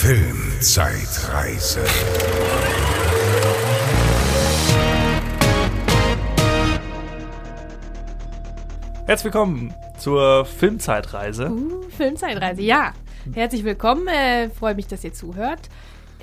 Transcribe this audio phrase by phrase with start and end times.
[0.00, 1.84] Filmzeitreise.
[9.06, 11.50] Herzlich willkommen zur Filmzeitreise.
[11.50, 12.92] Uh, Filmzeitreise, ja.
[13.32, 15.68] Herzlich willkommen, äh, freue mich, dass ihr zuhört.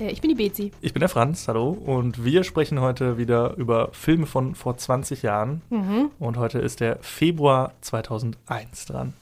[0.00, 0.72] Äh, ich bin die Bezi.
[0.80, 1.68] Ich bin der Franz, hallo.
[1.68, 5.60] Und wir sprechen heute wieder über Filme von vor 20 Jahren.
[5.68, 6.12] Mhm.
[6.18, 9.12] Und heute ist der Februar 2001 dran.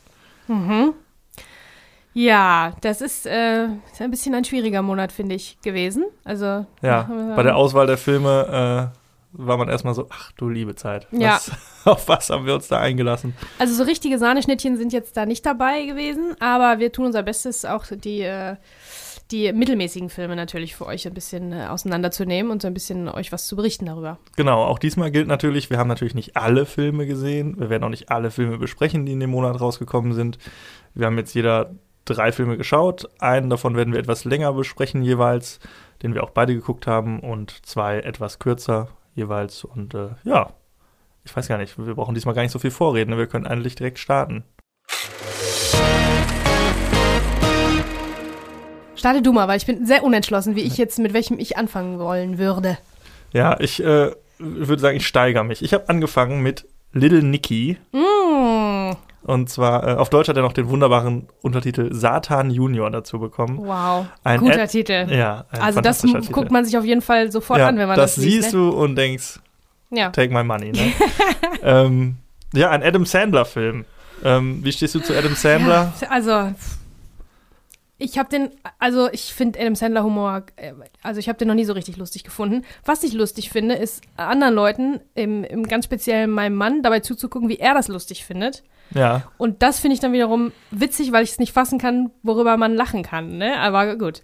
[2.14, 6.04] Ja, das ist, äh, ist ein bisschen ein schwieriger Monat, finde ich, gewesen.
[6.24, 8.98] Also, Ja, bei der Auswahl der Filme äh,
[9.36, 11.08] war man erstmal so, ach du liebe Zeit.
[11.10, 11.34] Ja.
[11.34, 11.50] Was,
[11.84, 13.34] auf was haben wir uns da eingelassen?
[13.58, 17.64] also so richtige Sahneschnittchen sind jetzt da nicht dabei gewesen, aber wir tun unser Bestes,
[17.64, 18.54] auch die, äh,
[19.32, 23.32] die mittelmäßigen Filme natürlich für euch ein bisschen äh, auseinanderzunehmen und so ein bisschen euch
[23.32, 24.18] was zu berichten darüber.
[24.36, 27.58] Genau, auch diesmal gilt natürlich, wir haben natürlich nicht alle Filme gesehen.
[27.58, 30.38] Wir werden auch nicht alle Filme besprechen, die in dem Monat rausgekommen sind.
[30.94, 33.08] Wir haben jetzt jeder drei Filme geschaut.
[33.18, 35.60] Einen davon werden wir etwas länger besprechen jeweils,
[36.02, 39.64] den wir auch beide geguckt haben, und zwei etwas kürzer jeweils.
[39.64, 40.52] Und äh, ja,
[41.24, 43.10] ich weiß gar nicht, wir brauchen diesmal gar nicht so viel vorreden.
[43.10, 43.18] ne?
[43.18, 44.44] Wir können eigentlich direkt starten.
[48.96, 51.98] Starte du mal, weil ich bin sehr unentschlossen, wie ich jetzt, mit welchem ich anfangen
[51.98, 52.78] wollen würde.
[53.32, 55.62] Ja, ich äh, würde sagen, ich steigere mich.
[55.62, 57.76] Ich habe angefangen mit Little Nicky.
[57.92, 58.92] Mm,
[59.24, 63.58] Und zwar, äh, auf Deutsch hat er noch den wunderbaren Untertitel Satan Junior dazu bekommen.
[63.58, 65.06] wow, Ein guter Ad- Titel.
[65.10, 66.52] Ja, ein Also das fantastischer guckt Titel.
[66.52, 68.42] man sich auf jeden Fall sofort ja, an, wenn man das das, liest.
[68.50, 68.60] siehst ne?
[68.60, 69.40] du und denkst,
[69.90, 70.10] Ja.
[70.10, 70.72] take my money.
[70.72, 70.92] Ne?
[71.62, 72.16] ähm,
[72.52, 73.84] ja, ein Adam Sandler-Film.
[74.22, 75.92] Ähm, wie stehst du zu Adam Sandler?
[76.00, 76.52] Ja, also
[78.04, 81.54] ich habe den, also ich finde Adam Sandler Humor, äh, also ich habe den noch
[81.54, 82.62] nie so richtig lustig gefunden.
[82.84, 87.48] Was ich lustig finde, ist anderen Leuten, im, im ganz speziell meinem Mann, dabei zuzugucken,
[87.48, 88.62] wie er das lustig findet.
[88.94, 92.56] Ja, Und das finde ich dann wiederum witzig, weil ich es nicht fassen kann, worüber
[92.56, 93.38] man lachen kann.
[93.38, 93.58] Ne?
[93.58, 94.22] Aber gut.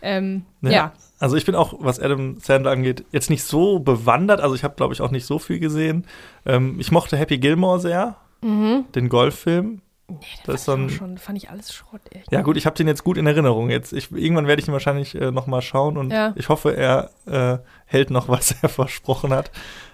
[0.00, 0.70] Ähm, Ja.
[0.70, 0.92] ja.
[1.20, 4.40] also ich bin auch, was Adam Sandler angeht, jetzt nicht so bewandert.
[4.40, 6.06] Also ich habe, glaube ich, auch nicht so viel gesehen.
[6.46, 8.86] Ähm, ich mochte Happy Gilmore sehr, Mhm.
[8.94, 9.82] den Golffilm.
[10.08, 12.00] Nee, Das ist fand, ich schon, fand ich alles Schrott.
[12.10, 12.32] Echt.
[12.32, 13.68] Ja gut, ich habe den jetzt gut in Erinnerung.
[13.70, 16.32] Jetzt, ich, irgendwann werde ich ihn wahrscheinlich äh, noch mal schauen und Ja.
[16.36, 19.50] ich hoffe, er äh, hält noch, was er versprochen hat.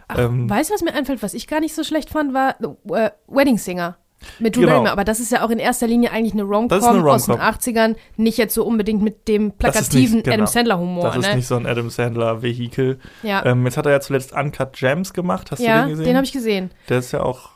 [0.07, 2.57] Ach, ähm, weißt du, was mir einfällt, was ich gar nicht so schlecht fand, war
[2.61, 3.97] äh, Wedding Singer.
[4.39, 4.73] Mit Drew Genau.
[4.73, 7.35] Barrymore, aber das ist ja auch in erster Linie eigentlich eine Das Rom-Com aus den
[7.35, 7.47] Rom-Com.
[7.47, 10.35] 80ern, nicht jetzt so unbedingt mit dem Das plakativen nicht- genau.
[10.35, 11.05] Adam Sandler-Humor.
[11.05, 11.37] Das ist Ne?
[11.37, 13.01] nicht so ein Adam Sandler-Vehikel.
[13.23, 15.51] ja, Ähm, jetzt hat er ja zuletzt Uncut Gems gemacht.
[15.51, 16.05] Hast ja du den gesehen?
[16.07, 16.71] den habe ich gesehen.
[16.89, 17.51] Der ist ja auch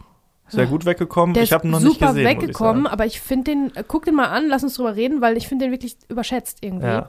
[0.48, 1.34] sehr gut weggekommen.
[1.34, 2.26] Der ich habe ihn noch nicht super gesehen.
[2.26, 5.20] ich weggekommen, aber ich finde den, äh, guck den mal an, lass uns drüber reden,
[5.20, 6.86] weil ich finde den wirklich überschätzt irgendwie.
[6.86, 7.09] Ja.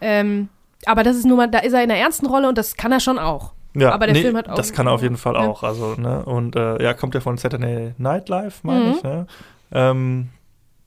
[0.00, 0.48] Ähm,
[0.84, 2.92] aber das ist nur mal, da ist er in der ernsten Rolle und das kann
[2.92, 3.52] er schon auch.
[3.74, 5.40] Ja, Aber der Film hat auch- Das kann er auf jeden Fall Ja.
[5.40, 5.62] auch.
[5.62, 6.24] Also, ne?
[6.24, 8.92] Und äh, ja, kommt ja von Saturday Night Live, meine Mhm.
[8.96, 9.26] ich, ne?
[9.72, 10.28] Ähm,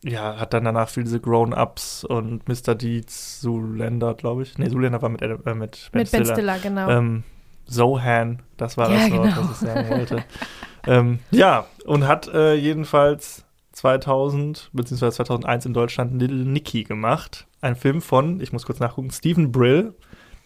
[0.04, 2.74] ja, hat dann danach viel diese Grown-Ups und Mr.
[2.74, 4.58] Deeds, Zoolander, glaube ich.
[4.58, 6.26] Nee, Zoolander war mit, äh, mit Ben mit Ben Stiller.
[6.34, 6.90] Stiller, genau.
[6.90, 7.24] Ähm,
[7.68, 9.50] Zohan, das war Ja, das Wort, genau.
[9.50, 10.24] was ich sagen wollte.
[10.88, 15.12] ähm, ja, und hat äh, jedenfalls 2000 bzw.
[15.12, 17.48] 2001 in Deutschland Little Nicky gemacht.
[17.62, 19.94] Ein Film von, ich muss kurz nachgucken, Stephen Brill,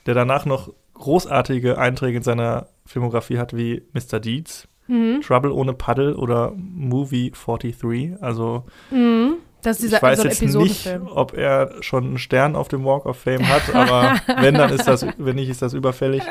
[0.05, 4.19] der danach noch großartige Einträge in seiner Filmografie hat wie Mr.
[4.19, 5.21] Deeds, mhm.
[5.21, 8.21] Trouble ohne Paddle oder Movie 43.
[8.21, 9.37] Also Mhm.
[9.63, 12.83] Das ist dieser ich weiß so jetzt nicht, ob er schon einen Stern auf dem
[12.85, 16.21] Walk of Fame hat, aber wenn, dann ist das, wenn nicht, ist das überfällig.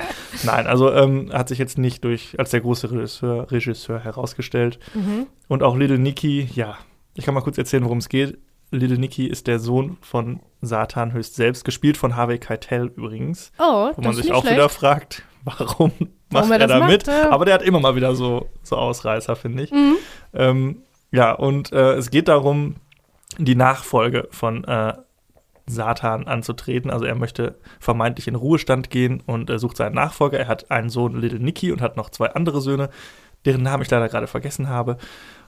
[0.44, 4.78] Nein, also ähm, hat sich jetzt nicht durch als der große Regisseur, Regisseur herausgestellt.
[4.94, 5.26] Mhm.
[5.48, 6.76] Und auch Little Nicky, ja,
[7.14, 8.38] ich kann mal kurz erzählen, worum es geht.
[8.70, 13.90] Little Nicky ist der Sohn von Satan höchst selbst, gespielt von Harvey Keitel übrigens, Oh,
[13.94, 14.56] wo man sich auch schlecht.
[14.56, 15.92] wieder fragt, warum
[16.30, 17.06] macht er er das da mit?
[17.06, 17.30] ja.
[17.30, 19.70] Aber der hat immer mal wieder so, so Ausreißer, finde ich.
[19.72, 19.96] Mhm.
[20.32, 22.76] Ähm, ja, und äh, es geht darum,
[23.38, 24.94] die Nachfolge von äh,
[25.66, 26.90] Satan anzutreten.
[26.90, 30.38] Also er möchte vermeintlich in Ruhestand gehen und äh, sucht seinen Nachfolger.
[30.38, 32.90] Er hat einen Sohn, Little Nicky, und hat noch zwei andere Söhne,
[33.44, 34.96] deren Namen ich leider gerade vergessen habe.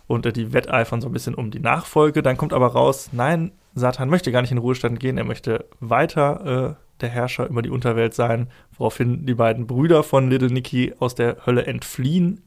[0.07, 2.23] Und äh, die wetteifern so ein bisschen um die Nachfolge.
[2.23, 5.19] Dann kommt aber raus, nein, Satan möchte gar nicht in Ruhestand gehen.
[5.19, 10.31] Er möchte weiter äh, der Herrscher über die Unterwelt sein, woraufhin die beiden Brüder von
[10.31, 12.43] Little Nicky aus der Hölle entfliehen.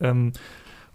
[0.00, 0.32] Ähm,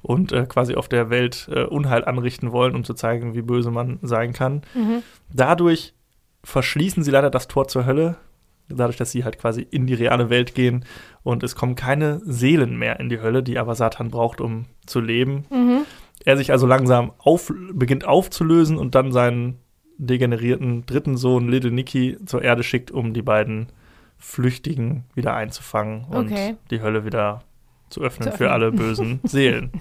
[0.01, 3.71] und äh, quasi auf der Welt äh, Unheil anrichten wollen, um zu zeigen, wie böse
[3.71, 4.61] man sein kann.
[4.73, 5.03] Mhm.
[5.33, 5.93] Dadurch
[6.43, 8.15] verschließen sie leider das Tor zur Hölle,
[8.69, 10.85] dadurch, dass sie halt quasi in die reale Welt gehen
[11.23, 14.99] und es kommen keine Seelen mehr in die Hölle, die aber Satan braucht, um zu
[15.01, 15.45] leben.
[15.49, 15.81] Mhm.
[16.25, 19.59] Er sich also langsam auf, beginnt aufzulösen und dann seinen
[19.97, 23.67] degenerierten dritten Sohn Little Nicky zur Erde schickt, um die beiden
[24.17, 26.55] Flüchtigen wieder einzufangen und Okay.
[26.71, 27.41] die Hölle wieder
[27.89, 29.71] zu öffnen Zu für alle bösen Seelen.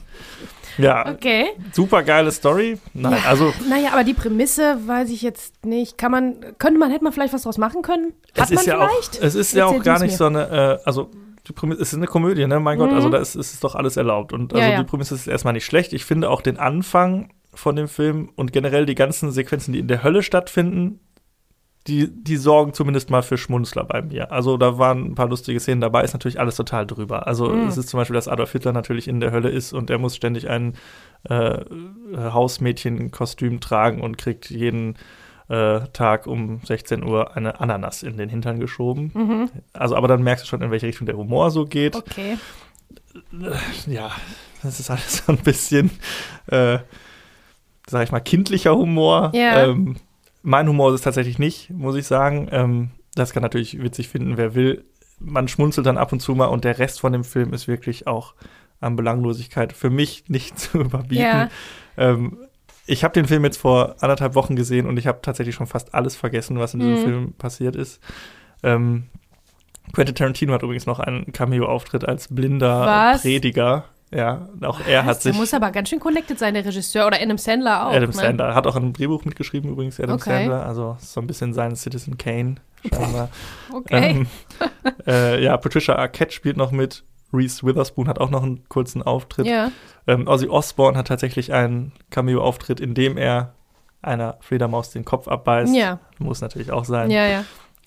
[0.76, 1.46] Ja, Okay.
[1.72, 2.78] super geile Story.
[2.94, 3.28] Nein, Ja.
[3.28, 5.99] also Naja, aber die Prämisse weiß ich jetzt nicht.
[5.99, 8.12] Kann man, könnte man, hätte man vielleicht was draus machen können?
[8.37, 9.22] Hat es ist man ja auch, vielleicht?
[9.22, 10.16] es ist ja Erzähl auch gar nicht mir.
[10.16, 11.10] so eine, äh, also
[11.49, 12.60] die Prämisse, es ist eine Komödie, ne?
[12.60, 12.96] Mein Gott, Mhm.
[12.96, 14.32] also da ist, ist es doch alles erlaubt.
[14.32, 14.78] Und also Ja, ja.
[14.78, 15.93] die Prämisse ist erstmal nicht schlecht.
[15.93, 19.88] Ich finde auch den Anfang von dem Film und generell die ganzen Sequenzen, die in
[19.88, 21.00] der Hölle stattfinden,
[21.88, 24.31] die, die sorgen zumindest mal für Schmunzler bei mir.
[24.31, 27.26] Also da waren ein paar lustige Szenen dabei, ist natürlich alles total drüber.
[27.26, 27.67] Also Mhm.
[27.67, 30.14] es ist zum Beispiel, dass Adolf Hitler natürlich in der Hölle ist und er muss
[30.14, 30.75] ständig ein
[31.29, 31.58] äh,
[32.17, 34.96] Hausmädchenkostüm tragen und kriegt jeden
[35.49, 39.11] äh, Tag um 16 Uhr eine Ananas in den Hintern geschoben.
[39.14, 39.50] Mhm.
[39.73, 41.96] Also, aber dann merkst du schon, in welche Richtung der Humor so geht.
[41.96, 42.37] Okay.
[43.87, 44.11] Ja,
[44.62, 45.90] das ist alles so ein bisschen,
[46.46, 46.79] äh,
[47.87, 49.32] sag ich mal, kindlicher Humor.
[49.35, 49.64] Ja.
[49.69, 49.96] Ähm,
[50.48, 52.48] mein Humor ist es tatsächlich nicht, muss ich sagen.
[52.50, 54.84] Ähm, das kann natürlich witzig finden, wer will.
[55.20, 58.06] Man schmunzelt dann ab und zu mal und der Rest von dem Film ist wirklich
[58.06, 58.34] auch
[58.80, 61.22] an Belanglosigkeit für mich nicht zu überbieten.
[61.24, 61.48] Ja.
[61.98, 62.38] Ähm,
[62.86, 65.94] ich habe den Film jetzt vor anderthalb Wochen gesehen und ich habe tatsächlich schon fast
[65.94, 67.04] alles vergessen, was in diesem Mhm.
[67.04, 68.00] Film passiert ist.
[68.62, 69.08] Ähm,
[69.92, 73.22] Quentin Tarantino hat übrigens noch einen Cameo-Auftritt als blinder Was?
[73.22, 73.84] Prediger.
[74.10, 75.32] Ja, auch er hat sich.
[75.32, 77.06] Der muss aber ganz schön connected sein, der Regisseur.
[77.06, 77.93] Oder Adam Sandler auch.
[77.93, 78.16] Adam ne?
[78.16, 80.31] Sandler hat auch ein Drehbuch mitgeschrieben, übrigens, Adam Okay.
[80.31, 80.66] Sandler.
[80.66, 82.56] Also so ein bisschen sein Citizen Kane,
[82.88, 83.28] scheinbar.
[83.72, 84.10] Okay.
[84.10, 84.26] Ähm,
[85.06, 87.05] äh, ja, Patricia Arquette spielt noch mit.
[87.31, 89.46] Reese Witherspoon hat auch noch einen kurzen Auftritt.
[89.46, 89.70] ja.
[90.06, 93.52] Ähm, Ozzy Osbourne hat tatsächlich einen Cameo-Auftritt, in dem er
[94.00, 95.76] einer Fledermaus den Kopf abbeißt.
[95.76, 95.99] Ja.
[96.19, 97.11] Muss natürlich auch sein.
[97.11, 97.40] Ja, ja.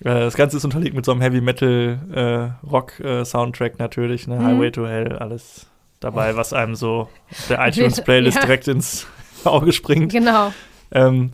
[0.04, 4.36] Äh, das Ganze ist unterlegt mit so einem Heavy-Metal-Rock-Soundtrack natürlich, ne?
[4.36, 4.44] Mhm.
[4.44, 5.66] Highway to Hell, alles
[6.04, 8.42] dabei, was einem so auf der iTunes-Playlist Ja.
[8.42, 9.06] direkt ins
[9.44, 10.12] Auge springt.
[10.12, 10.52] Genau.
[10.90, 11.30] Ähm,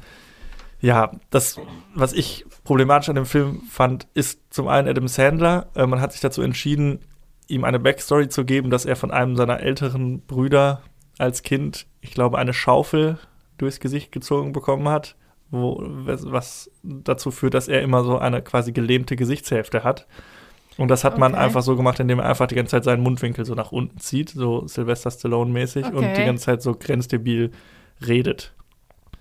[0.80, 1.60] ja, das,
[1.94, 5.66] was ich problematisch an dem Film fand, ist zum einen Adam Sandler.
[5.74, 7.00] Äh, man hat sich dazu entschieden,
[7.48, 10.82] ihm eine Backstory zu geben, dass er von einem seiner älteren Brüder
[11.18, 13.18] als Kind, ich glaube, eine Schaufel
[13.56, 15.16] durchs Gesicht gezogen bekommen hat,
[15.50, 20.06] wo, was was dazu führt, dass er immer so eine quasi gelähmte Gesichtshälfte hat.
[20.78, 21.42] Und das hat man Okay.
[21.42, 24.30] einfach so gemacht, indem er einfach die ganze Zeit seinen Mundwinkel so nach unten zieht,
[24.30, 26.14] so Sylvester Stallone-mäßig und Okay.
[26.16, 27.50] die ganze Zeit so grenzdebil
[28.06, 28.52] redet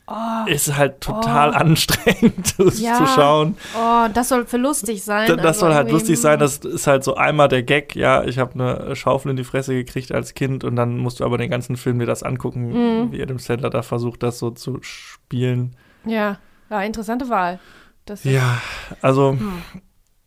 [0.09, 1.53] Oh, ist halt total Oh.
[1.53, 2.95] anstrengend das Ja.
[2.95, 3.57] zu schauen.
[3.77, 5.27] oh, das soll für lustig sein.
[5.27, 8.23] Da- Das also soll halt lustig sein, das ist halt so einmal der Gag, ja,
[8.23, 11.37] ich habe eine Schaufel in die Fresse gekriegt als Kind und dann musst du aber
[11.37, 13.11] den ganzen Film dir das angucken, Mhm.
[13.11, 15.75] wie Adam Sandler da versucht, das so zu spielen.
[16.05, 16.37] Ja,
[16.69, 17.59] ja interessante Wahl.
[18.05, 18.61] Das Ja,
[19.01, 19.61] also Hm.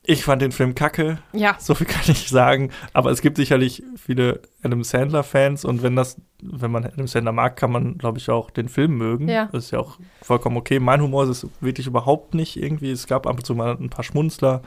[0.02, 1.56] Ich fand den Film kacke, ja.
[1.58, 6.16] so viel kann ich sagen, aber es gibt sicherlich viele Adam Sandler-Fans und wenn das,
[6.42, 9.28] wenn man Adam Sandler mag, kann man, glaube ich, auch den Film mögen.
[9.28, 9.48] Ja.
[9.52, 10.80] Das ist ja auch vollkommen okay.
[10.80, 12.90] Mein Humor ist es wirklich überhaupt nicht irgendwie.
[12.90, 14.62] Es gab ab und zu mal ein paar Schmunzler,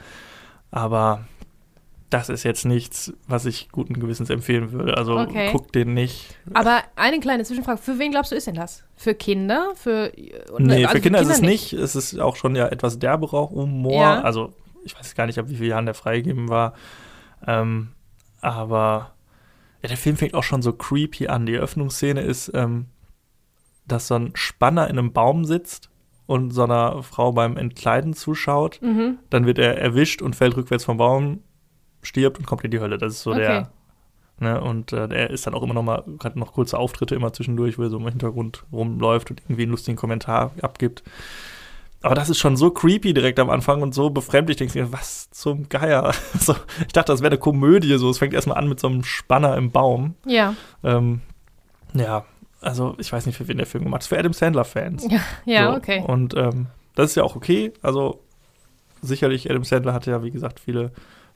[0.70, 1.24] aber
[2.10, 4.96] das ist jetzt nichts, was ich guten Gewissens empfehlen würde.
[4.96, 5.48] Also Okay.
[5.50, 6.36] guck den nicht.
[6.52, 7.78] Aber eine kleine Zwischenfrage.
[7.78, 8.84] Für wen glaubst du, ist denn das?
[8.94, 9.72] Für Kinder?
[9.74, 10.12] Für,
[10.58, 11.72] nee, also für Kinder ist es nicht.
[11.72, 14.00] Es ist auch schon ja etwas derberer Humor.
[14.00, 14.20] Ja.
[14.20, 14.52] Also
[14.84, 16.74] ich weiß gar nicht, ab wie vielen Jahren der freigegeben war.
[17.46, 17.88] Ähm,
[18.40, 19.14] aber
[19.82, 21.46] ja, der Film fängt auch schon so creepy an.
[21.46, 22.86] Die Eröffnungsszene ist, ähm,
[23.86, 25.90] dass so ein Spanner in einem Baum sitzt
[26.26, 28.80] und so einer Frau beim Entkleiden zuschaut.
[28.80, 29.18] Mhm.
[29.30, 31.40] Dann wird er erwischt und fällt rückwärts vom Baum,
[32.02, 32.98] stirbt und kommt in die Hölle.
[32.98, 33.40] Das ist so Okay.
[33.40, 33.70] der.
[34.40, 37.32] Ne, und äh, er ist dann auch immer noch mal, hat noch kurze Auftritte immer
[37.32, 41.04] zwischendurch, wo er so im Hintergrund rumläuft und irgendwie einen lustigen Kommentar abgibt.
[42.04, 44.58] Aber das ist schon so creepy direkt am Anfang und so befremdlich.
[44.58, 46.12] Denkst du, was zum Geier?
[46.38, 47.96] so, ich dachte, das wäre eine Komödie.
[47.96, 50.14] So, es fängt erstmal an mit so einem Spanner im Baum.
[50.26, 51.22] Ja, Ähm,
[51.94, 52.26] ja,
[52.60, 54.08] also ich weiß nicht, für wen der Film gemacht ist.
[54.08, 55.06] Für Adam Sandler-Fans.
[55.10, 56.04] ja, ja So, okay.
[56.06, 57.72] Und ähm, das ist ja auch okay.
[57.80, 58.22] Also
[59.00, 60.92] sicherlich, Adam Sandler hatte ja, wie gesagt, viele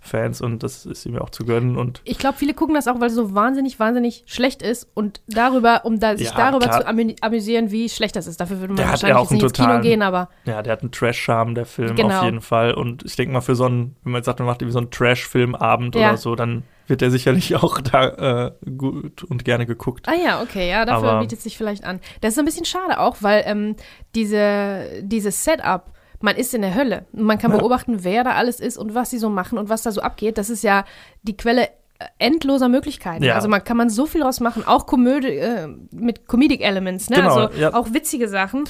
[0.09, 1.77] Fans und das ist ihm ja auch zu gönnen.
[1.77, 5.21] Und Ich glaube, viele gucken das auch, weil es so wahnsinnig, wahnsinnig schlecht ist und
[5.29, 6.81] darüber, um da, sich Ja, darüber klar.
[6.81, 8.41] zu amü amüsieren, wie schlecht das ist.
[8.41, 10.62] Dafür würde man Der wahrscheinlich ja auch nicht einen ins Kino totalen- gehen, aber ja,
[10.62, 12.19] der hat einen Trash-Charme, der Film, Genau.
[12.19, 12.75] auf jeden Fall.
[12.75, 14.79] Und ich denke mal, für so einen, wenn man jetzt sagt, man macht irgendwie so
[14.81, 16.09] einen Trash-Filmabend Ja.
[16.09, 20.09] oder so, dann wird der sicherlich auch da äh, gut und gerne geguckt.
[20.09, 22.00] Ah ja, okay, ja, dafür Aber- bietet sich vielleicht an.
[22.23, 23.77] Das ist ein bisschen schade auch, weil ähm,
[24.15, 25.85] diese, dieses Setup,
[26.21, 27.07] man ist in der Hölle.
[27.13, 27.59] Und Man kann Ja.
[27.59, 30.37] beobachten, wer da alles ist und was sie so machen und was da so abgeht.
[30.39, 30.85] Das ist ja
[31.23, 31.69] die Quelle
[32.01, 33.25] äh, endloser Möglichkeiten.
[33.25, 33.35] Ja.
[33.35, 37.17] Also man kann man so viel draus machen, auch Komödie, äh, mit Comedic Elements, ne?
[37.17, 37.75] Genau, also ja.
[37.75, 38.65] auch witzige Sachen.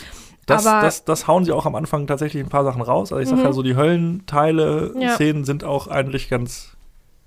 [0.47, 3.13] Das, aber das, das hauen sie auch am Anfang tatsächlich ein paar Sachen raus.
[3.13, 3.45] Also ich sag Mhm.
[3.45, 4.95] ja so, die Höllenteile.
[5.15, 6.77] Szenen sind auch eigentlich ganz,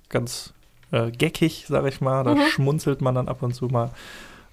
[0.08, 0.52] ganz
[0.90, 2.24] äh, geckig, sag ich mal.
[2.24, 2.40] Da Mhm.
[2.50, 3.90] schmunzelt man dann ab und zu mal.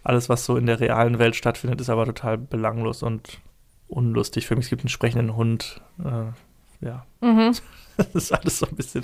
[0.04, 3.40] Alles, was so in der realen Welt stattfindet, ist aber total belanglos und
[3.89, 4.48] unlustig.
[4.48, 5.81] Für mich es gibt einen sprechenden Hund.
[6.03, 7.05] Äh, ja.
[7.22, 7.53] Mhm.
[7.98, 9.03] Das ist alles so ein bisschen.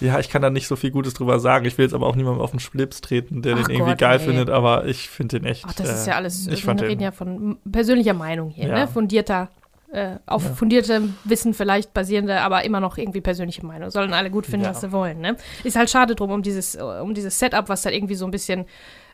[0.00, 1.64] Ja, ich kann da nicht so viel Gutes drüber sagen.
[1.64, 3.98] Ich will jetzt aber auch niemandem auf den Schlips treten, der Ach den irgendwie Gott,
[4.00, 4.24] geil nee.
[4.24, 5.64] findet, aber ich finde den echt.
[5.64, 8.66] Ach, das ist äh, ja alles, ich wir reden den, ja von persönlicher Meinung hier,
[8.66, 8.74] Ja.
[8.80, 8.88] ne?
[8.88, 9.48] Fundierter,
[9.92, 10.54] äh, auf Ja.
[10.54, 13.90] fundiertem Wissen vielleicht basierende, aber immer noch irgendwie persönliche Meinung.
[13.90, 14.70] Sollen alle gut finden, Ja.
[14.70, 15.36] was sie wollen, ne?
[15.62, 18.32] Ist halt schade drum, um dieses, äh, um dieses Setup, was da irgendwie so ein
[18.32, 18.64] bisschen,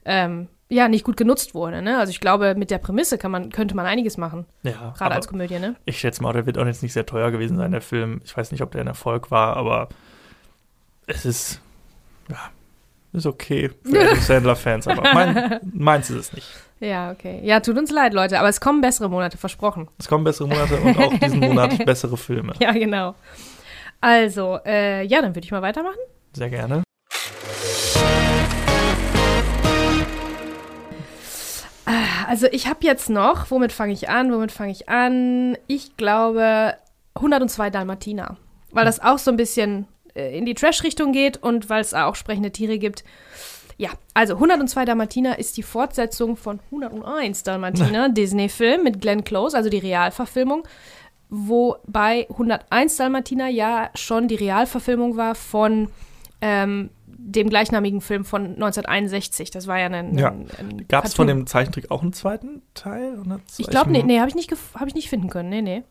[0.05, 1.99] ähm, ja, nicht gut genutzt wurde, ne?
[1.99, 5.29] Also ich glaube, mit der Prämisse kann man, könnte man einiges machen, ja, gerade als
[5.29, 5.77] Komödie, ne?
[5.85, 8.23] ich schätze mal, der wird auch jetzt nicht sehr teuer gewesen sein, der Film.
[8.25, 9.89] Ich weiß nicht, ob der ein Erfolg war, aber
[11.07, 11.61] es ist,
[12.31, 12.39] ja,
[13.13, 16.49] ist okay für Adam Sandler-Fans, aber mein, meins ist es nicht.
[16.81, 17.41] Ja, okay.
[17.45, 19.89] Ja, tut uns leid, Leute, aber es kommen bessere Monate, versprochen.
[19.99, 22.55] Es kommen bessere Monate und auch diesen Monat bessere Filme.
[22.59, 23.15] Ja, genau.
[24.01, 25.99] Also, äh, ja, dann würde ich mal weitermachen.
[26.33, 26.83] Sehr gerne.
[32.29, 35.57] Also ich habe jetzt noch, womit fange ich an, womit fange ich an?
[35.67, 36.75] Ich glaube
[37.15, 38.37] 102 Dalmatiner,
[38.71, 42.15] weil das auch so ein bisschen äh, in die Trash-Richtung geht und weil es auch
[42.15, 43.05] sprechende Tiere gibt.
[43.79, 49.71] Ja, also 102 Dalmatiner ist die Fortsetzung von 101 Dalmatiner, Disney-Film mit Glenn Close, also
[49.71, 50.65] die Realverfilmung,
[51.31, 55.89] wobei 101 Dalmatiner ja schon die Realverfilmung war von
[56.41, 56.91] ähm,
[57.25, 59.51] dem gleichnamigen Film von 1961.
[59.51, 60.29] Das war ja ein, Ja.
[60.31, 63.17] ein, ein Gab es von dem Zeichentrick auch einen zweiten Teil?
[63.59, 65.49] Ich glaube, nee, nee, habe ich, nicht hab ich nicht finden können.
[65.49, 65.83] Nee, nee.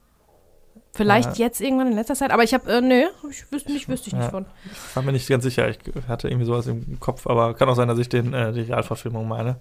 [0.93, 1.45] Vielleicht Ja.
[1.45, 4.13] jetzt irgendwann in letzter Zeit, aber ich habe, äh, nee, ich wüsste nicht, wüsste ich
[4.13, 4.29] nicht Ja.
[4.29, 4.45] von.
[4.65, 5.69] Ich war mir nicht ganz sicher.
[5.69, 8.61] Ich hatte irgendwie sowas im Kopf, aber kann auch sein, dass ich den, äh, die
[8.61, 9.55] Realverfilmung meine.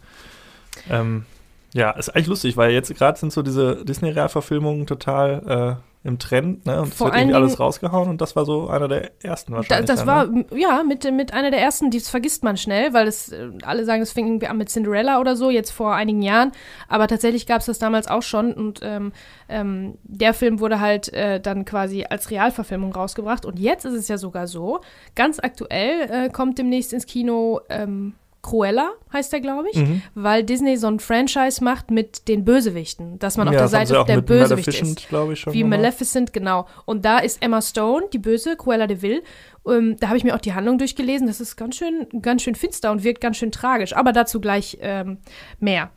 [0.89, 1.25] Ähm,
[1.73, 6.65] ja, ist eigentlich lustig, weil jetzt gerade sind so diese Disney-Realverfilmungen total äh, im Trend,
[6.65, 6.81] ne?
[6.81, 9.87] Und es wird irgendwie alles rausgehauen und das war so einer der ersten Da, wahrscheinlich.
[9.87, 10.47] das dann, war, ne?
[10.51, 13.85] m- ja, mit, mit einer der ersten, das vergisst man schnell, weil es, äh, alle
[13.85, 16.53] sagen, es fing irgendwie an mit Cinderella oder so, jetzt vor einigen Jahren.
[16.89, 19.13] Aber tatsächlich gab es das damals auch schon und ähm,
[19.51, 23.45] ähm, der Film wurde halt äh, dann quasi als Realverfilmung rausgebracht.
[23.45, 24.81] Und jetzt ist es ja sogar so,
[25.15, 29.77] ganz aktuell äh, kommt demnächst ins Kino ähm, Cruella, heißt der, glaube ich.
[29.77, 30.03] Mhm.
[30.15, 34.05] weil Disney so ein Franchise macht mit den Bösewichten, dass man auf ja, der Seite
[34.07, 35.09] der mit Bösewicht Maleficent, ist.
[35.09, 35.79] glaube ich, schon Wie gemacht.
[35.79, 36.67] Maleficent, genau.
[36.87, 39.23] Und da ist Emma Stone, die Böse, Cruella de Vil.
[39.67, 41.27] Ähm, da habe ich mir auch die Handlung durchgelesen.
[41.27, 43.95] Das ist ganz schön, ganz schön finster und wirkt ganz schön tragisch.
[43.95, 45.19] Aber dazu gleich ähm,
[45.59, 45.91] mehr.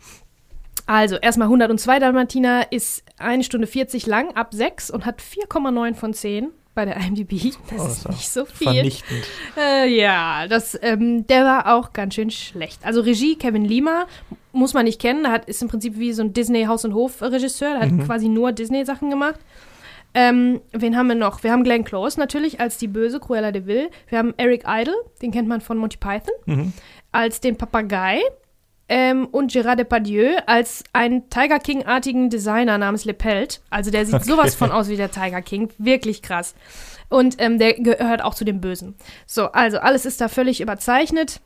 [0.85, 6.13] Also, erstmal 102 Dalmatiner ist eine Stunde 40 lang, ab 6 und hat 4,9 von
[6.13, 7.53] 10 bei der IMDb.
[7.69, 8.67] Das Oh, ist nicht so viel.
[8.73, 9.23] Vernichtend.
[9.57, 12.85] Äh, ja, das, ähm, der war auch ganz schön schlecht.
[12.85, 14.05] Also Regie Kevin Lima
[14.51, 15.23] muss man nicht kennen.
[15.23, 17.73] Der hat, ist im Prinzip wie so ein Disney Haus- und Hof-Regisseur.
[17.73, 18.05] Der hat Mhm.
[18.05, 19.39] quasi nur Disney-Sachen gemacht.
[20.15, 21.43] Ähm, wen haben wir noch?
[21.43, 23.89] Wir haben Glenn Close natürlich als die böse Cruella de Vil.
[24.09, 26.73] Wir haben Eric Idle, den kennt man von Monty Python, Mhm.
[27.11, 28.19] als den Papagei.
[28.89, 33.61] Ähm, und Gérard Depardieu als einen Tiger King-artigen Designer namens Lepelt.
[33.69, 34.25] Also der sieht Okay.
[34.25, 35.69] sowas von aus wie der Tiger King.
[35.77, 36.53] Wirklich krass.
[37.09, 38.95] Und ähm, der gehört auch zu den Bösen.
[39.25, 41.39] So, also alles ist da völlig überzeichnet.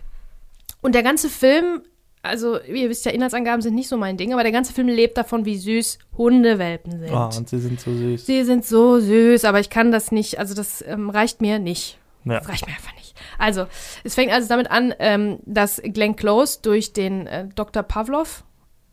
[0.81, 1.81] Und der ganze Film,
[2.23, 5.17] also ihr wisst ja, Inhaltsangaben sind nicht so mein Ding, aber der ganze Film lebt
[5.17, 7.11] davon, wie süß Hundewelpen sind.
[7.11, 8.25] Oh, und sie sind so süß.
[8.25, 11.97] Sie sind so süß, aber ich kann das nicht, also das ähm, reicht mir nicht.
[12.25, 12.39] Ja.
[12.39, 13.06] Das reicht mir einfach nicht.
[13.37, 13.67] Also,
[14.03, 17.83] es fängt also damit an, ähm, dass Glenn Close durch den äh, Dr.
[17.83, 18.43] Pavlov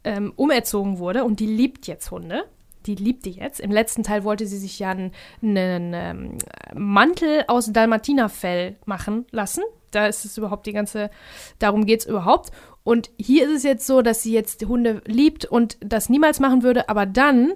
[0.05, 2.45] ähm, umerzogen wurde und die liebt jetzt Hunde.
[2.87, 3.61] Die liebt die jetzt.
[3.61, 5.13] Im letzten Teil wollte sie sich ja einen,
[5.43, 6.39] einen ähm,
[6.75, 9.65] Mantel aus Dalmatinerfell machen lassen.
[9.91, 11.11] Da ist es überhaupt die ganze,
[11.59, 12.51] darum geht es überhaupt.
[12.83, 16.63] Und hier ist es jetzt so, dass sie jetzt Hunde liebt und das niemals machen
[16.63, 17.55] würde, aber dann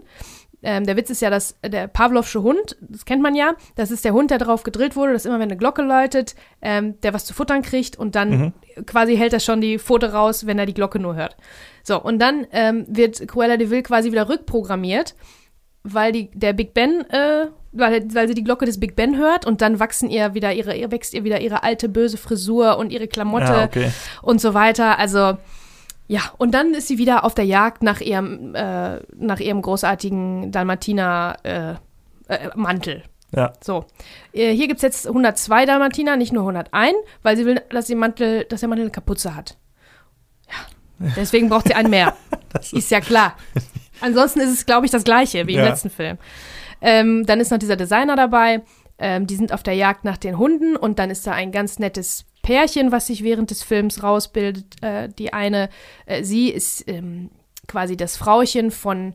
[0.62, 4.04] ähm, der Witz ist ja, dass der Pavlovsche Hund, das kennt man ja, das ist
[4.04, 7.24] der Hund, der darauf gedrillt wurde, dass immer, wenn eine Glocke läutet, ähm, der was
[7.24, 8.52] zu futtern kriegt und dann
[8.86, 11.36] quasi hält er schon die Pfote raus, wenn er die Glocke nur hört.
[11.82, 15.14] So, und dann ähm, wird Cruella de Vil quasi wieder rückprogrammiert,
[15.84, 19.46] weil die, der Big Ben, äh, weil, weil sie die Glocke des Big Ben hört
[19.46, 22.90] und dann wachsen ihr wieder ihre, ihr wächst ihr wieder ihre alte böse Frisur und
[22.92, 23.90] ihre Klamotte Ja, okay.
[24.22, 24.98] und so weiter.
[24.98, 25.38] Also
[26.08, 30.50] ja, und dann ist sie wieder auf der Jagd nach ihrem, äh, nach ihrem großartigen
[30.50, 31.74] Dalmatiner äh,
[32.34, 33.02] äh, Mantel.
[33.36, 33.52] Ja.
[33.62, 33.84] So,
[34.32, 37.94] äh, hier gibt es jetzt 102 Dalmatiner, nicht nur 101, weil sie will, dass, die
[37.94, 39.58] Mantel, dass der Mantel eine Kapuze hat.
[40.48, 42.14] Ja, deswegen braucht sie einen mehr.
[42.50, 43.36] Das ist ja klar.
[44.00, 45.66] Ansonsten ist es, glaube ich, das gleiche wie im Ja.
[45.68, 46.16] letzten Film.
[46.80, 48.62] Ähm, dann ist noch dieser Designer dabei.
[48.98, 51.78] Ähm, die sind auf der Jagd nach den Hunden und dann ist da ein ganz
[51.78, 54.83] nettes Pärchen, was sich während des Films rausbildet.
[54.83, 55.68] Äh, die eine,
[56.07, 57.30] äh, sie ist ähm,
[57.66, 59.14] quasi das Frauchen von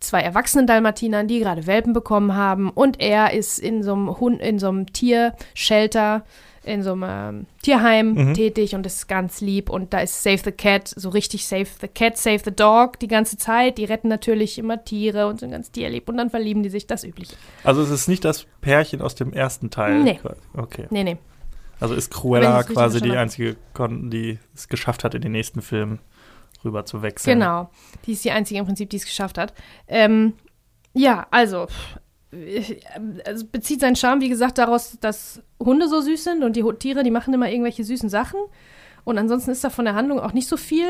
[0.00, 4.40] zwei erwachsenen Dalmatinern, die gerade Welpen bekommen haben und er ist in so einem Hund,
[4.40, 6.24] in so einem Tiershelter
[6.64, 8.34] in so einem ähm, Tierheim Mhm.
[8.34, 11.88] tätig und ist ganz lieb und da ist Save the Cat, so richtig Save the
[11.88, 13.78] Cat, Save the Dog die ganze Zeit.
[13.78, 17.02] Die retten natürlich immer Tiere und sind ganz tierlieb und dann verlieben die sich, das
[17.02, 17.34] Übliche.
[17.64, 20.04] Also es ist nicht das Pärchen aus dem ersten Teil.
[20.04, 20.20] Nee.
[20.56, 20.86] Okay.
[20.90, 21.16] Nee, nee.
[21.82, 25.98] Also ist Cruella quasi die einzige, die es geschafft hat, in den nächsten Film
[26.64, 27.40] rüber zu wechseln.
[27.40, 27.70] Genau.
[28.06, 29.52] Die ist die einzige im Prinzip, die es geschafft hat.
[29.88, 30.34] Ähm,
[30.94, 31.66] ja, also,
[33.24, 37.02] also bezieht seinen Charme, wie gesagt, daraus, dass Hunde so süß sind und die Tiere,
[37.02, 38.38] die machen immer irgendwelche süßen Sachen.
[39.04, 40.86] Und ansonsten ist da von der Handlung auch nicht so viel.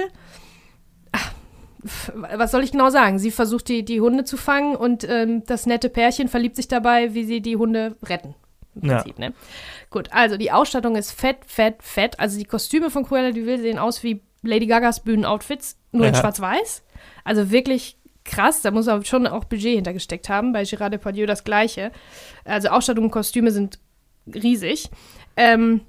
[1.13, 1.33] Ach,
[2.15, 3.19] Was soll ich genau sagen?
[3.19, 7.15] Sie versucht, die, die Hunde zu fangen und ähm, das nette Pärchen verliebt sich dabei,
[7.15, 8.35] wie sie die Hunde retten.
[8.75, 8.97] Im Ja.
[8.99, 9.33] Prinzip, ne?
[9.93, 12.19] Gut, also die Ausstattung ist fett, fett, fett.
[12.19, 16.15] Also die Kostüme von Cruella de Vil sehen aus wie Lady Gagas Bühnenoutfits, nur in
[16.15, 16.21] Ja.
[16.21, 16.83] schwarz-weiß.
[17.25, 20.53] Also wirklich krass, da muss er schon auch Budget hintergesteckt haben.
[20.53, 21.93] Bei Gérard Depardieu das gleiche.
[22.45, 23.79] Also Ausstattung und Kostüme sind
[24.27, 24.89] riesig.
[25.37, 25.83] Ähm,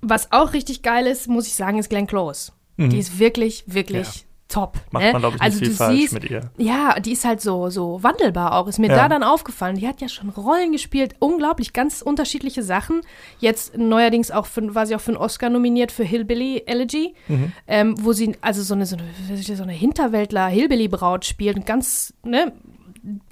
[0.00, 2.52] was auch richtig geil ist, muss ich sagen, ist Glenn Close.
[2.76, 2.90] Mhm.
[2.90, 4.78] Die ist wirklich, wirklich top.
[4.90, 5.12] Macht ne?
[5.12, 6.50] man, glaube ich, nicht also viel du falsch siehst, mit ihr.
[6.56, 8.66] ja, die ist halt so, so wandelbar auch.
[8.66, 8.96] Ist mir Ja.
[8.96, 9.76] da dann aufgefallen.
[9.76, 13.02] Die hat ja schon Rollen gespielt, unglaublich, ganz unterschiedliche Sachen.
[13.40, 17.52] Jetzt neuerdings auch für, war sie auch für einen Oscar nominiert für Hillbilly Elegy, Mhm.
[17.66, 22.52] ähm, wo sie also so eine, so eine, so eine Hinterwäldler-Hillbilly-Braut spielt und ganz, ne,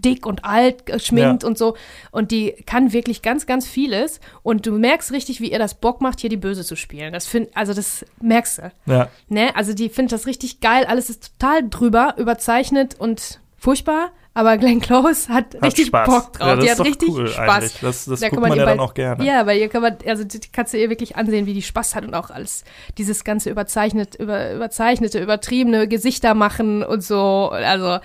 [0.05, 1.77] dick und alt geschminkt und so.
[2.11, 4.21] Und die kann wirklich ganz, ganz vieles.
[4.43, 7.13] Und du merkst richtig, wie ihr das Bock macht, hier die Böse zu spielen.
[7.13, 8.73] Das find, also das merkst du.
[8.93, 9.55] Ja, Ne?
[9.57, 10.85] Also die findet das richtig geil.
[10.87, 14.11] Alles ist total drüber, überzeichnet und furchtbar.
[14.35, 16.07] Aber Glenn Close hat, hat richtig Spaß.
[16.07, 16.47] Bock drauf.
[16.47, 17.49] Ja, das die ist hat doch richtig cool Spaß.
[17.49, 17.79] eigentlich.
[17.81, 19.25] Das, das Da guckt man man ja dann bei- auch gerne.
[19.25, 21.95] Ja, weil ihr kann man, also die kannst du ihr wirklich ansehen, wie die Spaß
[21.95, 22.65] hat und auch alles,
[22.99, 27.49] dieses ganze überzeichnet, über, überzeichnete, übertriebene Gesichter machen und so.
[27.51, 27.99] Also,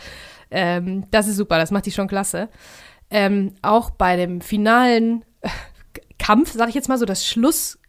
[0.51, 2.49] ähm, das ist super, das macht die schon klasse.
[3.09, 5.49] Ähm, auch bei dem finalen äh,
[6.19, 7.79] Kampf, sag ich jetzt mal so, das Schluss,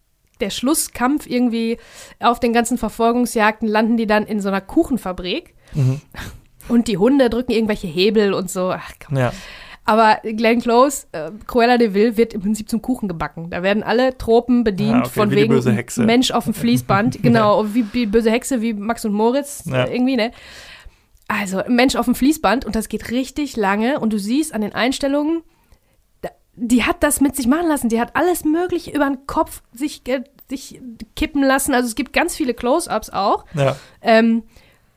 [0.40, 1.78] der Schlusskampf irgendwie
[2.18, 5.54] auf den ganzen Verfolgungsjagden landen die dann in so einer Kuchenfabrik.
[5.74, 6.00] Mhm.
[6.68, 8.70] Und die Hunde drücken irgendwelche Hebel und so.
[8.70, 9.16] Ach, komm.
[9.18, 9.32] Ja.
[9.84, 13.50] Aber Glenn Close, äh, Cruella de Vil, wird im Prinzip zum Kuchen gebacken.
[13.50, 16.04] Da werden alle Tropen bedient, Ah, okay, von wie wegen böse Hexe.
[16.04, 17.20] Mensch auf dem Fließband.
[17.20, 19.84] genau, wie die böse Hexe, wie Max und Moritz Ja.
[19.86, 20.30] äh, irgendwie, ne?
[21.40, 24.74] Also, Mensch auf dem Fließband und das geht richtig lange und du siehst an den
[24.74, 25.42] Einstellungen,
[26.54, 27.88] die hat das mit sich machen lassen.
[27.88, 30.02] Die hat alles Mögliche über den Kopf sich,
[30.48, 30.80] sich
[31.16, 31.72] kippen lassen.
[31.74, 33.46] Also es gibt ganz viele Close-Ups auch.
[33.54, 33.76] Ja.
[34.02, 34.42] Ähm,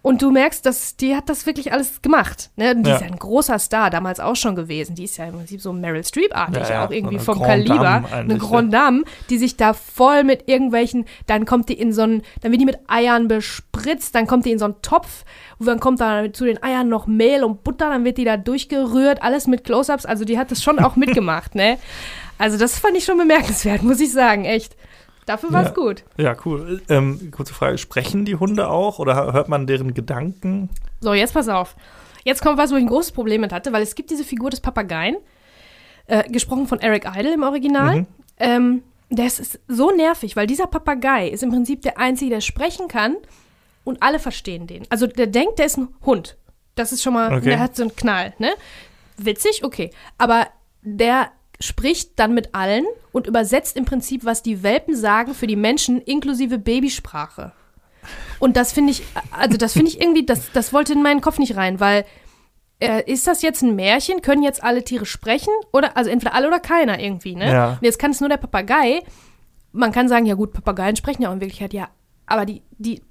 [0.05, 2.51] und du merkst, dass die hat das wirklich alles gemacht.
[2.57, 2.75] Ne?
[2.75, 2.95] Die Ja.
[2.97, 4.93] ist ja ein großer Star damals auch schon gewesen.
[4.93, 8.03] Die ist ja im Prinzip so Meryl Streep-artig, Ja, auch irgendwie vom Grande Kaliber.
[8.11, 12.03] Eine eigentlich, Grand Dame, die sich da voll mit irgendwelchen, dann kommt die in so
[12.03, 15.25] einen, dann wird die mit Eiern bespritzt, dann kommt die in so einen Topf,
[15.57, 18.37] und dann kommt da zu den Eiern noch Mehl und Butter, dann wird die da
[18.37, 20.05] durchgerührt, alles mit Close-Ups.
[20.05, 21.79] Also die hat das schon auch mitgemacht, ne?
[22.37, 24.75] Also das fand ich schon bemerkenswert, muss ich sagen, echt.
[25.25, 25.73] Dafür war es Ja.
[25.73, 26.03] gut.
[26.17, 26.81] Ja, cool.
[26.89, 30.69] Ähm, kurze Frage: Sprechen die Hunde auch oder hört man deren Gedanken?
[31.01, 31.75] So, jetzt pass auf.
[32.23, 34.49] Jetzt kommt was, wo ich ein großes Problem mit hatte, weil es gibt diese Figur
[34.49, 35.17] des Papageien,
[36.07, 37.95] äh, gesprochen von Eric Idle im Original.
[38.01, 38.07] Mhm.
[38.37, 42.41] Ähm, der ist, ist so nervig, weil dieser Papagei ist im Prinzip der Einzige, der
[42.41, 43.15] sprechen kann
[43.83, 44.83] und alle verstehen den.
[44.89, 46.37] Also der denkt, der ist ein Hund.
[46.73, 47.49] Das ist schon mal, Okay.
[47.49, 48.49] der hat so einen Knall, ne?
[49.17, 49.91] Witzig, okay.
[50.17, 50.47] Aber
[50.81, 55.55] der spricht dann mit allen und übersetzt im Prinzip, was die Welpen sagen für die
[55.55, 57.51] Menschen, inklusive Babysprache.
[58.39, 61.39] Und das finde ich, also das finde ich irgendwie, das, das wollte in meinen Kopf
[61.39, 62.05] nicht rein, weil
[62.79, 64.21] äh, ist das jetzt ein Märchen?
[64.21, 65.53] Können jetzt alle Tiere sprechen?
[65.71, 67.51] Oder, also entweder alle oder keiner irgendwie, ne?
[67.51, 67.69] Ja.
[67.73, 69.01] Und jetzt kann es nur der Papagei.
[69.71, 71.89] Man kann sagen, ja gut, Papageien sprechen ja auch in Wirklichkeit, ja,
[72.25, 73.01] aber die, die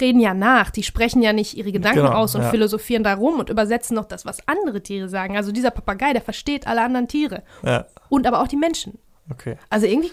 [0.00, 2.48] reden ja nach, die sprechen ja nicht ihre Gedanken Genau, aus und ja.
[2.50, 5.36] philosophieren da rum und übersetzen noch das, was andere Tiere sagen.
[5.36, 8.98] Also dieser Papagei, der versteht alle anderen Tiere Ja, und aber auch die Menschen.
[9.30, 9.56] okay.
[9.70, 10.10] Also irgendwie,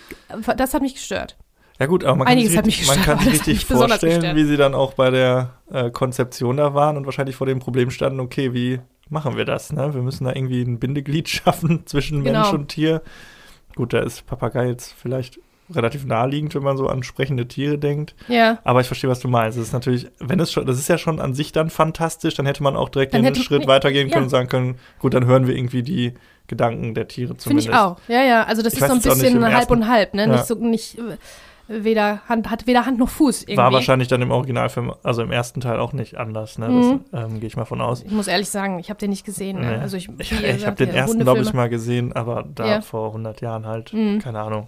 [0.57, 1.37] das hat mich gestört.
[1.79, 4.57] Ja gut, aber man kann Einiges sich richtig, man kann sich richtig vorstellen, wie sie
[4.57, 8.53] dann auch bei der äh, Konzeption da waren und wahrscheinlich vor dem Problem standen, okay,
[8.53, 9.71] wie machen wir das?
[9.71, 9.93] Ne?
[9.93, 12.41] Wir müssen da irgendwie ein Bindeglied schaffen zwischen Genau.
[12.41, 13.01] Mensch und Tier.
[13.75, 15.39] Gut, da ist Papagei jetzt vielleicht
[15.73, 18.15] relativ naheliegend, wenn man so an sprechende Tiere denkt.
[18.27, 18.59] Ja.
[18.63, 19.57] Aber ich verstehe, was du meinst.
[19.57, 22.45] Es ist natürlich, wenn es schon, das ist ja schon an sich dann fantastisch, dann
[22.45, 24.13] hätte man auch direkt Dann einen hätte- Schritt weitergehen ja.
[24.13, 26.13] können und sagen können, gut, dann hören wir irgendwie die
[26.47, 27.67] Gedanken der Tiere Finde zumindest.
[27.69, 27.97] ich auch.
[28.07, 28.43] Ja, ja.
[28.43, 30.23] Also das Ich ist so ein bisschen halb ersten- und halb, ne?
[30.23, 30.27] Ja.
[30.27, 31.17] Nicht so, nicht, äh,
[31.67, 33.57] weder Hand, hat weder Hand noch Fuß irgendwie.
[33.57, 36.67] War wahrscheinlich dann im Originalfilm, also im ersten Teil auch nicht anders, ne?
[36.69, 37.01] Mhm.
[37.11, 38.01] Das ähm, gehe ich mal von aus.
[38.01, 39.59] Ich muss ehrlich sagen, ich habe den nicht gesehen.
[39.61, 39.73] Ne?
[39.75, 39.81] Nee.
[39.83, 42.81] Also ich, Ich, ich habe den ja, ersten, glaube ich, mal gesehen, aber da Ja.
[42.81, 43.93] vor 100 Jahren halt.
[43.93, 44.17] Mhm.
[44.17, 44.67] Keine Ahnung.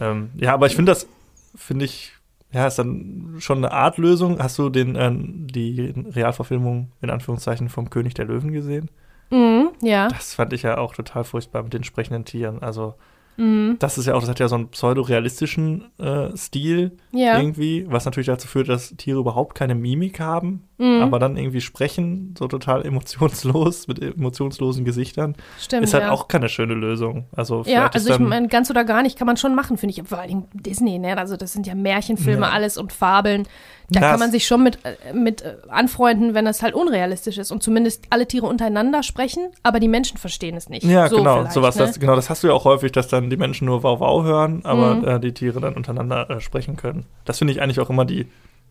[0.00, 1.06] Ähm, ja, aber ich finde das,
[1.54, 2.12] finde ich,
[2.52, 4.38] ja, ist dann schon eine Art Lösung.
[4.40, 8.90] Hast du den, ähm, die Realverfilmung in Anführungszeichen vom König der Löwen gesehen?
[9.30, 10.08] Mhm, ja.
[10.08, 12.62] Das fand ich ja auch total furchtbar mit den sprechenden Tieren.
[12.62, 12.94] Also,
[13.36, 13.78] Mhm.
[13.80, 17.36] Das ist ja auch, das hat ja so einen pseudorealistischen äh, Stil Ja.
[17.36, 21.02] irgendwie, was natürlich dazu führt, dass Tiere überhaupt keine Mimik haben, Mhm.
[21.02, 25.36] aber dann irgendwie sprechen, so total emotionslos, mit emotionslosen Gesichtern.
[25.60, 25.84] Stimmt.
[25.84, 26.10] ist halt ja.
[26.10, 27.26] auch keine schöne Lösung.
[27.36, 30.08] Also Ja, also ich meine, ganz oder gar nicht kann man schon machen, finde ich.
[30.08, 31.16] Vor allem Disney, ne?
[31.16, 32.52] Also das sind ja Märchenfilme, Ja.
[32.52, 33.46] alles und Fabeln.
[33.90, 37.36] Da Ja, kann man sich schon mit, äh, mit äh, anfreunden, wenn das halt unrealistisch
[37.38, 40.84] ist und zumindest alle Tiere untereinander sprechen, aber die Menschen verstehen es nicht.
[40.84, 41.86] Ja, so genau, sowas, ne?
[41.86, 44.24] das, genau, das hast du ja auch häufig, dass dann die Menschen nur Wow Wow
[44.24, 45.04] hören, aber Mhm.
[45.04, 47.04] äh, die Tiere dann untereinander äh, sprechen können.
[47.26, 48.26] Das finde ich eigentlich auch immer die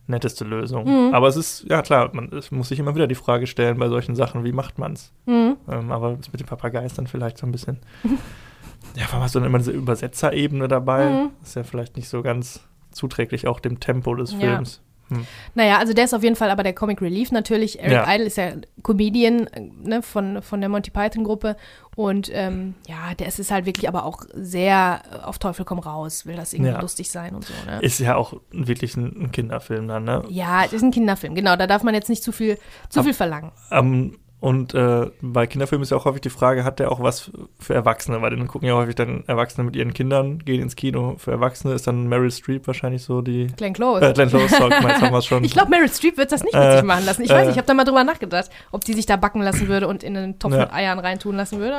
[0.06, 0.84] netteste Lösung.
[0.84, 1.14] Mhm.
[1.14, 4.14] Aber es ist, ja klar, man muss sich immer wieder die Frage stellen bei solchen
[4.14, 5.12] Sachen, wie macht man es?
[5.26, 5.56] Mhm.
[5.70, 7.78] Ähm, aber mit dem Papagei ist dann vielleicht so ein bisschen,
[8.96, 11.08] ja, allem hast du dann immer diese Übersetzerebene dabei.
[11.08, 11.30] Mhm.
[11.42, 14.84] Ist ja vielleicht nicht so ganz zuträglich auch dem Tempo des Ja.
[15.08, 15.26] Films.
[15.54, 17.78] Naja, also der ist auf jeden Fall aber der Comic Relief natürlich.
[17.80, 18.14] Eric Ja.
[18.14, 21.56] Idle ist ja Comedian äh, ne, von, von der Monty Python Gruppe
[21.96, 26.26] und ähm, ja, der ist halt wirklich aber auch sehr äh, auf Teufel komm raus,
[26.26, 26.80] will das irgendwie Ja.
[26.80, 27.54] lustig sein und so.
[27.66, 27.80] Ne?
[27.82, 30.24] Ist ja auch wirklich ein, ein Kinderfilm dann, ne?
[30.28, 31.56] Ja, es ist ein Kinderfilm, genau.
[31.56, 33.52] Da darf man jetzt nicht zu viel, zu Ab- viel verlangen.
[33.70, 37.30] Ähm, und äh, bei Kinderfilmen ist ja auch häufig die Frage, hat der auch was
[37.58, 38.20] für Erwachsene?
[38.20, 41.14] Weil dann gucken ja häufig dann Erwachsene mit ihren Kindern, gehen ins Kino.
[41.16, 43.46] Für Erwachsene ist dann Meryl Streep wahrscheinlich so die.
[43.56, 44.04] Glenn Close.
[44.06, 45.44] Äh, Glenn Close, sorry, jetzt haben schon.
[45.44, 47.22] ich glaube, Meryl Streep wird das nicht mit Äh, sich machen lassen.
[47.22, 47.44] Ich weiß äh.
[47.46, 50.02] nicht, ich habe da mal drüber nachgedacht, ob die sich da backen lassen würde und
[50.02, 50.58] in einen Topf Ja.
[50.58, 51.78] mit Eiern reintun lassen würde.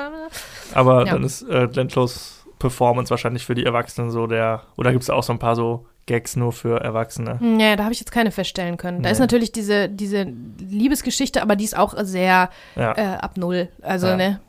[0.73, 1.13] Aber Ja.
[1.13, 2.19] dann ist äh, Glenn Close
[2.57, 4.63] Performance wahrscheinlich für die Erwachsenen so der.
[4.75, 7.39] Oder gibt es auch so ein paar so Gags nur für Erwachsene?
[7.59, 9.01] Ja, da habe ich jetzt keine feststellen können.
[9.01, 9.13] Da Nee.
[9.13, 10.27] ist natürlich diese, diese
[10.59, 12.91] Liebesgeschichte, aber die ist auch sehr Ja.
[12.97, 13.69] äh, ab Null.
[13.81, 14.15] Also, Ja.
[14.17, 14.39] ne?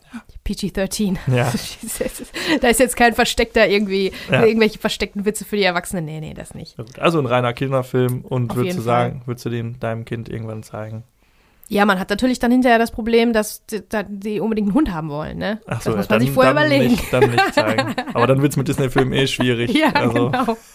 [0.45, 1.19] PG-13.
[1.27, 1.53] Ja.
[2.61, 4.45] da ist jetzt kein versteckter irgendwie, Ja.
[4.45, 6.05] irgendwelche versteckten Witze für die Erwachsenen.
[6.05, 6.77] Nee, nee, das nicht.
[6.99, 10.63] Also ein reiner Kinderfilm und Auf würdest du sagen, würdest du den deinem Kind irgendwann
[10.63, 11.03] zeigen?
[11.69, 14.93] Ja, man hat natürlich dann hinterher das Problem, dass die, da die unbedingt einen Hund
[14.93, 15.61] haben wollen, ne?
[15.67, 16.93] Ach so, das muss ja, man sich vorher dann überlegen.
[16.93, 17.95] Nicht, dann nicht zeigen.
[18.15, 19.73] Aber dann wird es mit Disney-Filmen eh schwierig.
[19.75, 20.57] Ja, also, genau.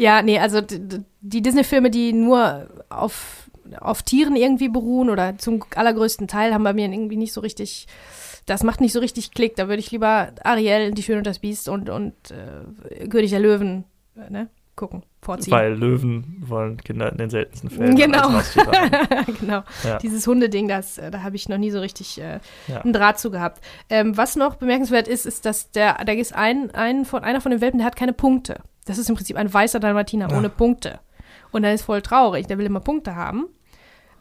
[0.00, 6.26] Ja, nee, also die Disney-Filme, die nur auf, auf Tieren irgendwie beruhen oder zum allergrößten
[6.26, 7.86] Teil, haben bei mir irgendwie nicht so richtig,
[8.46, 9.56] das macht nicht so richtig Klick.
[9.56, 13.40] Da würde ich lieber Ariel, Die Schöne und das Biest und, und äh, König der
[13.40, 13.84] Löwen
[14.16, 14.48] äh, ne,
[14.80, 15.52] gucken, vorziehen.
[15.52, 18.28] Weil Löwen wollen Kinder in den seltensten Fällen Genau.
[19.40, 19.62] genau.
[19.84, 19.98] Ja.
[19.98, 22.80] Dieses Hundeding, das, äh, da habe ich noch nie so richtig äh, Ja.
[22.80, 23.62] einen Draht zu gehabt.
[23.88, 27.50] Ähm, was noch bemerkenswert ist, ist, dass der, da ist ein, ein von, einer von
[27.52, 28.60] den Welpen, der hat keine Punkte.
[28.86, 30.36] Das ist im Prinzip ein weißer Dalmatiner Ja.
[30.38, 30.98] ohne Punkte.
[31.52, 33.46] Und er ist voll traurig, der will immer Punkte haben.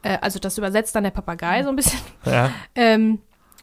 [0.04, 2.00] Äh, also das übersetzt dann der Papagei so ein bisschen.
[2.26, 2.52] Ja.
[2.76, 3.19] Ähm,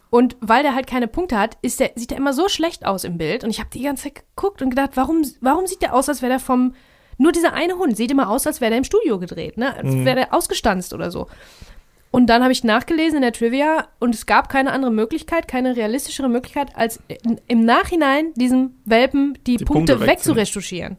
[0.09, 3.17] und weil der halt keine Punkte hat, der, sieht er immer so schlecht aus im
[3.17, 3.43] Bild.
[3.43, 6.21] Und ich habe die ganze Zeit geguckt und gedacht, warum, warum sieht der aus, als
[6.21, 6.73] wäre der vom.
[7.17, 9.75] Nur dieser eine Hund sieht immer aus, als wäre der im Studio gedreht, ne?
[9.75, 10.05] Als Mhm.
[10.05, 11.27] wäre der ausgestanzt oder so.
[12.11, 15.75] Und dann habe ich nachgelesen in der Trivia und es gab keine andere Möglichkeit, keine
[15.75, 16.99] realistischere Möglichkeit, als
[17.47, 20.97] im Nachhinein diesem Welpen die, Die Punkte, Punkte wegzuretuschieren.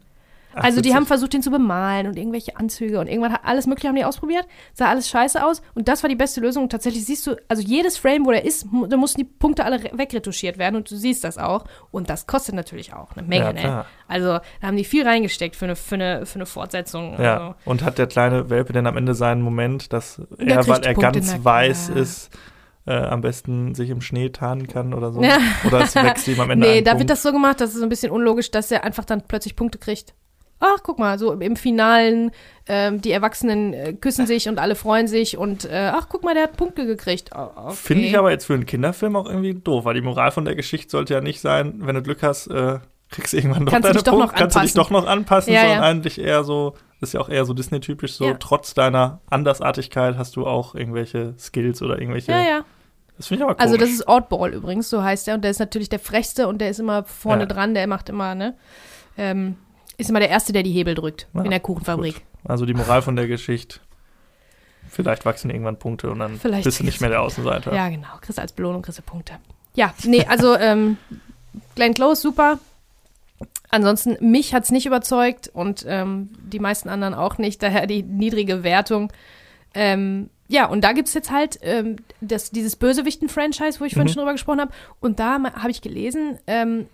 [0.53, 3.67] Ach, Also die haben versucht, den zu bemalen und irgendwelche Anzüge und irgendwann hat alles
[3.67, 6.63] mögliche haben die ausprobiert, sah alles scheiße aus und das war die beste Lösung.
[6.63, 9.83] Und tatsächlich siehst du, also jedes Frame, wo der ist, da mussten die Punkte alle
[9.83, 11.65] re- wegretuschiert werden und du siehst das auch.
[11.91, 13.85] Und das kostet natürlich auch eine Menge, Ja, ne?
[14.07, 17.21] Also da haben die viel reingesteckt für eine, für eine, für eine Fortsetzung.
[17.21, 17.55] Ja, Also.
[17.65, 21.19] und hat der kleine Welpe denn am Ende seinen Moment, dass er, weil er Punkte,
[21.19, 22.31] ganz weiß ist,
[22.87, 25.21] äh, am besten sich im Schnee tarnen kann oder so?
[25.21, 25.37] Ja.
[25.67, 27.01] Oder es wächst ihm am Ende Nee, da Punkt?
[27.01, 29.55] wird das so gemacht, das ist so ein bisschen unlogisch, dass er einfach dann plötzlich
[29.55, 30.15] Punkte kriegt.
[30.61, 32.31] Ach, guck mal, so im Finalen,
[32.67, 36.33] ähm, die Erwachsenen äh, küssen sich und alle freuen sich und äh, ach, guck mal,
[36.33, 37.29] der hat Punkte gekriegt.
[37.33, 37.75] Oh, okay.
[37.75, 40.55] Finde ich aber jetzt für einen Kinderfilm auch irgendwie doof, weil die Moral von der
[40.55, 43.85] Geschichte sollte ja nicht sein, wenn du Glück hast, äh, kriegst du irgendwann doch Kannst
[43.85, 45.05] deine dich doch Punkte, noch kannst du dich doch anpassen.
[45.05, 45.83] noch anpassen, Ja, sondern ja.
[45.89, 48.33] eigentlich eher so, ist ja auch eher so Disney-typisch so, Ja.
[48.37, 52.65] trotz deiner Andersartigkeit hast du auch irgendwelche Skills oder irgendwelche, Ja, ja.
[53.17, 53.65] das finde ich aber komisch.
[53.65, 55.35] Also das ist Oddball übrigens, so heißt er.
[55.35, 57.47] Und der ist natürlich der frechste und der ist immer vorne Ja.
[57.47, 58.55] dran, der macht immer, ne?
[59.17, 59.55] Ähm,
[59.99, 62.21] ist immer der Erste, der die Hebel drückt Ja, in der Kuchenfabrik.
[62.45, 63.79] Also die Moral von der Geschichte,
[64.89, 67.73] vielleicht wachsen irgendwann Punkte und dann Vielleicht bist du nicht mehr der Außenseiter.
[67.75, 68.07] Ja, genau.
[68.21, 69.33] Kriegst du als Belohnung, kriegst du Punkte.
[69.75, 70.97] Ja, nee, also ähm,
[71.75, 72.59] Glenn Close, super.
[73.71, 78.63] Ansonsten, mich hat's nicht überzeugt und ähm, die meisten anderen auch nicht, daher die niedrige
[78.63, 79.13] Wertung.
[79.75, 84.13] Ähm, ja, und da gibt's jetzt halt ähm, das, dieses Bösewichten-Franchise, wo ich vorhin Mhm.
[84.13, 84.71] schon drüber gesprochen habe.
[84.99, 86.87] Und da habe ich gelesen, ähm,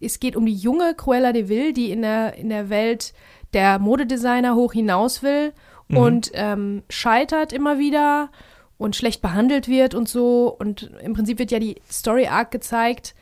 [0.00, 3.12] es geht um die junge Cruella de Vil, die in der, in der Welt
[3.52, 5.52] der Modedesigner hoch hinaus will
[5.88, 5.96] Mhm.
[5.96, 8.30] und ähm, scheitert immer wieder
[8.76, 10.54] und schlecht behandelt wird und so.
[10.58, 13.14] Und im Prinzip wird ja die Story Arc gezeigt,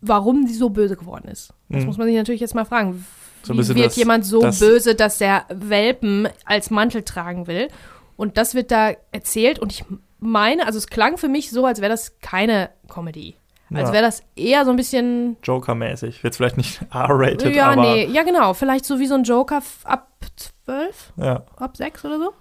[0.00, 1.52] warum sie so böse geworden ist.
[1.68, 1.86] Das Mhm.
[1.86, 3.04] muss man sich natürlich jetzt mal fragen.
[3.42, 7.02] So ein Wie bisschen wird das- jemand so das- böse, dass er Welpen als Mantel
[7.02, 7.68] tragen will?
[8.16, 9.84] Und das wird da erzählt und ich
[10.20, 13.34] meine, also es klang für mich so, als wäre das keine Comedy.
[13.76, 13.92] Als Ja.
[13.94, 15.36] wäre das eher so ein bisschen.
[15.42, 16.22] Joker-mäßig.
[16.22, 18.54] Jetzt vielleicht nicht R-rated, Ja, aber nee, ja, genau.
[18.54, 20.08] Vielleicht so wie so ein Joker ab
[20.64, 22.32] 12, ja, ab 6 oder so.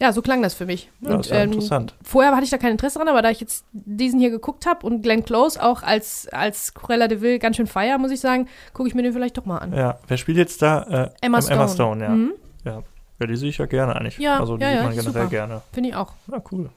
[0.00, 0.90] Ja, so klang das für mich.
[1.00, 1.94] ja ist ja interessant.
[2.02, 4.84] Vorher hatte ich da kein Interesse dran, aber da ich jetzt diesen hier geguckt habe
[4.84, 8.48] und Glenn Close auch als, als Cruella de Vil ganz schön feier, muss ich sagen,
[8.72, 9.72] gucke ich mir den vielleicht doch mal an.
[9.72, 10.82] Ja, wer spielt jetzt da?
[10.82, 11.54] Äh, Emma ähm, Stone.
[11.54, 12.10] Emma Stone, ja.
[12.10, 12.32] Mhm,
[12.64, 12.82] Ja,
[13.24, 14.18] die sehe ich ja gerne eigentlich.
[14.18, 15.26] Ja, also die ja, sieht ja, man generell super.
[15.26, 15.62] gerne.
[15.72, 16.12] Finde ich auch.
[16.32, 16.70] Ja, cool.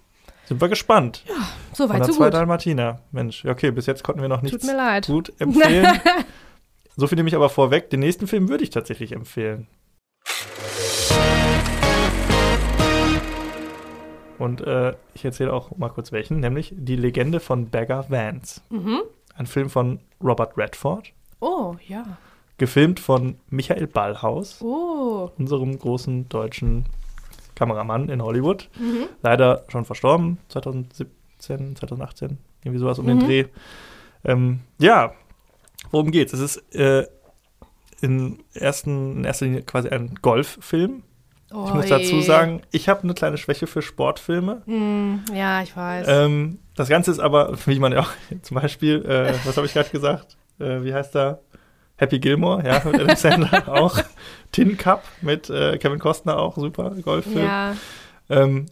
[0.48, 1.24] Sind wir gespannt.
[1.74, 2.34] So weit, 102 so gut.
[2.34, 3.00] Dalmatiner.
[3.12, 5.08] Mensch, ja, okay, bis jetzt konnten wir noch nichts Tut mir leid.
[5.08, 6.00] gut empfehlen.
[6.96, 7.90] so viel nehme ich aber vorweg.
[7.90, 9.68] Den nächsten Film würde ich tatsächlich empfehlen.
[14.38, 18.62] Und äh, ich erzähle auch mal kurz welchen, nämlich Die Legende von Beggar Vance.
[18.70, 19.02] Mhm.
[19.36, 22.18] Ein Film von Robert Redford, Oh, ja.
[22.58, 25.30] gefilmt gefilmt von Michael Ballhaus, Oh.
[25.38, 26.86] unserem großen deutschen
[27.56, 28.70] Kameramann in Hollywood.
[28.80, 29.08] Mhm.
[29.24, 33.10] Leider schon verstorben, 2017, 2018, irgendwie sowas um Mhm.
[33.10, 33.46] den Dreh.
[34.24, 35.14] Ähm, ja,
[35.92, 36.34] worum geht's?
[36.34, 37.06] Es ist äh,
[38.02, 41.04] in, ersten, in erster Linie quasi ein Golffilm.
[41.54, 44.64] Oh, Ich muss dazu sagen, ich habe eine kleine Schwäche für Sportfilme.
[44.66, 46.08] Mm, ja, ich weiß.
[46.10, 48.10] Ähm, das Ganze ist aber, wie man ja auch
[48.42, 50.38] zum Beispiel, äh, was habe ich gerade gesagt?
[50.60, 51.40] Äh, wie heißt er?
[51.98, 54.00] Happy Gilmore, ja, mit Adam Sandler auch.
[54.52, 57.46] Tin Cup mit äh, Kevin Costner auch, super Golffilm.
[57.46, 57.76] ja.
[58.30, 58.66] Ähm,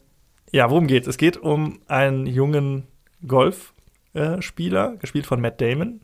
[0.52, 1.08] ja, worum geht's?
[1.08, 2.86] Es geht um einen jungen
[3.26, 6.00] Golfspieler, gespielt von Matt Damon.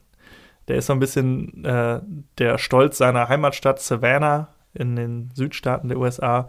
[0.67, 2.01] Der ist so ein bisschen äh,
[2.39, 6.49] der Stolz seiner Heimatstadt Savannah in den Südstaaten der USA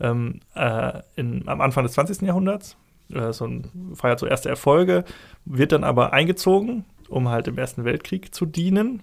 [0.00, 2.22] ähm, äh, in, am Anfang des 20.
[2.22, 2.76] Jahrhunderts.
[3.12, 5.04] Äh, so ein, feiert so erste Erfolge,
[5.44, 9.02] wird dann aber eingezogen, um halt im Ersten Weltkrieg zu dienen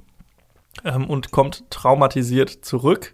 [0.84, 3.14] ähm, und kommt traumatisiert zurück.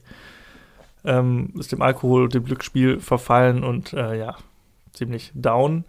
[1.05, 4.35] Ähm, ist dem Alkohol und dem Glücksspiel verfallen und äh, ja,
[4.93, 5.85] ziemlich down.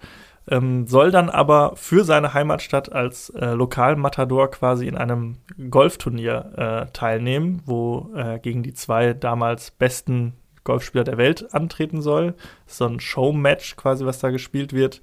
[0.50, 5.36] Ähm, soll dann aber für seine Heimatstadt als äh, Lokalmatador quasi in einem
[5.70, 12.34] Golfturnier äh, teilnehmen, wo äh, gegen die zwei damals besten Golfspieler der Welt antreten soll.
[12.66, 15.02] So ein Showmatch quasi, was da gespielt wird.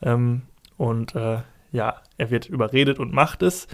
[0.00, 0.42] Ähm,
[0.76, 1.38] und äh,
[1.72, 3.66] ja, er wird überredet und macht es.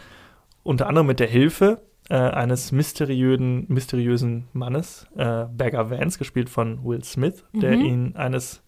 [0.63, 6.85] Unter anderem mit der Hilfe äh, eines mysteriösen, mysteriösen Mannes, äh, Bagger Vance, gespielt von
[6.85, 7.85] Will Smith, der Mhm.
[7.85, 8.63] ihn eines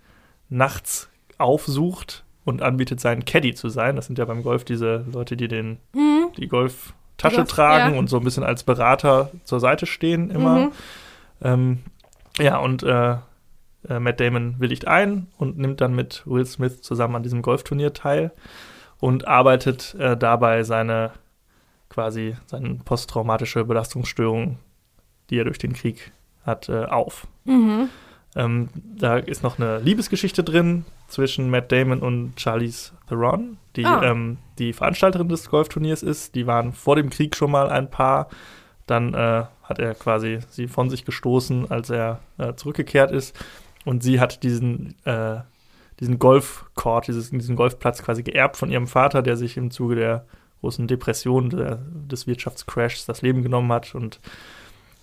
[0.49, 3.97] Nachts aufsucht und anbietet, sein Caddy zu sein.
[3.97, 6.29] Das sind ja beim Golf diese Leute, die den, Mhm.
[6.39, 7.99] die Golftasche Golf, tragen ja.
[7.99, 10.59] und so ein bisschen als Berater zur Seite stehen immer.
[10.59, 10.73] Mhm.
[11.43, 11.79] Ähm,
[12.39, 13.17] ja, und äh,
[13.89, 17.93] äh, Matt Damon willigt ein und nimmt dann mit Will Smith zusammen an diesem Golfturnier
[17.93, 18.31] teil
[18.99, 21.11] und arbeitet äh, dabei seine
[21.89, 24.59] quasi seine posttraumatische Belastungsstörung,
[25.31, 26.13] die er durch den Krieg
[26.45, 27.27] hat, äh, auf.
[27.45, 27.89] Mhm.
[28.35, 34.03] Ähm, da ist noch eine Liebesgeschichte drin zwischen Matt Damon und Charlize Theron, die Ah.
[34.03, 36.35] ähm, die Veranstalterin des Golfturniers ist.
[36.35, 38.29] Die waren vor dem Krieg schon mal ein Paar.
[38.87, 43.37] Dann äh, hat er quasi sie von sich gestoßen, als er äh, zurückgekehrt ist.
[43.85, 45.39] Und sie hat diesen, äh,
[45.99, 50.27] diesen Golfcourt, diesen Golfplatz quasi geerbt von ihrem Vater, der sich im Zuge der
[50.61, 53.95] großen Depression der, des Wirtschaftscrashs das Leben genommen hat.
[53.95, 54.21] Und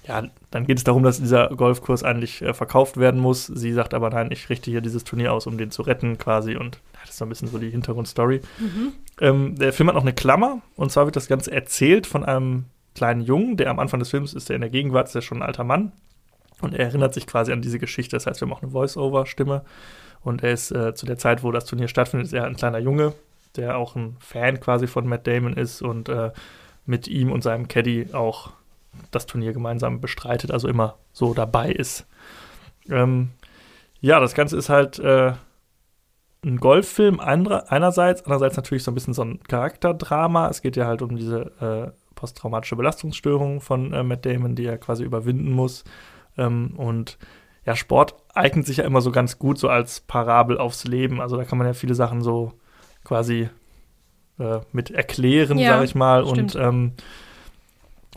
[0.08, 3.48] ja, dann geht es darum, dass dieser Golfkurs eigentlich äh, verkauft werden muss.
[3.48, 6.56] Sie sagt aber, nein, ich richte hier dieses Turnier aus, um den zu retten quasi.
[6.56, 8.42] Und ja, das ist so ein bisschen so die Hintergrundstory.
[8.60, 8.94] Mhm.
[9.22, 10.62] Ähm, der Film hat noch eine Klammer.
[10.76, 14.34] Und zwar wird das Ganze erzählt von einem kleinen Jungen, der am Anfang des Films
[14.34, 15.94] ist, der in der Gegenwart ist, der schon ein alter Mann.
[16.62, 18.16] Und er erinnert sich quasi an diese Geschichte.
[18.16, 19.63] Das heißt, wir haben auch eine Voice-Over-Stimme.
[20.22, 22.80] Und er ist äh, zu der Zeit, wo das Turnier stattfindet, ist er ein kleiner
[22.80, 23.13] Junge,
[23.56, 26.32] der auch ein Fan quasi von Matt Damon ist und äh,
[26.86, 28.52] mit ihm und seinem Caddy auch
[29.12, 32.08] das Turnier gemeinsam bestreitet, also immer so dabei ist.
[32.89, 33.32] Ähm,
[34.02, 35.34] ja, das Ganze ist halt äh,
[36.44, 40.50] ein Golffilm einer, einerseits, andererseits natürlich so ein bisschen so ein Charakterdrama.
[40.50, 44.78] Es geht ja halt um diese äh, posttraumatische Belastungsstörung von äh, Matt Damon, die er
[44.78, 45.84] quasi überwinden muss.
[46.38, 47.18] Ähm, und
[47.66, 51.22] ja, Sport eignet sich ja immer so ganz gut so als Parabel aufs Leben.
[51.22, 52.54] Also da kann man ja viele Sachen so
[53.04, 53.50] quasi
[54.39, 56.26] äh, mit erklären, Ja, sag ich mal.
[56.26, 56.56] stimmt.
[56.56, 56.92] Und ähm,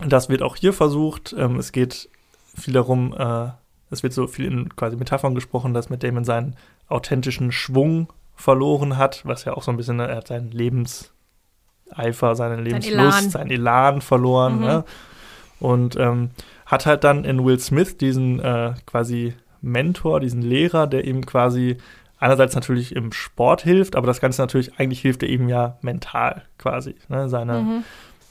[0.06, 1.34] das wird auch hier versucht.
[1.38, 2.08] Ähm, es geht
[2.54, 3.48] viel darum, äh,
[3.90, 6.56] es wird so viel in quasi Metaphern gesprochen, dass Matt Damon seinen
[6.88, 12.34] authentischen Schwung verloren hat, was ja auch so ein bisschen, ne, er hat seinen Lebenseifer,
[12.34, 13.30] seinen Lebenslust, Elan.
[13.30, 14.56] seinen Elan verloren.
[14.56, 14.64] Mhm.
[14.64, 14.84] Ne?
[15.58, 16.30] Und ähm,
[16.66, 21.78] hat halt dann in Will Smith diesen äh, quasi Mentor, diesen Lehrer, der ihm quasi
[22.18, 26.42] einerseits natürlich im Sport hilft, aber das Ganze natürlich, eigentlich hilft er ihm ja mental
[26.58, 27.28] quasi, ne?
[27.28, 27.84] seine, Mhm.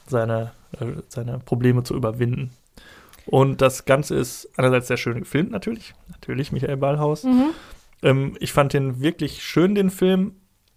[0.08, 2.52] seine, äh, seine Probleme zu überwinden.
[3.28, 5.94] Und das Ganze ist einerseits sehr schön gefilmt, natürlich.
[6.10, 7.24] Natürlich, Michael Ballhaus.
[7.24, 7.46] Mhm.
[8.04, 10.34] Ähm, ich fand den wirklich schön, den Film.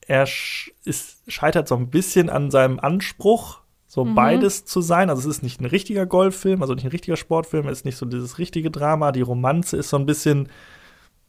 [0.07, 4.15] er sch ist, scheitert so ein bisschen an seinem Anspruch, so Mhm.
[4.15, 5.11] beides zu sein.
[5.11, 7.99] Also es ist nicht ein richtiger Golffilm, also nicht ein richtiger Sportfilm, es ist nicht
[7.99, 9.13] so dieses richtige Drama.
[9.13, 10.49] Die Romanze ist so ein bisschen,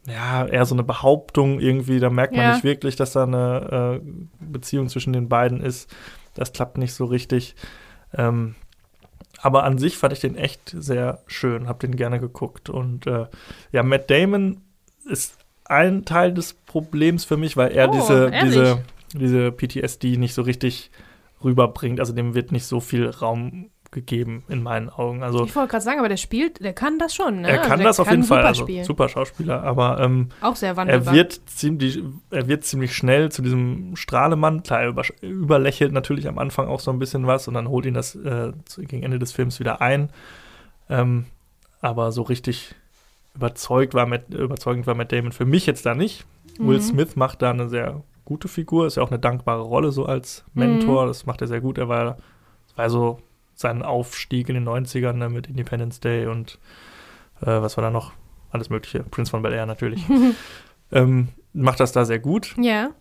[0.08, 2.00] ja, eher so eine Behauptung irgendwie.
[2.00, 2.54] Da merkt man Ja.
[2.54, 4.10] nicht wirklich, dass da eine äh,
[4.40, 5.94] Beziehung zwischen den beiden ist.
[6.36, 7.56] Das klappt nicht so richtig.
[8.14, 8.56] Ähm,
[9.42, 12.70] aber an sich fand ich den echt sehr schön, hab den gerne geguckt.
[12.70, 13.28] Und äh,
[13.72, 14.62] ja, Matt Damon
[15.06, 18.42] ist ein Teil des Problems für mich, weil er Oh, diese, ehrlich?
[18.54, 18.84] diese,
[19.14, 20.92] diese PTSD nicht so richtig
[21.44, 22.00] rüberbringt.
[22.00, 25.24] Also dem wird nicht so viel Raum gegeben in meinen Augen.
[25.24, 27.48] Also Ich wollte gerade sagen, aber der spielt, der kann das schon, ne?
[27.50, 30.56] er Also kann der das auf jeden Fall, super also super Schauspieler, aber ähm, Auch
[30.56, 31.14] sehr er wandelbar.
[31.14, 32.00] wird ziemlich,
[32.30, 34.62] er wird ziemlich schnell zu diesem Strahlemann.
[34.64, 37.86] Klar, er über, überlächelt natürlich am Anfang auch so ein bisschen was und dann holt
[37.86, 40.10] ihn das äh, gegen Ende des Films wieder ein.
[40.90, 41.26] Ähm,
[41.82, 42.76] aber so richtig
[43.36, 46.26] überzeugt war Matt, überzeugend war Matt Damon für mich jetzt da nicht.
[46.60, 46.82] Will Mhm.
[46.82, 50.44] Smith macht da eine sehr gute Figur, ist ja auch eine dankbare Rolle so als
[50.54, 51.04] Mentor.
[51.04, 51.08] Mhm.
[51.08, 51.78] Das macht er sehr gut.
[51.78, 52.18] Er war,
[52.76, 53.20] war so
[53.60, 56.60] sein Aufstieg in den 90ern ne, mit Independence Day und
[57.42, 58.14] äh, was war da noch?
[58.52, 59.04] Alles Mögliche.
[59.04, 60.04] Prince von Bel Air natürlich.
[60.92, 62.56] ähm, macht das da sehr gut.
[62.58, 62.92] ja.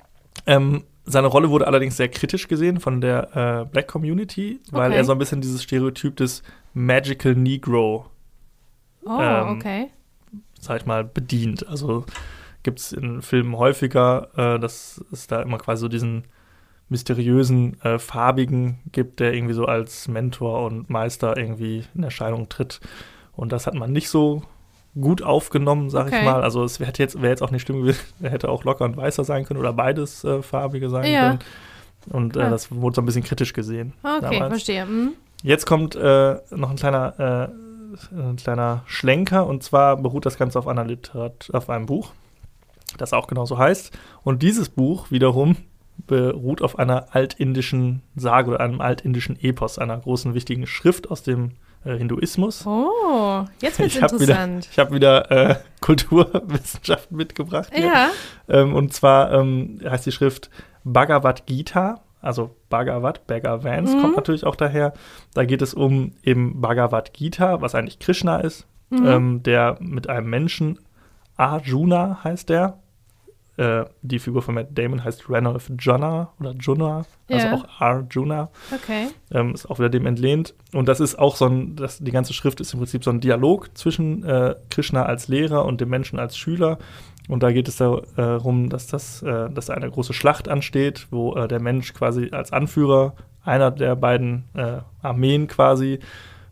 [0.47, 4.99] Ähm, seine Rolle wurde allerdings sehr kritisch gesehen von der äh, Black Community, weil Okay.
[4.99, 6.43] er so ein bisschen dieses Stereotyp des
[6.75, 8.07] Magical Negro,
[9.05, 9.89] Oh, Ähm, okay.
[10.61, 11.67] sag ich mal, bedient.
[11.67, 12.05] Also
[12.63, 16.25] gibt es in Filmen häufiger, äh, dass es da immer quasi so diesen
[16.89, 22.81] mysteriösen äh, Farbigen gibt, der irgendwie so als Mentor und Meister irgendwie in Erscheinung tritt.
[23.37, 24.43] Und das hat man nicht so
[25.01, 26.19] gut aufgenommen, sag Okay.
[26.21, 26.43] ich mal.
[26.43, 28.97] Also es wäre jetzt, wär jetzt auch nicht schlimm gewesen, er hätte auch locker ein
[28.97, 31.29] weißer sein können oder beides äh, farbige sein Ja.
[31.29, 31.39] können.
[32.11, 32.51] Und äh, Klar.
[32.51, 33.93] das wurde so ein bisschen kritisch gesehen.
[34.03, 34.49] Okay, damals.
[34.49, 34.87] verstehe.
[34.87, 35.13] Mhm.
[35.43, 40.59] Jetzt kommt äh, noch ein kleiner, äh, ein kleiner Schlenker und zwar beruht das Ganze
[40.59, 42.13] auf einer Literat auf einem Buch,
[42.97, 43.97] das auch genauso heißt.
[44.25, 45.57] Und dieses Buch wiederum
[46.07, 51.53] beruht auf einer altindischen Sage oder einem altindischen Epos, einer großen wichtigen Schrift aus dem
[51.85, 52.67] äh, Hinduismus.
[52.67, 54.69] Oh, jetzt wird's Ich hab wieder- interessant.
[54.71, 57.71] Ich habe wieder äh, Kulturwissenschaften mitgebracht.
[57.73, 57.87] Hier.
[57.87, 58.09] Ja,
[58.49, 60.51] Ähm, und zwar ähm, heißt die Schrift
[60.85, 64.01] Bhagavad Gita, also Bhagavad, Beggar Vance Mhm.
[64.01, 64.93] kommt natürlich auch daher.
[65.35, 69.07] Da geht es um eben Bhagavad Gita, was eigentlich Krishna ist, Mhm.
[69.07, 70.79] ähm, der mit einem Menschen,
[71.37, 72.79] Arjuna heißt der.
[73.59, 77.55] Äh, die Figur von Matt Damon heißt Ranulph Jonna oder Junna, also Ja.
[77.55, 79.09] auch Arjuna okay.
[79.33, 80.55] ähm, ist auch wieder dem entlehnt.
[80.73, 83.19] Und das ist auch so ein, das, die ganze Schrift ist im Prinzip so ein
[83.21, 86.79] Dialog zwischen äh, Krishna als Lehrer und dem Menschen als Schüler.
[87.29, 91.49] Und da geht es darum, dass das, äh, dass eine große Schlacht ansteht, wo äh,
[91.49, 95.99] der Mensch quasi als Anführer einer der beiden äh, Armeen quasi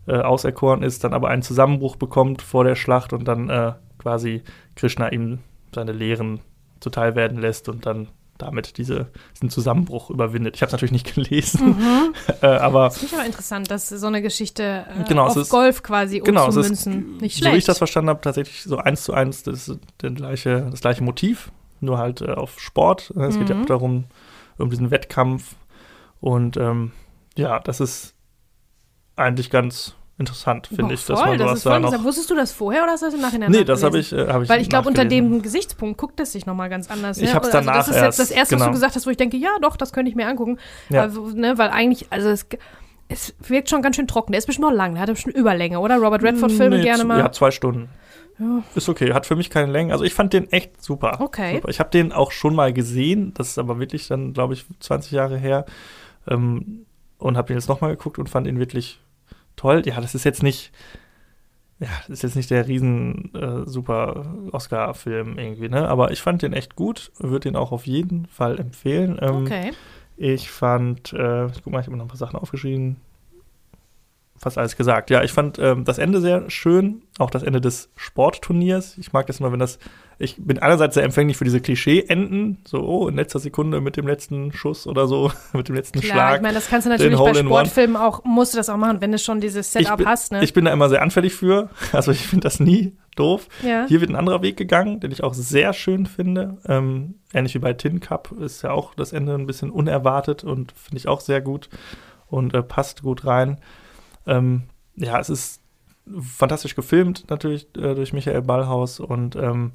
[0.07, 4.43] äh, auserkoren ist, dann aber einen Zusammenbruch bekommt vor der Schlacht und dann äh, quasi
[4.75, 5.39] Krishna ihm
[5.73, 6.41] seine Lehren
[6.79, 10.55] zuteil werden lässt und dann damit diese, diesen Zusammenbruch überwindet.
[10.55, 12.13] Ich habe es natürlich nicht gelesen, Mhm.
[12.41, 15.49] äh, aber Das finde ich aber interessant, dass so eine Geschichte äh, Genau, auf ist-
[15.49, 17.17] Golf quasi genau, es ist, umzumünzen.
[17.17, 17.53] Nicht so schlecht.
[17.55, 21.03] wie ich das verstanden habe, tatsächlich so eins zu eins das, der gleiche, das gleiche
[21.03, 23.11] Motiv, nur halt äh, auf Sport.
[23.17, 23.61] Es geht ja Mhm.
[23.63, 24.03] auch darum,
[24.59, 25.55] um diesen Wettkampf.
[26.19, 26.91] Und ähm,
[27.37, 28.13] ja, das ist
[29.15, 32.03] eigentlich ganz interessant, finde ich, dass man das sowas da noch.
[32.03, 34.27] Wusstest du das vorher oder hast du das im Nachhinein Nee, das habe ich, äh,
[34.27, 37.17] hab ich Weil ich glaube, unter dem Gesichtspunkt guckt es sich nochmal ganz anders.
[37.17, 37.33] Ich ne?
[37.35, 38.65] hab's Also danach Das ist jetzt das erst, Erste, was genau.
[38.71, 40.57] du gesagt hast, wo ich denke, ja, doch, das könnte ich mir angucken.
[40.89, 41.01] Ja.
[41.01, 42.47] Also, ne, weil eigentlich, also es,
[43.09, 44.31] es wirkt schon ganz schön trocken.
[44.31, 45.97] Der ist bestimmt noch lang, der hat bestimmt Überlänge, oder?
[45.97, 47.19] Robert Redford-Filme Nee, gerne mal.
[47.19, 47.89] Ja, zwei Stunden.
[48.39, 48.63] Ja.
[48.75, 49.93] Ist okay, hat für mich keine Länge.
[49.93, 51.17] Also ich fand den echt super.
[51.21, 51.55] Okay.
[51.55, 51.69] Super.
[51.69, 55.11] Ich habe den auch schon mal gesehen, das ist aber wirklich dann, glaube ich, 20
[55.11, 55.65] Jahre her.
[56.27, 56.85] Ähm,
[57.17, 58.99] und habe den jetzt nochmal geguckt und fand ihn wirklich
[59.57, 59.81] toll.
[59.85, 60.71] Ja, das ist jetzt nicht,
[61.79, 65.87] ja, das ist jetzt nicht der riesen äh, super Oscar-Film irgendwie, ne?
[65.89, 69.19] Aber ich fand den echt gut, würde den auch auf jeden Fall empfehlen.
[69.21, 69.71] Ähm, Okay.
[70.15, 72.95] ich fand, äh, ich guck mal, ich habe noch ein paar Sachen aufgeschrieben.
[74.39, 75.09] Fast alles gesagt.
[75.09, 78.97] Ja, ich fand ähm, das Ende sehr schön, auch das Ende des Sportturniers.
[78.97, 79.79] Ich mag das immer, wenn das.
[80.19, 84.07] Ich bin einerseits sehr empfänglich für diese Klischee-Enden, so oh, in letzter Sekunde mit dem
[84.07, 86.35] letzten Schuss oder so, mit dem letzten Klar, Schlag.
[86.37, 87.33] ich meine, das kannst du natürlich bei.
[87.35, 90.43] Sportfilmen auch, musst du das auch machen, wenn du schon dieses Setup bin- hast, ne?
[90.43, 91.69] Ich bin da immer sehr anfällig für.
[91.93, 93.47] Also ich finde das nie doof.
[93.63, 93.85] ja.
[93.87, 96.57] Hier wird ein anderer Weg gegangen, den ich auch sehr schön finde.
[96.67, 100.73] Ähm, ähnlich wie bei Tin Cup ist ja auch das Ende ein bisschen unerwartet und
[100.73, 101.69] finde ich auch sehr gut
[102.27, 103.57] und äh, passt gut rein.
[104.27, 104.63] Ähm,
[104.95, 105.61] ja, es ist
[106.21, 109.71] fantastisch gefilmt, natürlich äh, durch Michael Ballhaus und ähm,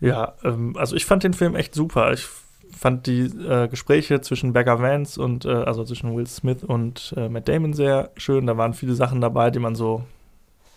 [0.00, 2.12] ja, ähm, also ich fand den Film echt super.
[2.12, 2.26] Ich
[2.70, 7.28] fand die äh, Gespräche zwischen Becca Vance und äh, also zwischen Will Smith und äh,
[7.28, 8.46] Matt Damon sehr schön.
[8.46, 10.04] Da waren viele Sachen dabei, die man so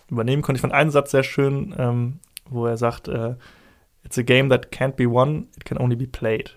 [0.08, 0.58] übernehmen konnte.
[0.58, 3.34] Ich fand einen Satz sehr schön, ähm, wo er sagt, äh,
[4.02, 6.56] It's a game that can't be won, it can only be played.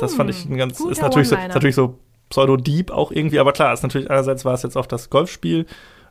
[0.00, 1.98] Das fand ich ein ganz, ist natürlich, so, ist natürlich so
[2.30, 5.66] Pseudo-Deep auch irgendwie, aber klar, ist natürlich einerseits war es jetzt auf das Golfspiel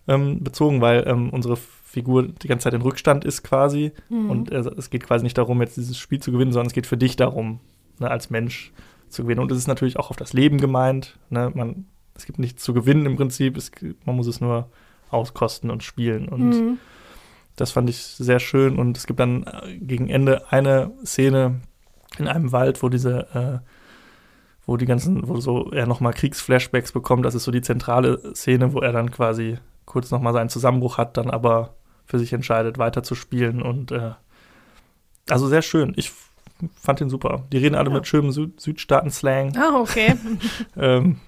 [0.08, 4.30] ähm, bezogen, weil ähm, unsere Figur die ganze Zeit in Rückstand ist quasi Mhm.
[4.30, 6.88] und äh, es geht quasi nicht darum, jetzt dieses Spiel zu gewinnen, sondern es geht
[6.88, 7.60] für dich darum,
[8.00, 8.72] ne, als Mensch
[9.10, 9.40] zu gewinnen.
[9.42, 11.18] Und es ist natürlich auch auf das Leben gemeint.
[11.30, 11.52] Ne?
[11.54, 11.86] Man,
[12.16, 13.72] es gibt nichts zu gewinnen im Prinzip, es,
[14.06, 14.70] man muss es nur
[15.10, 16.28] auskosten und spielen.
[16.28, 16.78] Und Mhm.
[17.56, 18.78] das fand ich sehr schön.
[18.78, 21.62] Und es gibt dann äh, gegen Ende eine Szene
[22.18, 23.66] in einem Wald, wo diese, äh,
[24.66, 27.26] wo die ganzen, wo so er nochmal Kriegsflashbacks bekommt.
[27.26, 31.18] Das ist so die zentrale Szene, wo er dann quasi kurz nochmal seinen Zusammenbruch hat,
[31.18, 33.62] dann aber für sich entscheidet, weiterzuspielen.
[33.62, 34.12] Und äh,
[35.30, 35.94] also sehr schön.
[35.96, 36.12] Ich
[36.80, 37.44] fand ihn super.
[37.52, 37.96] Die reden alle Ja.
[37.96, 39.56] mit schönem Süd Südstaaten-Slang.
[39.58, 40.16] Ah, okay.
[40.78, 41.20] Ähm,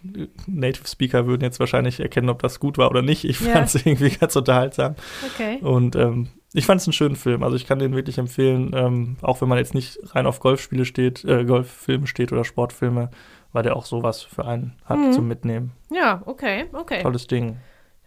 [0.47, 3.23] Native Speaker würden jetzt wahrscheinlich erkennen, ob das gut war oder nicht.
[3.25, 3.53] Ich Ja.
[3.53, 4.95] fand es irgendwie ganz unterhaltsam.
[5.33, 5.57] Okay.
[5.61, 7.43] Und ähm, ich fand es einen schönen Film.
[7.43, 10.85] Also ich kann den wirklich empfehlen, ähm, auch wenn man jetzt nicht rein auf Golfspiele
[10.85, 13.09] steht, äh, Golffilme steht oder Sportfilme,
[13.53, 15.11] weil der auch sowas für einen hat Mhm.
[15.13, 15.71] zum Mitnehmen.
[15.89, 17.01] Ja, okay, okay.
[17.01, 17.57] Tolles Ding.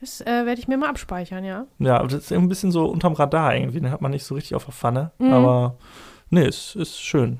[0.00, 1.66] Das äh, werde ich mir mal abspeichern, ja.
[1.78, 3.80] Ja, aber das ist ein bisschen so unterm Radar irgendwie.
[3.80, 5.10] Den hat man nicht so richtig auf der Pfanne.
[5.18, 5.32] Mhm.
[5.32, 5.76] Aber
[6.30, 7.38] nee, es ist schön.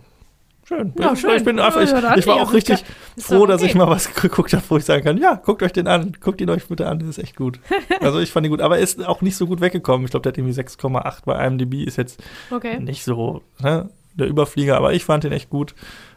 [0.71, 0.93] Schön.
[1.01, 1.37] Ja, ich, schön.
[1.37, 2.85] Ich, bin einfach, ich, ich war auch richtig
[3.19, 5.89] froh, dass ich mal was geguckt habe, wo ich sagen kann, ja, guckt euch den
[5.89, 7.59] an, guckt ihn euch bitte an, ist echt gut.
[8.01, 10.05] Also ich fand ihn gut, aber er ist auch nicht so gut weggekommen.
[10.05, 12.79] Ich glaube, der hat irgendwie 6,8 bei IMDb, ist jetzt Okay.
[12.79, 15.75] nicht so ne, der Überflieger, aber ich fand ihn echt gut.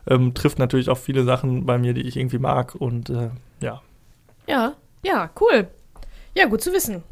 [0.07, 3.81] Ähm, trifft natürlich auch viele Sachen bei mir, die ich irgendwie mag und äh, ja.
[4.47, 4.73] Ja,
[5.03, 5.67] ja, cool.
[6.35, 7.03] Ja, gut zu wissen.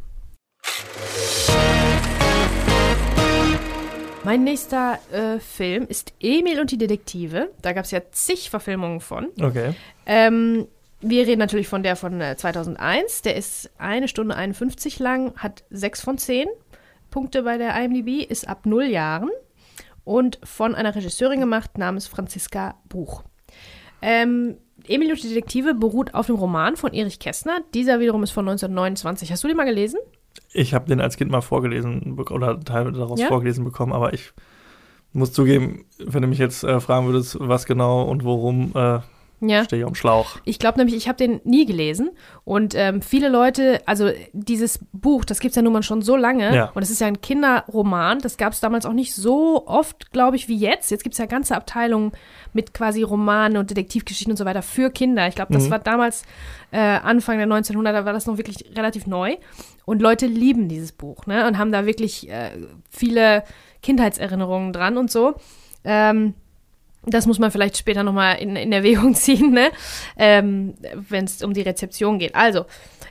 [4.24, 7.50] Mein nächster äh, Film ist Emil und die Detektive.
[7.64, 9.30] Da gab es ja zig Verfilmungen von.
[9.42, 9.74] Okay.
[10.06, 10.68] Ähm,
[11.02, 13.24] wir reden natürlich von der von äh, 2001.
[13.24, 16.48] Der ist eine Stunde 51 lang, hat 6 von 10
[17.10, 19.32] Punkte bei der IMDb, ist ab 0 Jahren
[20.04, 23.24] und von einer Regisseurin gemacht namens Franziska Buch.
[24.04, 24.58] Ähm,
[24.88, 27.62] Emil und die Detektive beruht auf dem Roman von Erich Kästner.
[27.74, 29.32] Dieser wiederum ist von 1929.
[29.32, 30.00] Hast du den mal gelesen?
[30.54, 33.28] Ich habe den als Kind mal vorgelesen oder Teile daraus Ja?
[33.28, 34.34] vorgelesen bekommen, aber ich
[35.14, 39.00] muss zugeben, wenn du mich jetzt äh, fragen würdest, was genau und worum, äh,
[39.44, 39.64] Ja.
[39.64, 40.38] stehe ich am Schlauch.
[40.46, 42.12] Ich glaube nämlich, ich habe den nie gelesen.
[42.44, 46.16] Und ähm, viele Leute, also dieses Buch, das gibt es ja nun mal schon so
[46.16, 46.56] lange.
[46.56, 46.72] Ja.
[46.76, 48.20] Und es ist ja ein Kinderroman.
[48.20, 50.92] Das gab es damals auch nicht so oft, glaube ich, wie jetzt.
[50.92, 52.12] Jetzt gibt es ja ganze Abteilungen
[52.54, 55.28] mit quasi Romanen und Detektivgeschichten und so weiter für Kinder.
[55.28, 55.72] Ich glaube, das Mhm.
[55.72, 56.24] war damals
[56.72, 59.36] äh, Anfang der 1900er, war das noch wirklich relativ neu.
[59.86, 61.48] Und Leute lieben dieses Buch ne?
[61.48, 62.52] und haben da wirklich äh,
[62.90, 63.44] viele
[63.82, 65.34] Kindheitserinnerungen dran und so.
[65.84, 66.36] Ähm,
[67.06, 69.72] das muss man vielleicht später nochmal in, in Erwägung ziehen, ne?
[70.18, 70.76] ähm,
[71.10, 72.36] wenn es um die Rezeption geht.
[72.36, 72.66] Also,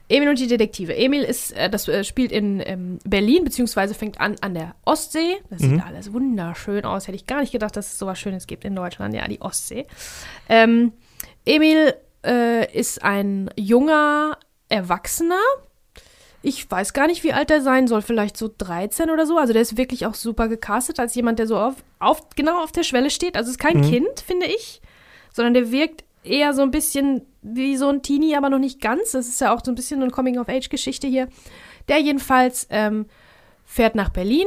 [0.08, 0.96] Emil und die Detektive.
[0.96, 5.36] Emil ist, äh, das äh, spielt in ähm, Berlin, beziehungsweise fängt an an der Ostsee.
[5.50, 5.70] Das Mhm.
[5.74, 7.06] sieht alles wunderschön aus.
[7.06, 9.14] Hätte ich gar nicht gedacht, dass es sowas Schönes gibt in Deutschland.
[9.14, 9.86] Ja, die Ostsee.
[10.48, 10.92] Ähm,
[11.46, 11.94] Emil
[12.26, 14.36] äh, ist ein junger
[14.68, 15.38] Erwachsener.
[16.42, 18.00] Ich weiß gar nicht, wie alt er sein soll.
[18.02, 19.36] Vielleicht so 13 oder so.
[19.36, 22.72] Also der ist wirklich auch super gecastet als jemand, der so auf, auf genau auf
[22.72, 23.36] der Schwelle steht.
[23.36, 23.90] Also ist kein Mhm.
[23.90, 24.80] Kind, finde ich,
[25.32, 29.12] sondern der wirkt eher so ein bisschen wie so ein Teenie, aber noch nicht ganz.
[29.12, 31.28] Das ist ja auch so ein bisschen eine Coming-of-Age-Geschichte hier.
[31.88, 33.06] Der jedenfalls ähm,
[33.64, 34.46] fährt nach Berlin.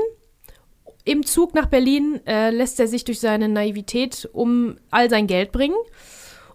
[1.05, 5.51] Im Zug nach Berlin äh, lässt er sich durch seine Naivität um all sein Geld
[5.51, 5.75] bringen.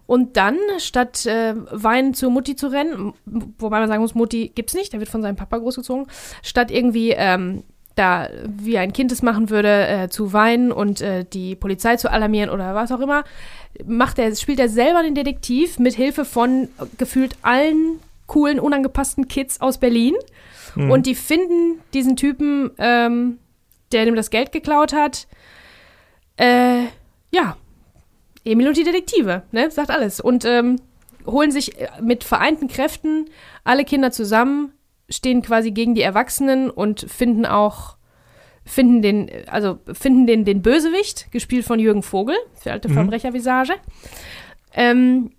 [0.09, 3.13] Und dann, statt äh, Wein zur Mutti zu rennen,
[3.59, 6.07] wobei man sagen muss, Mutti gibt's nicht, der wird von seinem Papa großgezogen,
[6.41, 7.61] statt irgendwie ähm,
[7.93, 12.11] da, wie ein Kind es machen würde, äh, zu weinen und äh, die Polizei zu
[12.11, 13.23] alarmieren oder was auch immer,
[13.85, 19.61] macht er, spielt er selber den Detektiv mit Hilfe von gefühlt allen coolen, unangepassten Kids
[19.61, 20.15] aus Berlin.
[20.73, 20.89] Mhm.
[20.89, 23.37] Und die finden diesen Typen, ähm,
[23.91, 25.27] der dem das Geld geklaut hat.
[26.35, 26.85] Äh,
[27.31, 27.57] ja,
[28.45, 29.69] Emil und die Detektive, ne?
[29.71, 30.19] Sagt alles.
[30.19, 30.77] Und ähm,
[31.25, 33.29] holen sich äh, mit vereinten Kräften
[33.63, 34.73] alle Kinder zusammen,
[35.09, 37.97] stehen quasi gegen die Erwachsenen und finden auch,
[38.65, 42.93] finden den, also finden den, den Bösewicht, gespielt von Jürgen Vogel, für alte Mhm.
[42.93, 43.73] Verbrechervisage.
[44.73, 45.31] Ähm,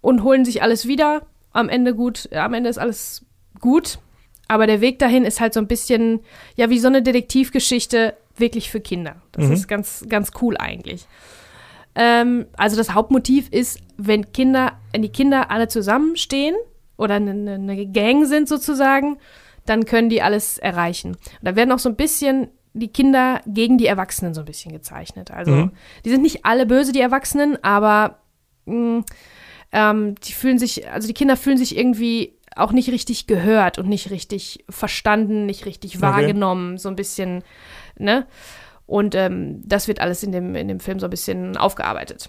[0.00, 1.22] und holen sich alles wieder.
[1.52, 3.24] Am Ende gut, äh, am Ende ist alles
[3.60, 3.98] gut.
[4.46, 6.20] Aber der Weg dahin ist halt so ein bisschen,
[6.54, 9.16] ja, wie so eine Detektivgeschichte wirklich für Kinder.
[9.32, 9.52] Das Mhm.
[9.52, 11.06] ist ganz, ganz cool eigentlich.
[11.94, 16.56] Ähm, also das Hauptmotiv ist, wenn Kinder, wenn die Kinder alle zusammenstehen
[16.96, 19.18] oder eine, eine- Gang sind sozusagen,
[19.66, 21.12] dann können die alles erreichen.
[21.12, 24.72] Und da werden auch so ein bisschen die Kinder gegen die Erwachsenen so ein bisschen
[24.72, 25.30] gezeichnet.
[25.30, 25.70] Also Mhm.
[26.04, 28.18] die sind nicht alle böse, die Erwachsenen, aber
[28.66, 29.04] mh,
[29.72, 33.88] ähm, die fühlen sich, also die Kinder fühlen sich irgendwie auch nicht richtig gehört und
[33.88, 36.02] nicht richtig verstanden, nicht richtig Okay.
[36.02, 37.42] wahrgenommen, so ein bisschen,
[37.98, 38.26] ne?
[38.86, 42.28] Und ähm, das wird alles in dem, in dem Film so ein bisschen aufgearbeitet.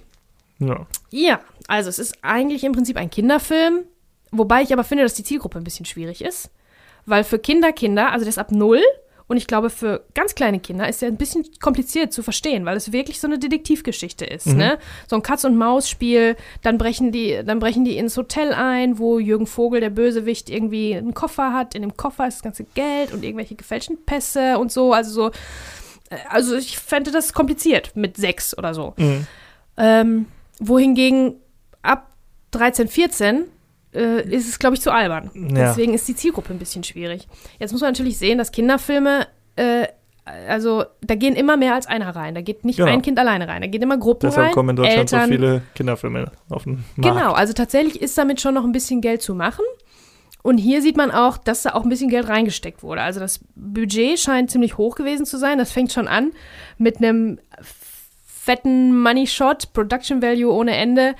[0.59, 0.87] Ja.
[1.09, 3.83] Ja, also es ist eigentlich im Prinzip ein Kinderfilm,
[4.31, 6.49] wobei ich aber finde, dass die Zielgruppe ein bisschen schwierig ist.
[7.05, 8.81] Weil für Kinder, Kinder, also das ab null
[9.27, 12.77] und ich glaube, für ganz kleine Kinder ist der ein bisschen kompliziert zu verstehen, weil
[12.77, 14.45] es wirklich so eine Detektivgeschichte ist.
[14.45, 14.57] Mhm.
[14.57, 14.79] Ne?
[15.07, 19.81] So ein Katz-und-Maus-Spiel, dann brechen, die, dann brechen die ins Hotel ein, wo Jürgen Vogel,
[19.81, 21.73] der Bösewicht, irgendwie einen Koffer hat.
[21.73, 24.93] In dem Koffer ist das ganze Geld und irgendwelche gefälschten Pässe und so.
[24.93, 25.31] Also so,
[26.29, 28.93] also ich fände das kompliziert mit sechs oder so.
[28.97, 29.27] Mhm.
[29.77, 30.25] Ähm,
[30.59, 31.35] wohingegen
[31.81, 32.09] ab
[32.51, 33.45] 13, 14
[33.93, 35.31] äh, ist es, glaube ich, zu albern.
[35.33, 35.67] Ja.
[35.69, 37.27] Deswegen ist die Zielgruppe ein bisschen schwierig.
[37.59, 39.87] Jetzt muss man natürlich sehen, dass Kinderfilme, äh,
[40.47, 42.33] also da gehen immer mehr als einer rein.
[42.35, 42.89] Da geht nicht Genau.
[42.91, 43.61] ein Kind alleine rein.
[43.61, 44.53] Da gehen immer Gruppen Deshalb rein.
[44.53, 47.17] kommen in Deutschland Eltern, so viele Kinderfilme auf den Markt.
[47.17, 49.63] Genau, also tatsächlich ist damit schon noch ein bisschen Geld zu machen.
[50.45, 53.01] Und hier sieht man auch, dass da auch ein bisschen Geld reingesteckt wurde.
[53.01, 55.57] Also das Budget scheint ziemlich hoch gewesen zu sein.
[55.57, 56.33] Das fängt schon an
[56.77, 57.39] mit einem
[58.23, 61.15] fetten Money Shot, Production Value ohne Ende,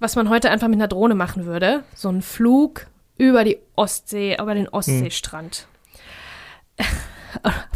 [0.00, 1.84] was man heute einfach mit einer Drohne machen würde.
[1.94, 5.68] So ein Flug über die Ostsee, über den Ostseestrand.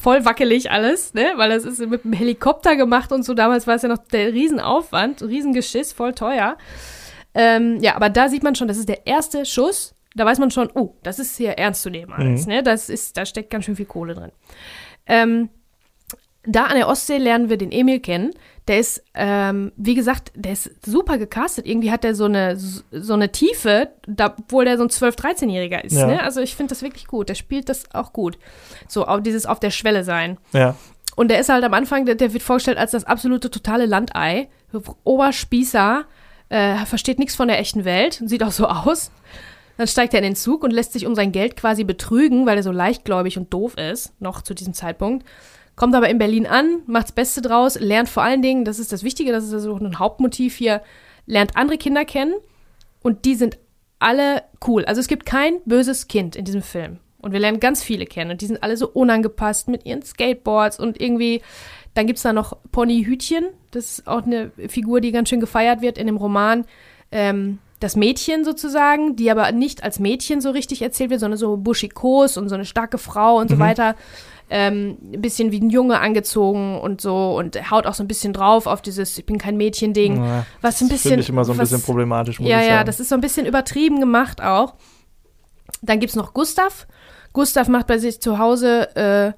[0.03, 1.35] Voll wackelig alles, ne?
[1.37, 3.35] Weil das ist mit dem Helikopter gemacht und so.
[3.35, 6.59] Damals war es ja noch der Riesenaufwand, Riesengeschiss, voll teuer.
[7.35, 9.95] Ähm, ja, aber da sieht man schon, das ist der erste Schuss.
[10.19, 12.53] Da weiß man schon, oh, das ist hier ernst zu nehmen alles, Mhm.
[12.53, 12.63] ne?
[12.63, 14.33] Das ist, da steckt ganz schön viel Kohle drin.
[15.07, 15.49] Ähm,
[16.45, 18.31] da an der Ostsee lernen wir den Emil kennen.
[18.69, 21.67] Der ist, ähm, wie gesagt, der ist super gecastet.
[21.67, 25.83] Irgendwie hat er so eine, so eine Tiefe, da, obwohl der so ein 12-, 13-Jähriger
[25.85, 25.95] ist.
[25.95, 26.07] Ja.
[26.07, 26.23] Ne?
[26.23, 27.29] Also ich finde das wirklich gut.
[27.29, 28.39] Der spielt das auch gut.
[28.87, 30.37] So, auch dieses auf der Schwelle sein.
[30.53, 30.75] Ja.
[31.17, 34.49] Und der ist halt am Anfang, der, der wird vorgestellt als das absolute totale Landei.
[35.05, 36.05] Oberspießer,
[36.51, 39.11] äh, versteht nichts von der echten Welt, sieht auch so aus.
[39.79, 42.57] Dann steigt er in den Zug und lässt sich um sein Geld quasi betrügen, weil
[42.57, 45.25] er so leichtgläubig und doof ist, noch zu diesem Zeitpunkt.
[45.77, 49.05] Kommt aber in Berlin an, macht's Beste draus, lernt vor allen Dingen, das ist das
[49.05, 50.83] Wichtige, das ist also ein Hauptmotiv hier,
[51.27, 52.35] lernt andere Kinder kennen
[53.01, 53.57] und die sind
[54.01, 54.85] alle cool.
[54.85, 56.99] Also es gibt kein böses Kind in diesem Film.
[57.21, 60.81] Und wir lernen ganz viele kennen und die sind alle so unangepasst mit ihren Skateboards
[60.81, 61.41] und irgendwie,
[61.95, 65.83] dann gibt's da noch Pony Hütchen, das ist auch eine Figur, die ganz schön gefeiert
[65.83, 66.65] wird in dem Roman.
[67.13, 71.57] Ähm, das Mädchen sozusagen, die aber nicht als Mädchen so richtig erzählt wird, sondern so
[71.57, 73.61] buschikos und so eine starke Frau und so Mhm.
[73.61, 73.95] weiter.
[74.51, 78.33] Ähm, ein bisschen wie ein Junge angezogen und so und haut auch so ein bisschen
[78.33, 80.25] drauf auf dieses Ich bin kein Mädchen-Ding.
[80.25, 81.11] Ja, Was ein das bisschen.
[81.11, 82.87] Finde ich immer so ein was, bisschen problematisch, muss Ja, ich ja, sagen.
[82.87, 84.75] das ist so ein bisschen übertrieben gemacht auch.
[85.83, 86.87] Dann gibt's noch Gustav.
[87.35, 89.33] Gustav macht bei sich zu Hause äh,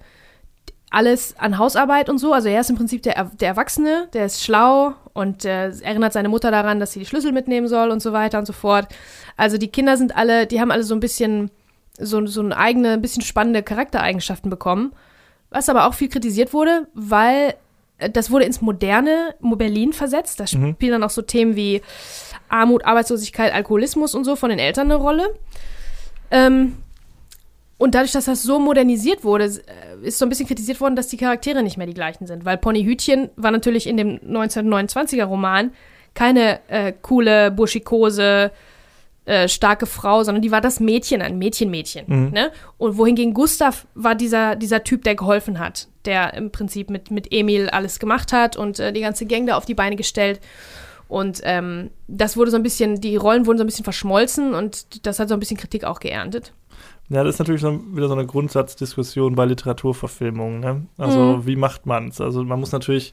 [0.91, 2.33] alles an Hausarbeit und so.
[2.33, 6.13] Also er ist im Prinzip der, Er- der Erwachsene, der ist schlau und äh, erinnert
[6.13, 8.89] seine Mutter daran, dass sie die Schlüssel mitnehmen soll und so weiter und so fort.
[9.37, 11.51] Also die Kinder sind alle, die haben alle so ein bisschen,
[11.99, 14.93] so, so eine eigene, ein bisschen spannende Charaktereigenschaften bekommen.
[15.51, 17.55] Was aber auch viel kritisiert wurde, weil
[17.99, 20.41] äh, das wurde ins moderne Berlin versetzt.
[20.41, 20.73] Da Mhm.
[20.75, 21.83] spielen dann auch so Themen wie
[22.49, 25.35] Armut, Arbeitslosigkeit, Alkoholismus und so von den Eltern eine Rolle.
[26.31, 26.77] Ähm,
[27.81, 31.09] und dadurch, dass das so modernisiert wurde, äh, ist so ein bisschen kritisiert worden, dass
[31.09, 32.45] die Charaktere nicht mehr die gleichen sind.
[32.45, 35.73] Weil Pony Hütchen war natürlich in dem 1929er Roman
[36.13, 38.51] keine äh, coole, buschikose,
[39.25, 42.05] äh, starke Frau, sondern die war das Mädchen, ein Mädchen-Mädchen.
[42.07, 42.31] Mhm.
[42.33, 42.53] Ne?
[42.77, 47.33] Und wohingegen Gustav war dieser, dieser Typ, der geholfen hat, der im Prinzip mit, mit
[47.33, 50.41] Emil alles gemacht hat und äh, die ganze Gang da auf die Beine gestellt.
[51.09, 55.07] Und ähm, das wurde so ein bisschen, die Rollen wurden so ein bisschen verschmolzen und
[55.07, 56.53] das hat so ein bisschen Kritik auch geerntet.
[57.11, 60.61] Ja, das ist natürlich so, wieder so eine Grundsatzdiskussion bei Literaturverfilmungen.
[60.61, 60.87] Ne?
[60.97, 61.47] Also, Mhm.
[61.47, 62.21] wie macht man es?
[62.21, 63.13] Also, man muss natürlich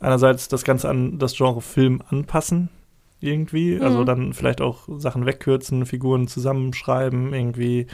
[0.00, 2.70] einerseits das Ganze an das Genre Film anpassen,
[3.20, 3.78] irgendwie.
[3.80, 4.06] Also, Mhm.
[4.06, 7.86] dann vielleicht auch Sachen wegkürzen, Figuren zusammenschreiben, irgendwie.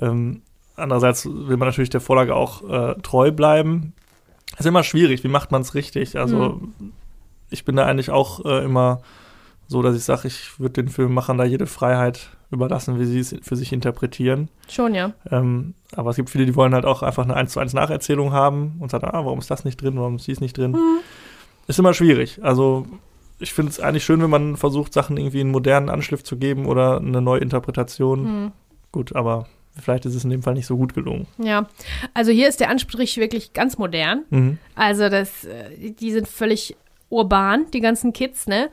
[0.00, 0.40] Ähm,
[0.76, 3.92] andererseits will man natürlich der Vorlage auch äh, treu bleiben.
[4.58, 5.22] ist immer schwierig.
[5.24, 6.18] Wie macht man es richtig?
[6.18, 6.58] Also,
[7.50, 9.02] ich bin da eigentlich auch äh, immer
[9.66, 13.34] so, dass ich sage, ich würde den Filmemachern da jede Freiheit überlassen, wie sie es
[13.42, 14.48] für sich interpretieren.
[14.68, 15.12] Schon, ja.
[15.30, 18.32] Ähm, aber es gibt viele, die wollen halt auch einfach eine 1 zu 1 Nacherzählung
[18.32, 20.72] haben und sagen, ah, warum ist das nicht drin, warum ist dies nicht drin?
[20.72, 20.98] Mhm.
[21.66, 22.40] Ist immer schwierig.
[22.42, 22.86] Also
[23.38, 26.66] ich finde es eigentlich schön, wenn man versucht, Sachen irgendwie einen modernen Anschliff zu geben
[26.66, 28.22] oder eine neue Interpretation.
[28.22, 28.52] Mhm.
[28.92, 29.46] Gut, aber
[29.80, 31.26] vielleicht ist es in dem Fall nicht so gut gelungen.
[31.38, 31.68] Ja,
[32.14, 34.24] also hier ist der Anstrich wirklich ganz modern.
[34.30, 34.58] Mhm.
[34.74, 36.76] Also das, äh, die sind völlig
[37.10, 38.70] urban, die ganzen Kids, ne?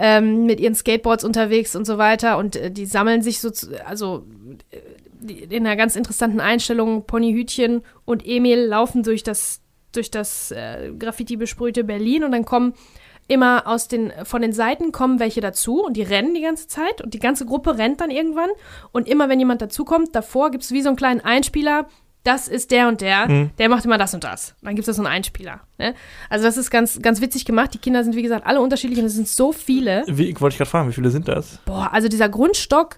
[0.00, 2.38] Ähm, mit ihren Skateboards unterwegs und so weiter.
[2.38, 4.24] Und äh, die sammeln sich so, zu, also
[4.70, 10.92] äh, in einer ganz interessanten Einstellung, Ponyhütchen und Emil laufen durch das, durch das äh,
[10.96, 12.74] Graffiti besprühte Berlin und dann kommen
[13.26, 17.02] immer aus den, von den Seiten kommen welche dazu und die rennen die ganze Zeit
[17.02, 18.50] und die ganze Gruppe rennt dann irgendwann.
[18.92, 21.88] Und immer wenn jemand dazukommt, davor gibt es wie so einen kleinen Einspieler,
[22.24, 23.50] das ist der und der, Mhm.
[23.58, 24.54] der macht immer das und das.
[24.62, 25.60] Dann gibt es so einen Einspieler.
[25.78, 25.94] Ne?
[26.28, 27.72] Also das ist ganz, ganz witzig gemacht.
[27.74, 30.04] Die Kinder sind, wie gesagt, alle unterschiedlich und es sind so viele.
[30.08, 31.58] Wie, wollte ich gerade fragen, wie viele sind das?
[31.64, 32.96] Boah, also dieser Grundstock,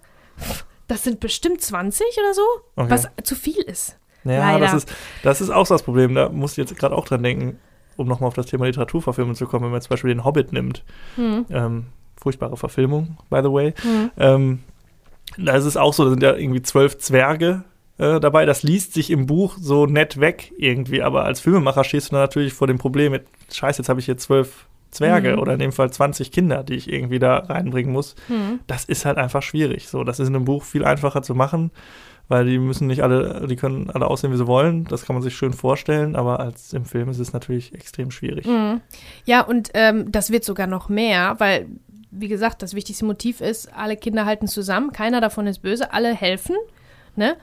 [0.89, 2.43] das sind bestimmt 20 oder so,
[2.77, 2.91] Okay.
[2.91, 3.97] was zu viel ist.
[4.25, 4.61] Ja, Leider.
[4.67, 4.93] das ist,
[5.23, 6.15] das ist auch so das Problem.
[6.15, 7.59] Da muss ich jetzt gerade auch dran denken,
[7.97, 10.83] um nochmal auf das Thema Literaturverfilmung zu kommen, wenn man zum Beispiel den Hobbit nimmt.
[11.17, 11.47] Hm.
[11.51, 11.87] Ähm,
[12.21, 13.75] furchtbare Verfilmung, by the way.
[13.83, 14.11] Hm.
[14.19, 14.59] Ähm,
[15.39, 17.63] da ist es auch so, da sind ja irgendwie zwölf Zwerge
[18.01, 18.47] äh, dabei.
[18.47, 22.23] Das liest sich im Buch so nett weg irgendwie, aber als Filmemacher stehst du da
[22.23, 25.39] natürlich vor dem Problem mit, scheiße, jetzt habe ich hier zwölf Zwerge Mhm.
[25.39, 28.17] oder in dem Fall 20 Kinder, die ich irgendwie da reinbringen muss.
[28.27, 28.59] Hm.
[28.67, 29.89] Das ist halt einfach schwierig.
[29.89, 31.71] So, das ist in einem Buch viel einfacher zu machen,
[32.27, 34.85] weil die müssen nicht alle, die können alle aussehen, wie sie wollen.
[34.87, 38.47] Das kann man sich schön vorstellen, aber als im Film ist es natürlich extrem schwierig.
[38.47, 38.81] Mhm.
[39.27, 41.69] Ja, und ähm, das wird sogar noch mehr, weil,
[42.11, 46.13] wie gesagt, das wichtigste Motiv ist, alle Kinder halten zusammen, keiner davon ist böse, alle
[46.13, 46.57] helfen.
[47.15, 47.37] Ne?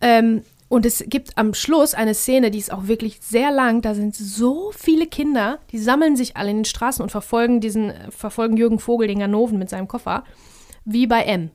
[0.00, 3.80] Ähm, und es gibt am Schluss eine Szene, die ist auch wirklich sehr lang.
[3.80, 7.90] Da sind so viele Kinder, die sammeln sich alle in den Straßen und verfolgen diesen,
[7.90, 10.24] äh, verfolgen Jürgen Vogel, den Ganoven mit seinem Koffer,
[10.84, 11.50] wie bei M.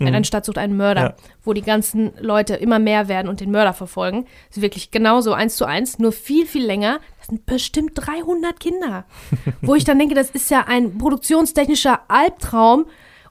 [0.00, 0.24] Mhm.
[0.24, 1.14] Stadt sucht einen Mörder, Ja.
[1.42, 4.26] wo die ganzen Leute immer mehr werden und den Mörder verfolgen.
[4.48, 7.00] Das ist wirklich genauso eins zu eins, nur viel, viel länger.
[7.18, 9.06] Das sind bestimmt 300 Kinder.
[9.62, 12.86] wo ich dann denke, das ist ja ein produktionstechnischer Albtraum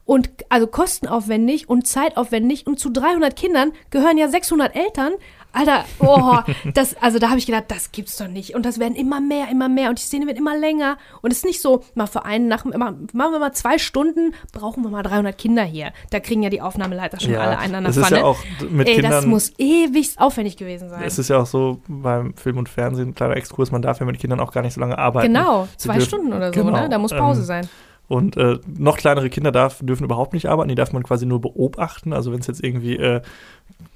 [0.08, 5.12] und also kostenaufwendig und zeitaufwendig und zu 300 Kindern gehören ja 600 Eltern.
[5.52, 6.38] Alter, oh,
[6.74, 8.54] das, also da habe ich gedacht, das gibt's doch nicht.
[8.54, 9.90] Und das werden immer mehr, immer mehr.
[9.90, 10.96] Und die Szene wird immer länger.
[11.20, 14.82] Und es ist nicht so, mal für einen nach, machen wir mal zwei Stunden, brauchen
[14.82, 15.92] wir mal 300 Kinder hier.
[16.08, 18.38] Da kriegen ja die Aufnahmeleiter schon alle einen an der es ist ja auch
[18.70, 19.12] mit Ey, Kindern.
[19.12, 21.02] das muss ewig aufwendig gewesen sein.
[21.04, 24.18] es ist ja auch so beim Film und Fernsehen, kleiner Exkurs, man darf ja mit
[24.18, 25.26] Kindern auch gar nicht so lange arbeiten.
[25.34, 26.88] Genau, zwei dürfen- Stunden oder so, genau, ne?
[26.88, 27.68] Da muss Pause ähm, sein.
[28.08, 31.42] Und äh, noch kleinere Kinder darf, dürfen überhaupt nicht arbeiten, die darf man quasi nur
[31.42, 32.14] beobachten.
[32.14, 33.20] Also wenn es jetzt irgendwie äh,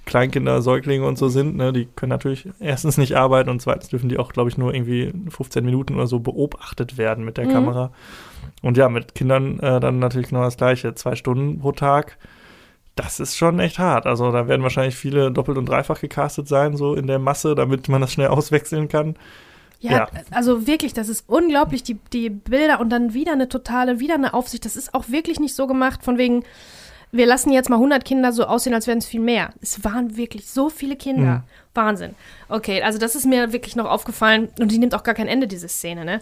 [0.05, 4.11] Kleinkinder, Säuglinge und so sind, ne, die können natürlich erstens nicht arbeiten und zweitens dürfen
[4.11, 7.53] die auch, glaube ich, nur irgendwie 15 Minuten oder so beobachtet werden mit der Mhm.
[7.53, 7.93] Kamera.
[8.61, 10.95] Und ja, mit Kindern äh, dann natürlich genau das Gleiche.
[10.95, 12.19] Zwei Stunden pro Tag.
[12.97, 14.05] Das ist schon echt hart.
[14.07, 17.89] Also da werden wahrscheinlich viele doppelt und dreifach gecastet sein, so in der Masse, damit
[17.89, 19.17] man das schnell auswechseln kann.
[19.83, 20.09] Ja, ja.
[20.31, 24.33] also wirklich, das ist unglaublich, die, die Bilder und dann wieder eine totale, wieder eine
[24.33, 24.65] Aufsicht.
[24.65, 26.45] Das ist auch wirklich nicht so gemacht, von wegen,
[27.11, 29.51] wir lassen jetzt mal 100 Kinder so aussehen, als wären es viel mehr.
[29.61, 31.39] Es waren wirklich so viele Kinder.
[31.39, 31.43] Mhm.
[31.75, 32.15] Wahnsinn.
[32.49, 35.47] Okay, also das ist mir wirklich noch aufgefallen und die nimmt auch gar kein Ende,
[35.49, 36.21] diese Szene, ne?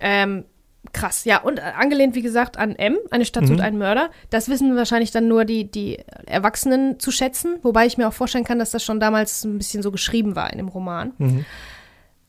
[0.00, 0.44] Ähm,
[0.92, 1.40] krass, ja.
[1.42, 3.64] Und äh, angelehnt, wie gesagt, an M, eine Stadt sucht Mhm.
[3.64, 4.10] einen Mörder.
[4.30, 8.44] Das wissen wahrscheinlich dann nur die, die Erwachsenen zu schätzen, wobei ich mir auch vorstellen
[8.44, 11.12] kann, dass das schon damals ein bisschen so geschrieben war in dem Roman.
[11.18, 11.44] Mhm.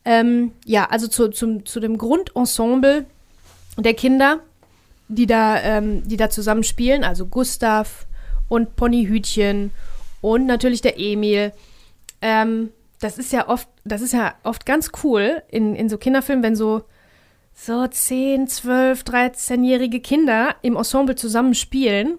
[0.06, 3.06] Ähm, ja, also zu, zum, zu dem Grundensemble
[3.76, 4.38] der Kinder,
[5.08, 8.06] die da, ähm, die da zusammen spielen, also Gustav
[8.48, 9.72] und Ponyhütchen
[10.20, 11.52] und natürlich der Emil.
[12.22, 16.44] Ähm, das ist ja oft, das ist ja oft ganz cool in, in so Kinderfilmen,
[16.44, 16.84] wenn so,
[17.52, 22.18] so 10, 12, 13-jährige Kinder im Ensemble zusammen spielen.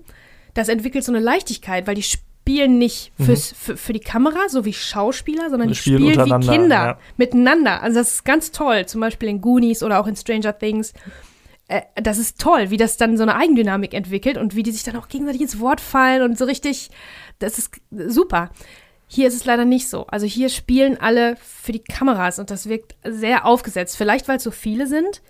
[0.54, 4.66] Das entwickelt so eine Leichtigkeit, weil die spielen nicht fürs, für, für die Kamera, so
[4.66, 7.00] wie Schauspieler, sondern Die spielen spielen wie Kinder ja.
[7.18, 7.84] miteinander.
[7.84, 8.86] Also das ist ganz toll.
[8.86, 10.93] Zum Beispiel in Goonies oder auch in Stranger Things.
[11.68, 14.84] Äh, das ist toll, wie das dann so eine Eigendynamik entwickelt und wie die sich
[14.84, 16.89] dann auch gegenseitig ins Wort fallen und so richtig.
[17.39, 18.52] Das ist super.
[19.08, 20.08] Hier ist es leider nicht so.
[20.08, 23.98] Also hier spielen alle für die Kameras und das wirkt sehr aufgesetzt.
[23.98, 25.22] Vielleicht, weil es so viele sind.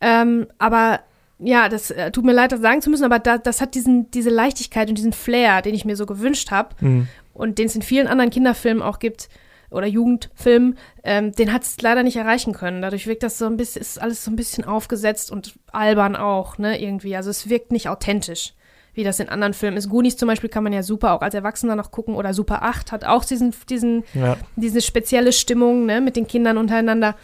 [0.00, 1.00] Ähm, aber
[1.42, 4.10] ja, das äh, tut mir leid, das sagen zu müssen, aber da, das hat diesen,
[4.10, 7.08] diese Leichtigkeit und diesen Flair, den ich mir so gewünscht habe Mhm.
[7.34, 9.28] und den es in vielen anderen Kinderfilmen auch gibt
[9.70, 12.82] oder Jugendfilmen, ähm, den hat es leider nicht erreichen können.
[12.82, 16.58] Dadurch wirkt das so ein bisschen, ist alles so ein bisschen aufgesetzt und albern auch,
[16.58, 17.14] ne, irgendwie.
[17.16, 18.54] Also es wirkt nicht authentisch,
[18.94, 19.88] wie das in anderen Filmen ist.
[19.88, 22.90] Goonies zum Beispiel kann man ja super auch als Erwachsener noch gucken oder Super 8
[22.90, 24.36] hat auch diesen, diesen, Ja.
[24.56, 27.14] diese spezielle Stimmung, ne, mit den Kindern untereinander.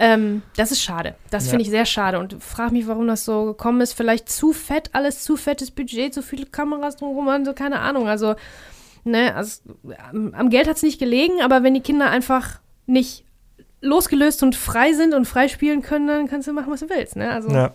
[0.00, 1.16] Ähm, das ist schade.
[1.30, 1.50] Das Ja.
[1.50, 3.94] finde ich sehr schade und frage mich, warum das so gekommen ist.
[3.94, 8.06] Vielleicht zu fett, alles zu fettes Budget, zu viele Kameras drumherum, so keine Ahnung.
[8.08, 8.36] Also,
[9.04, 9.60] ne, also,
[10.32, 13.24] am, Geld hat es nicht gelegen, aber wenn die Kinder einfach nicht
[13.80, 17.16] losgelöst und frei sind und frei spielen können, dann kannst du machen, was du willst,
[17.16, 17.32] ne?
[17.32, 17.56] Also, ja.
[17.56, 17.72] ja.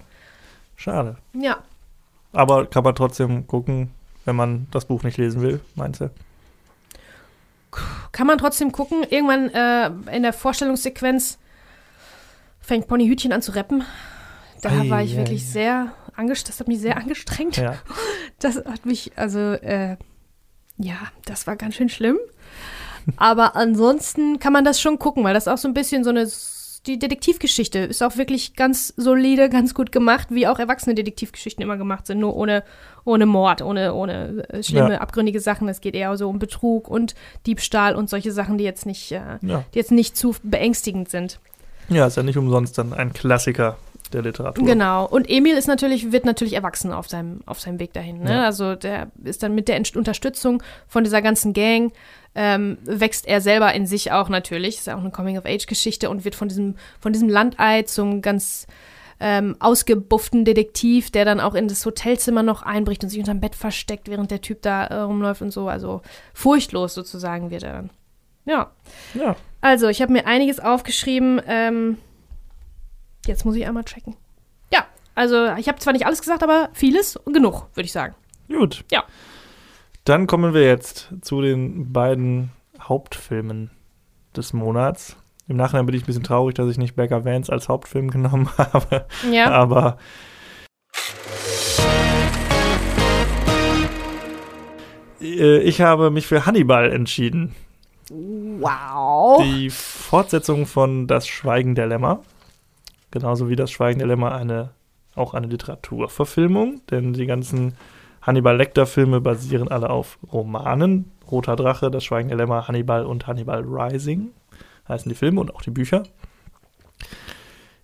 [0.76, 1.18] Schade.
[2.32, 3.92] Aber kann man trotzdem gucken,
[4.26, 6.10] wenn man das Buch nicht lesen will, meinst du?
[8.12, 9.04] Kann man trotzdem gucken.
[9.10, 11.38] Irgendwann äh, in der Vorstellungssequenz
[12.64, 13.84] fängt Ponyhütchen an zu rappen.
[14.62, 15.46] Da Ei, war ich ei, wirklich ei.
[15.52, 16.50] sehr angestrengt.
[16.50, 17.58] Das hat mich sehr angestrengt.
[17.58, 17.76] Ja.
[18.40, 19.96] Das hat mich, also, äh,
[20.78, 20.96] ja,
[21.26, 22.18] das war ganz schön schlimm.
[23.16, 26.28] Aber ansonsten kann man das schon gucken, weil das auch so ein bisschen so eine,
[26.86, 31.78] die Detektivgeschichte ist auch wirklich ganz solide, ganz gut gemacht, wie auch erwachsene Detektivgeschichten immer
[31.78, 32.64] gemacht sind, nur ohne,
[33.06, 35.00] ohne Mord, ohne, ohne äh, schlimme, Ja.
[35.00, 35.70] abgründige Sachen.
[35.70, 39.38] Es geht eher so um Betrug und Diebstahl und solche Sachen, die jetzt nicht, äh,
[39.42, 39.64] Ja.
[39.74, 41.40] die jetzt nicht zu beängstigend sind.
[41.90, 43.78] Ja, ist ja nicht umsonst dann ein Klassiker
[44.14, 44.66] der Literatur.
[44.66, 45.06] Genau.
[45.06, 48.22] Und Emil ist natürlich, wird natürlich erwachsen auf seinem, auf seinem Weg dahin.
[48.22, 48.32] Ne?
[48.32, 48.46] Ja.
[48.46, 51.92] Also der ist dann mit der Unterstützung von dieser ganzen Gang,
[52.36, 54.78] ähm, wächst er selber in sich auch natürlich.
[54.78, 58.68] Ist ja auch eine Coming-of-Age-Geschichte und wird von diesem, von diesem Landei zum ganz
[59.20, 63.56] ähm, ausgebufften Detektiv, der dann auch in das Hotelzimmer noch einbricht und sich unterm Bett
[63.56, 65.68] versteckt, während der Typ da äh, rumläuft und so.
[65.70, 66.02] Also
[66.34, 67.90] furchtlos sozusagen wird er dann.
[68.46, 68.72] Ja.
[69.14, 71.42] Ja, Also, ich habe mir einiges aufgeschrieben.
[71.48, 71.98] Ähm,
[73.26, 74.18] jetzt muss ich einmal checken.
[74.74, 74.86] Ja,
[75.16, 78.14] also ich habe zwar nicht alles gesagt, aber vieles und genug, würde ich sagen.
[78.50, 78.84] gut.
[78.92, 79.06] Ja.
[80.04, 83.72] Dann kommen wir jetzt zu den beiden Hauptfilmen
[84.36, 85.16] des Monats.
[85.48, 88.50] Im Nachhinein bin ich ein bisschen traurig, dass ich nicht Beggar Vance als Hauptfilm genommen
[88.58, 89.06] habe.
[89.32, 89.50] Ja.
[89.50, 89.98] Aber
[95.22, 97.56] äh, ich habe mich für Hannibal entschieden.
[98.10, 99.42] Wow.
[99.44, 102.22] Die Fortsetzung von Das Schweigen der Lämmer.
[103.12, 104.72] Genauso wie Das Schweigen der Lämmer eine,
[105.16, 107.76] auch eine Literaturverfilmung, denn die ganzen
[108.22, 111.12] Hannibal Lecter-Filme basieren alle auf Romanen.
[111.30, 114.32] Roter Drache, Das Schweigen der Lämmer, Hannibal und Hannibal Rising
[114.88, 116.04] heißen die Filme und auch die Bücher.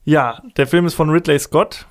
[0.03, 1.88] Ja, der Film ist von Ridley Scott.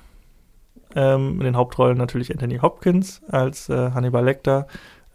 [0.95, 4.67] Ähm, in den Hauptrollen natürlich Anthony Hopkins als äh, Hannibal Lecter.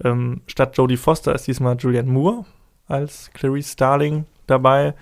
[0.02, 2.44] Ähm, statt Jodie Foster ist diesmal Julianne Moore
[2.86, 4.94] als Clarice Starling dabei.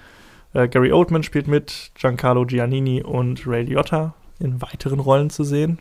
[0.55, 5.79] Äh, Gary Oldman spielt mit, Giancarlo Giannini und Ray Liotta in weiteren Rollen zu sehen.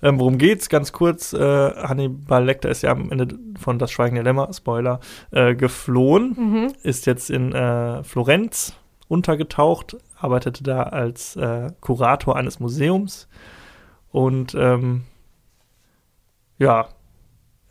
[0.00, 0.68] Ähm, worum geht's?
[0.68, 5.00] Ganz kurz, äh, Hannibal Lecter ist ja am Ende von Das Schweigen der Lämmer, Spoiler,
[5.32, 6.72] äh, geflohen, Mhm.
[6.82, 8.74] ist jetzt in äh, Florenz
[9.08, 13.28] untergetaucht, arbeitete da als äh, Kurator eines Museums
[14.12, 15.02] und ähm,
[16.58, 16.88] ja,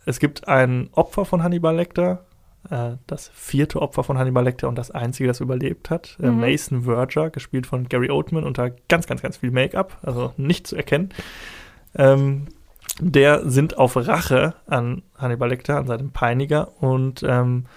[0.06, 2.26] es gibt ein Opfer von Hannibal Lecter,
[3.08, 6.18] das vierte Opfer von Hannibal Lecter und das einzige, das überlebt hat.
[6.22, 6.40] Äh, Mhm.
[6.42, 10.76] Mason Verger, gespielt von Gary Oldman unter ganz, ganz, ganz viel Make-up, also nicht zu
[10.76, 11.10] erkennen.
[11.96, 12.48] Ähm,
[13.00, 17.68] der sind auf Rache an Hannibal Lecter, an seinem Peiniger und ähm,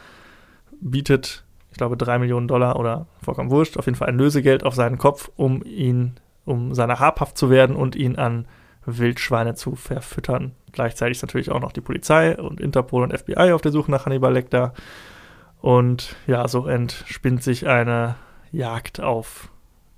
[0.80, 4.74] bietet, ich glaube, drei Millionen Dollar oder vollkommen wurscht, auf jeden Fall ein Lösegeld auf
[4.74, 6.14] seinen Kopf, um ihn,
[6.44, 8.46] um seiner habhaft zu werden und ihn an
[8.86, 10.52] Wildschweine zu verfüttern.
[10.72, 14.06] Gleichzeitig ist natürlich auch noch die Polizei und Interpol und FBI auf der Suche nach
[14.06, 14.72] Hannibal Lecter.
[15.60, 18.16] Und ja, so entspinnt sich eine
[18.52, 19.50] Jagd auf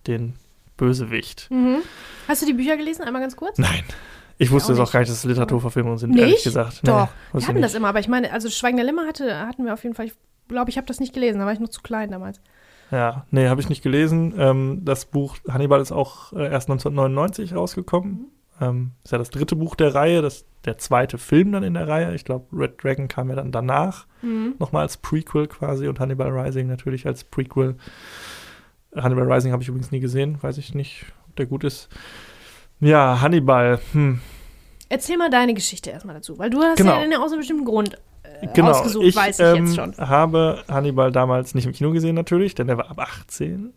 [0.06, 0.34] den
[0.76, 1.48] Bösewicht.
[1.50, 1.78] Mhm.
[2.28, 3.02] Hast du die Bücher gelesen?
[3.02, 3.58] Einmal ganz kurz?
[3.58, 3.82] Nein.
[4.38, 4.92] Ich wusste auch es auch nicht.
[4.92, 6.20] gar nicht, dass es Literaturverfilmungen sind, Nicht?
[6.20, 6.80] ehrlich gesagt.
[6.88, 7.08] Doch.
[7.32, 7.64] Nee, Wir hatten nicht.
[7.64, 10.06] das immer, aber ich meine, also Schweigen der Lämmer hatte, hatten wir auf jeden Fall,
[10.06, 10.14] ich
[10.48, 12.40] glaube, ich habe das nicht gelesen, da war ich noch zu klein damals.
[12.90, 14.34] Ja, nee, habe ich nicht gelesen.
[14.36, 18.26] Ähm, das Buch Hannibal ist auch äh, erst 1999 rausgekommen.
[18.60, 21.88] Ähm, ist ja das dritte Buch der Reihe, das, der zweite Film dann in der
[21.88, 22.14] Reihe.
[22.14, 24.54] Ich glaube, Red Dragon kam ja dann danach, Mhm.
[24.58, 27.76] nochmal als Prequel quasi und Hannibal Rising natürlich als Prequel.
[28.94, 31.88] Hannibal Rising habe ich übrigens nie gesehen, weiß ich nicht, ob der gut ist.
[32.80, 34.20] Ja, Hannibal, hm,
[34.88, 36.92] Erzähl mal deine Geschichte erstmal dazu, weil du hast Genau.
[36.96, 37.94] ja den aus einem bestimmten Grund
[38.24, 38.72] äh, genau.
[38.72, 39.96] ausgesucht, ich weiß ich ähm, jetzt schon.
[39.96, 43.72] habe Hannibal damals nicht im Kino gesehen natürlich, denn der war ab 18.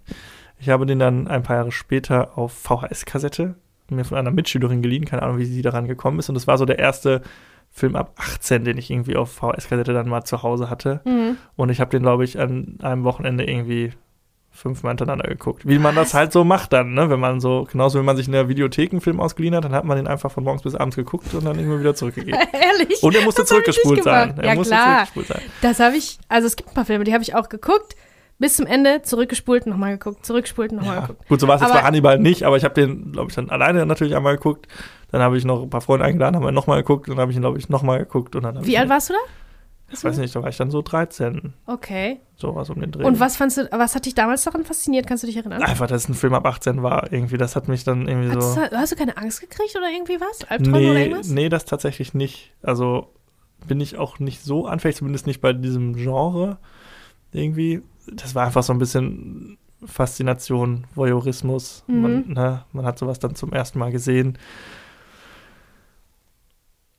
[0.60, 3.56] Ich habe den dann ein paar Jahre später auf VHS-Kassette
[3.90, 6.30] mir von einer Mitschülerin geliehen, keine Ahnung, wie sie daran gekommen ist.
[6.30, 7.22] Und das war so der erste
[7.72, 11.02] Film ab 18, den ich irgendwie auf VHS-Kassette dann mal zu Hause hatte.
[11.06, 11.38] Mhm.
[11.56, 13.92] Und ich habe den, glaube ich, an einem Wochenende irgendwie
[14.50, 15.68] fünfmal hintereinander geguckt.
[15.68, 17.10] Wie man das halt so macht dann, ne?
[17.10, 19.74] Wenn man so, genauso wenn man sich in der Videothek einen Film ausgeliehen hat, dann
[19.74, 22.40] hat man den einfach von morgens bis abends geguckt und dann immer wieder zurückgegeben.
[22.54, 23.04] Ehrlich?
[23.04, 24.36] Und er musste Das zurückgespult sein.
[24.38, 25.06] Er Ja, musste klar.
[25.08, 25.42] zurückgespult sein.
[25.62, 27.98] Das habe ich, also es gibt ein paar Filme, die habe ich auch geguckt,
[28.38, 31.02] bis zum Ende, zurückgespult, nochmal geguckt, zurückgespult, nochmal Ja.
[31.02, 31.28] geguckt.
[31.30, 33.50] Gut, so war es jetzt bei Hannibal nicht, aber ich habe den, glaube ich, dann
[33.50, 34.68] alleine natürlich einmal geguckt.
[35.12, 37.08] Dann habe ich noch ein paar Freunde eingeladen, haben wir nochmal geguckt.
[37.08, 38.36] Dann habe ich ihn, glaube ich, nochmal geguckt.
[38.36, 39.20] Und dann Wie alt warst du da?
[39.94, 42.20] Ich weiß nicht, da war ich dann so 13, Okay.
[42.36, 43.04] sowas um den Dreh.
[43.06, 45.06] Und was fandst du, was hat dich damals daran fasziniert?
[45.06, 45.62] Kannst du dich erinnern?
[45.62, 48.56] Einfach, dass es ein Film ab 18 war, irgendwie, das hat mich dann irgendwie Hattest
[48.56, 48.62] so.
[48.62, 50.44] du, hast du keine Angst gekriegt oder irgendwie was?
[50.50, 51.28] Albträume oder Nee, irgendwas?
[51.30, 52.52] nee, das tatsächlich nicht.
[52.64, 53.14] Also
[53.68, 56.58] bin ich auch nicht so anfällig, zumindest nicht bei diesem Genre
[57.32, 57.84] irgendwie.
[58.12, 61.84] Das war einfach so ein bisschen Faszination, Voyeurismus.
[61.88, 62.02] Mhm.
[62.02, 64.38] Man, ne, man hat sowas dann zum ersten Mal gesehen.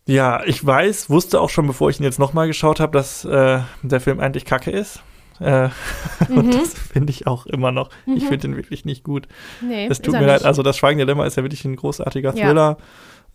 [0.07, 3.61] Ja, ich weiß, wusste auch schon, bevor ich ihn jetzt nochmal geschaut habe, dass äh,
[3.83, 5.03] der Film eigentlich kacke ist.
[5.41, 5.69] Äh,
[6.29, 6.53] Und Mhm.
[6.53, 7.91] das finde ich auch immer noch.
[8.07, 8.29] Ich Mhm.
[8.29, 9.29] finde den wirklich nicht gut.
[9.61, 10.45] Nee, Es tut mir leid.
[10.45, 12.47] Also, das Schweigen der Lämmer ist ja wirklich ein großartiger Ja.
[12.47, 12.77] Thriller.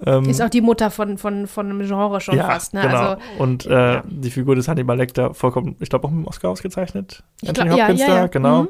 [0.03, 2.81] Ähm, Ist auch die Mutter von, von, von einem Genre schon ja, fast, ne?
[2.81, 2.95] Genau.
[2.97, 4.03] Also, und äh, ja.
[4.09, 7.21] die Figur des Hannibal Lecter vollkommen, ich glaube, auch mit dem Oscar ausgezeichnet.
[7.43, 8.61] Ich Anthony glaub- ja, Hopkins ja, da, genau.
[8.63, 8.67] Mhm.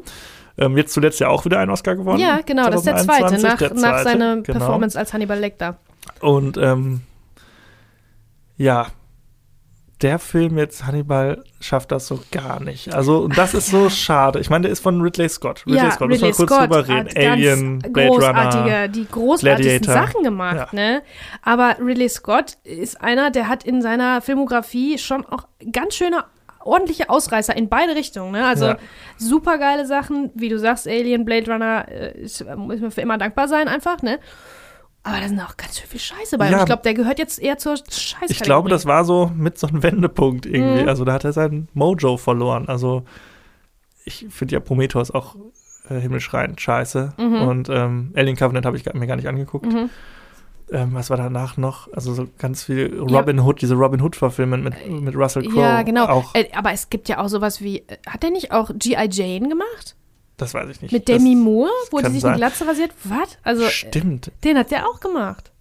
[0.58, 2.20] Ähm, jetzt zuletzt ja auch wieder einen Oscar gewonnen.
[2.20, 4.60] ja, genau, das ist der zweite, 2021, nach, nach seiner genau.
[4.60, 5.78] Performance als Hannibal Lecter.
[6.20, 7.00] Und ähm,
[8.58, 8.88] ja,
[10.02, 12.94] der Film jetzt, Hannibal, schafft das so gar nicht.
[12.94, 14.40] Also, und das ist so schade.
[14.40, 15.64] Ich meine, der ist von Ridley Scott.
[15.66, 17.10] Ridley ja, Scott, müssen wir Ridley kurz Scott drüber reden.
[17.32, 18.88] Alien, Blade großartige, Runner.
[18.88, 20.08] die großartigsten Gladiator.
[20.08, 21.02] Sachen gemacht, ne?
[21.44, 26.24] Aber Ridley Scott ist einer, der hat in seiner Filmografie schon auch ganz schöne
[26.64, 28.46] ordentliche Ausreißer in beide Richtungen, ne?
[28.46, 28.78] Also Ja.
[29.18, 33.48] super geile Sachen, wie du sagst, Alien, Blade Runner, äh, muss man für immer dankbar
[33.48, 34.20] sein einfach, ne?
[35.04, 36.50] Aber da sind auch ganz schön viel Scheiße bei.
[36.50, 36.58] Ja.
[36.58, 38.32] Und ich glaube, der gehört jetzt eher zur Scheiße.
[38.32, 40.84] Ich glaube, das war so mit so einem Wendepunkt irgendwie.
[40.84, 40.90] Mhm.
[40.90, 42.68] Also da hat er sein Mojo verloren.
[42.68, 43.04] Also
[44.06, 45.36] ich finde ja Prometheus auch
[45.90, 47.14] äh, himmelschreiend scheiße.
[47.18, 47.42] Mhm.
[47.42, 49.66] Und ähm, Alien Covenant habe ich mir gar nicht angeguckt.
[49.74, 49.90] Mhm.
[50.72, 51.92] Ähm, was war danach noch?
[51.92, 55.60] Also so ganz viel Robin Hood, diese Robin Hood-Verfilme mit, mit Russell Crowe.
[55.60, 56.06] Ja, genau.
[56.06, 59.10] Auch, Äh, aber es gibt ja auch sowas wie, äh, hat der nicht auch G.I.
[59.12, 59.96] Jane gemacht?
[60.42, 60.92] Das weiß ich nicht.
[60.92, 62.32] Mit Das- Demi Moore, wo die sich sein.
[62.32, 62.92] eine Glatze rasiert?
[63.04, 63.38] Was?
[63.44, 64.32] Also, Stimmt.
[64.44, 65.52] den hat der auch gemacht.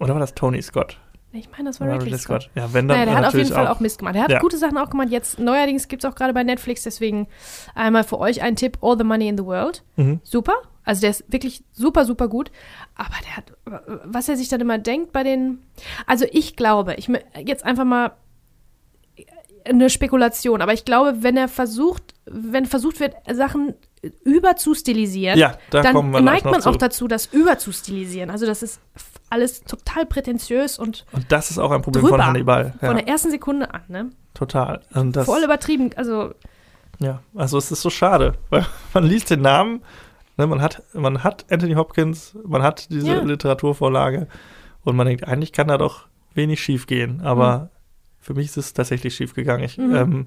[0.00, 0.98] Oder war das Tony Scott?
[1.32, 2.48] Ich meine, das war Oder Ridley Scott.
[2.54, 4.14] Ja, wenn dann Naja, der hat auf jeden Fall auch Mist gemacht.
[4.14, 4.38] Der hat Ja.
[4.38, 5.08] gute Sachen auch gemacht.
[5.10, 7.28] Jetzt neuerdings gibt es auch gerade bei Netflix, deswegen
[7.74, 9.82] einmal für euch ein Tipp: All the Money in the World.
[9.96, 10.20] Mhm.
[10.22, 10.54] Super.
[10.84, 12.50] Also der ist wirklich super, super gut.
[12.94, 13.52] Aber der hat,
[14.04, 15.58] was er sich dann immer denkt bei den.
[16.06, 17.10] Also ich glaube, ich
[17.44, 18.12] jetzt einfach mal
[19.64, 23.74] eine Spekulation, aber ich glaube, wenn er versucht, wenn versucht wird, Sachen
[24.24, 26.70] überzustilisieren, Ja, da dann kommen wir gleich neigt man zu.
[26.70, 28.30] auch dazu, das überzustilisieren.
[28.30, 28.80] Also das ist
[29.30, 32.16] alles total prätentiös und Und das ist auch ein Problem drüber.
[32.18, 32.74] von Hannibal.
[32.80, 34.10] Ja, von der ersten Sekunde an, ne?
[34.34, 34.82] total.
[34.94, 35.90] Und das, Voll übertrieben.
[35.96, 36.34] Also,
[36.98, 39.82] Ja, also es ist so schade, weil man liest den Namen,
[40.36, 43.20] ne, man, hat, man hat Anthony Hopkins, man hat diese Ja.
[43.22, 44.28] Literaturvorlage
[44.84, 47.70] und man denkt, eigentlich kann da doch wenig schief gehen, aber
[48.20, 49.64] für mich ist es tatsächlich schief gegangen.
[49.64, 49.94] Ich, Mhm.
[49.96, 50.26] ähm,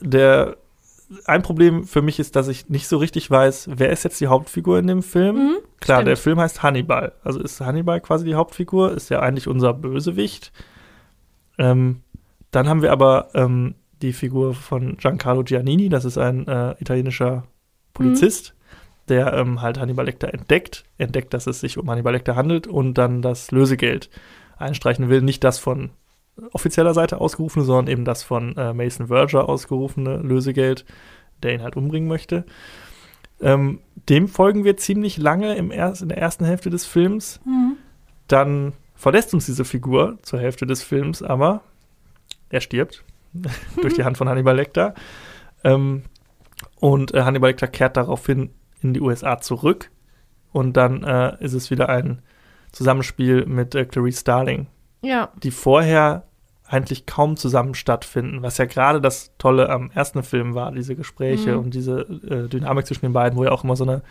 [0.00, 0.56] der,
[1.24, 4.28] ein Problem für mich ist, dass ich nicht so richtig weiß, wer ist jetzt die
[4.28, 5.36] Hauptfigur in dem Film?
[5.36, 6.08] mhm, Klar, stimmt.
[6.08, 7.12] der Film heißt Hannibal.
[7.24, 10.52] Also ist Hannibal quasi die Hauptfigur, ist ja eigentlich unser Bösewicht.
[11.58, 12.02] Ähm,
[12.50, 17.44] dann haben wir aber ähm, die Figur von Giancarlo Giannini, das ist ein äh, italienischer
[17.92, 18.54] Polizist,
[19.08, 22.94] der ähm, halt Hannibal Lecter entdeckt, entdeckt, dass es sich um Hannibal Lecter handelt und
[22.94, 24.08] dann das Lösegeld
[24.58, 25.22] einstreichen will.
[25.22, 25.90] Nicht das von
[26.52, 30.84] offizieller Seite ausgerufene, sondern eben das von äh, Mason Verger ausgerufene Lösegeld,
[31.42, 32.44] der ihn halt umbringen möchte.
[33.40, 37.40] Ähm, dem folgen wir ziemlich lange im erst, in der ersten Hälfte des Films.
[37.44, 37.76] Mhm.
[38.28, 41.62] Dann verlässt uns diese Figur zur Hälfte des Films, aber
[42.50, 43.04] er stirbt
[43.80, 44.94] durch die Hand von Hannibal Lecter.
[45.64, 46.02] Ähm,
[46.76, 48.50] und äh, Hannibal Lecter kehrt daraufhin
[48.82, 49.90] in die USA zurück.
[50.52, 52.22] Und dann äh, ist es wieder ein
[52.72, 54.66] Zusammenspiel mit äh, Clarice Starling,
[55.02, 56.24] Ja, die vorher
[56.68, 61.52] eigentlich kaum zusammen stattfinden, was ja gerade das Tolle am ersten Film war, diese Gespräche
[61.54, 61.58] Mhm.
[61.64, 64.02] und diese äh, Dynamik zwischen den beiden, wo ja auch immer so eine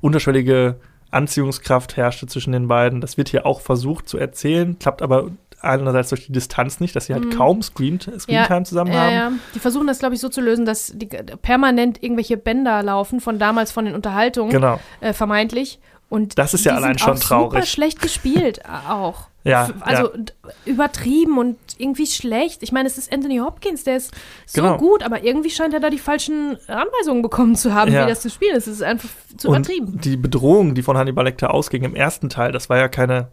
[0.00, 0.76] unterschwellige
[1.10, 3.00] Anziehungskraft herrschte zwischen den beiden.
[3.00, 5.30] Das wird hier auch versucht zu erzählen, klappt aber
[5.60, 7.30] einerseits durch die Distanz nicht, dass sie halt Mhm.
[7.30, 9.12] kaum Screen, Screentime zusammen ja, haben.
[9.14, 9.32] ja.
[9.54, 13.38] Die versuchen das, glaube ich, so zu lösen, dass die permanent irgendwelche Bänder laufen, von
[13.38, 14.78] damals von den Unterhaltungen, Genau.
[15.00, 15.80] äh, vermeintlich.
[16.10, 17.50] Und Das ist ja allein schon auch traurig.
[17.52, 19.26] super schlecht gespielt auch.
[19.48, 20.24] Ja, Also ja.
[20.64, 22.62] übertrieben und irgendwie schlecht.
[22.62, 24.14] Ich meine, es ist Anthony Hopkins, der ist
[24.46, 24.76] so Genau.
[24.76, 28.04] gut, aber irgendwie scheint er da die falschen Anweisungen bekommen zu haben, Ja.
[28.04, 28.66] wie das zu spielen ist.
[28.66, 30.00] Es ist einfach zu Und übertrieben.
[30.00, 33.28] die Bedrohung, die von Hannibal Lecter ausging im ersten Teil, das war ja keine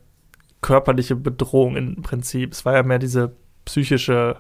[0.62, 2.52] körperliche Bedrohung im Prinzip.
[2.54, 3.36] Es war ja mehr diese
[3.66, 4.38] psychische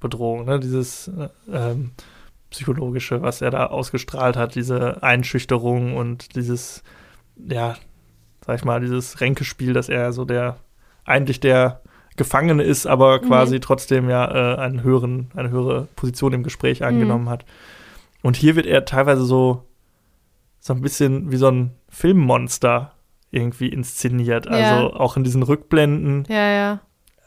[0.00, 0.60] Bedrohung, ne?
[0.60, 1.92] dieses äh, ähm,
[2.50, 6.82] psychologische, was er da ausgestrahlt hat, diese Einschüchterung und dieses,
[7.36, 7.76] ja,
[8.46, 10.56] sag ich mal, dieses Ränkespiel, dass er so der,
[11.04, 11.80] eigentlich der
[12.16, 13.26] Gefangene ist, aber Mhm.
[13.26, 16.86] quasi trotzdem ja äh, einen höheren, eine höhere Position im Gespräch Mhm.
[16.86, 17.44] angenommen hat.
[18.22, 19.64] Und hier wird er teilweise so,
[20.60, 22.92] so ein bisschen wie so ein Filmmonster
[23.30, 24.46] irgendwie inszeniert.
[24.46, 24.52] Ja.
[24.52, 26.80] Also auch in diesen Rückblenden Ja, ja.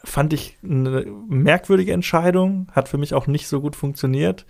[0.03, 4.45] fand ich eine merkwürdige Entscheidung, hat für mich auch nicht so gut funktioniert.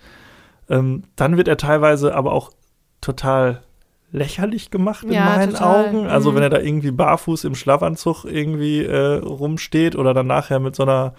[0.70, 2.52] Ähm, dann wird er teilweise aber auch
[3.00, 3.62] total
[4.10, 5.86] lächerlich gemacht in Ja, meinen total.
[5.88, 6.06] Augen.
[6.06, 6.36] Also Mhm.
[6.36, 10.84] wenn er da irgendwie barfuß im Schlafanzug irgendwie äh, rumsteht oder dann nachher mit so
[10.84, 11.14] einer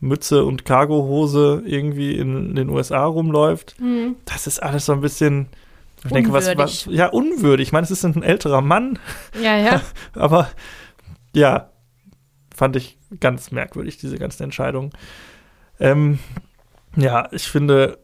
[0.00, 4.14] Mütze und Cargohose irgendwie in den USA rumläuft, Mhm.
[4.24, 5.48] das ist alles so ein bisschen,
[6.04, 6.86] ich denke, was, was, Unwürdig.
[6.98, 7.68] ja, unwürdig.
[7.68, 8.98] Ich meine, es ist ein älterer Mann,
[9.42, 9.80] Ja, ja.
[10.14, 10.48] aber
[11.34, 11.70] ja,
[12.54, 14.90] fand ich ganz merkwürdig, diese ganzen Entscheidungen.
[15.80, 16.20] Ähm,
[16.96, 17.98] ja, ich finde,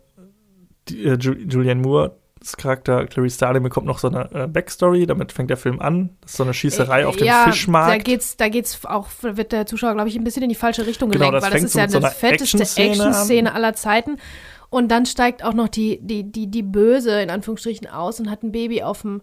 [0.89, 2.16] die, äh, Julianne Moore
[2.53, 6.11] Charakter Clarice Starling bekommt noch so eine äh, Backstory, damit fängt der Film an.
[6.20, 7.92] Das ist so eine Schießerei äh, auf dem ja, Fischmarkt.
[7.92, 10.86] Da geht's, da geht's auch, wird der Zuschauer, glaube ich, ein bisschen in die falsche
[10.86, 14.18] Richtung genau, gelenkt, weil das ist ja so eine fetteste Action-Szene Action aller Zeiten.
[14.70, 18.42] Und dann steigt auch noch die, die, die, die Böse in Anführungsstrichen aus und hat
[18.42, 19.22] ein Baby auf dem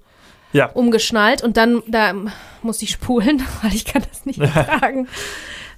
[0.53, 0.67] ja.
[0.67, 2.13] umgeschnallt und dann da
[2.61, 5.07] muss ich spulen, weil ich kann das nicht ertragen.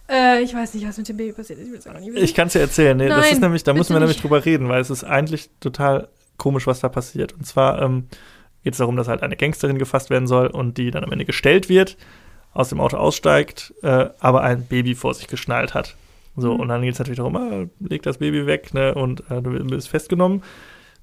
[0.10, 1.68] äh, ich weiß nicht, was mit dem Baby passiert ist.
[1.68, 2.98] Ich, will nicht ich kann es dir erzählen.
[2.98, 5.50] Nee, Nein, das ist nämlich, da müssen wir nämlich drüber reden, weil es ist eigentlich
[5.60, 6.08] total
[6.38, 7.34] komisch, was da passiert.
[7.34, 8.08] Und zwar ähm,
[8.64, 11.26] geht es darum, dass halt eine Gangsterin gefasst werden soll und die dann am Ende
[11.26, 11.98] gestellt wird,
[12.54, 15.96] aus dem Auto aussteigt, äh, aber ein Baby vor sich geschnallt hat.
[16.36, 16.60] So, mhm.
[16.62, 19.52] und dann geht es natürlich darum, ah, leg das Baby weg, ne, und äh, du
[19.66, 20.44] bist festgenommen.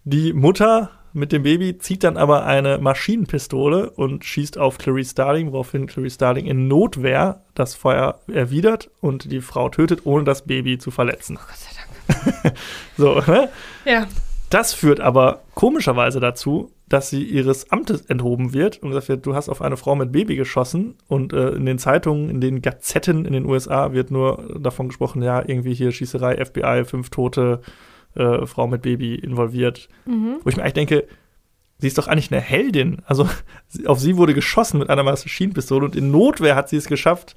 [0.05, 5.53] Die Mutter mit dem Baby zieht dann aber eine Maschinenpistole und schießt auf Clarice Starling,
[5.53, 10.79] woraufhin Clarice Starling in Notwehr das Feuer erwidert und die Frau tötet, ohne das Baby
[10.79, 11.39] zu verletzen.
[11.39, 12.57] Oh Gott sei Dank.
[12.97, 13.49] so, ne?
[13.85, 14.07] Ja.
[14.51, 19.35] Das führt aber komischerweise dazu, dass sie ihres Amtes enthoben wird und gesagt wird, du
[19.35, 23.25] hast auf eine Frau mit Baby geschossen und äh, in den Zeitungen, in den Gazetten
[23.25, 27.61] in den USA wird nur davon gesprochen, ja, irgendwie hier Schießerei, FBI, fünf Tote,
[28.17, 29.89] äh, Frau mit Baby involviert.
[30.05, 30.39] Mhm.
[30.43, 31.07] Wo ich mir eigentlich denke,
[31.79, 33.03] sie ist doch eigentlich eine Heldin.
[33.07, 33.29] Also
[33.87, 37.37] auf sie wurde geschossen mit einer Maschinenpistole und in Notwehr hat sie es geschafft,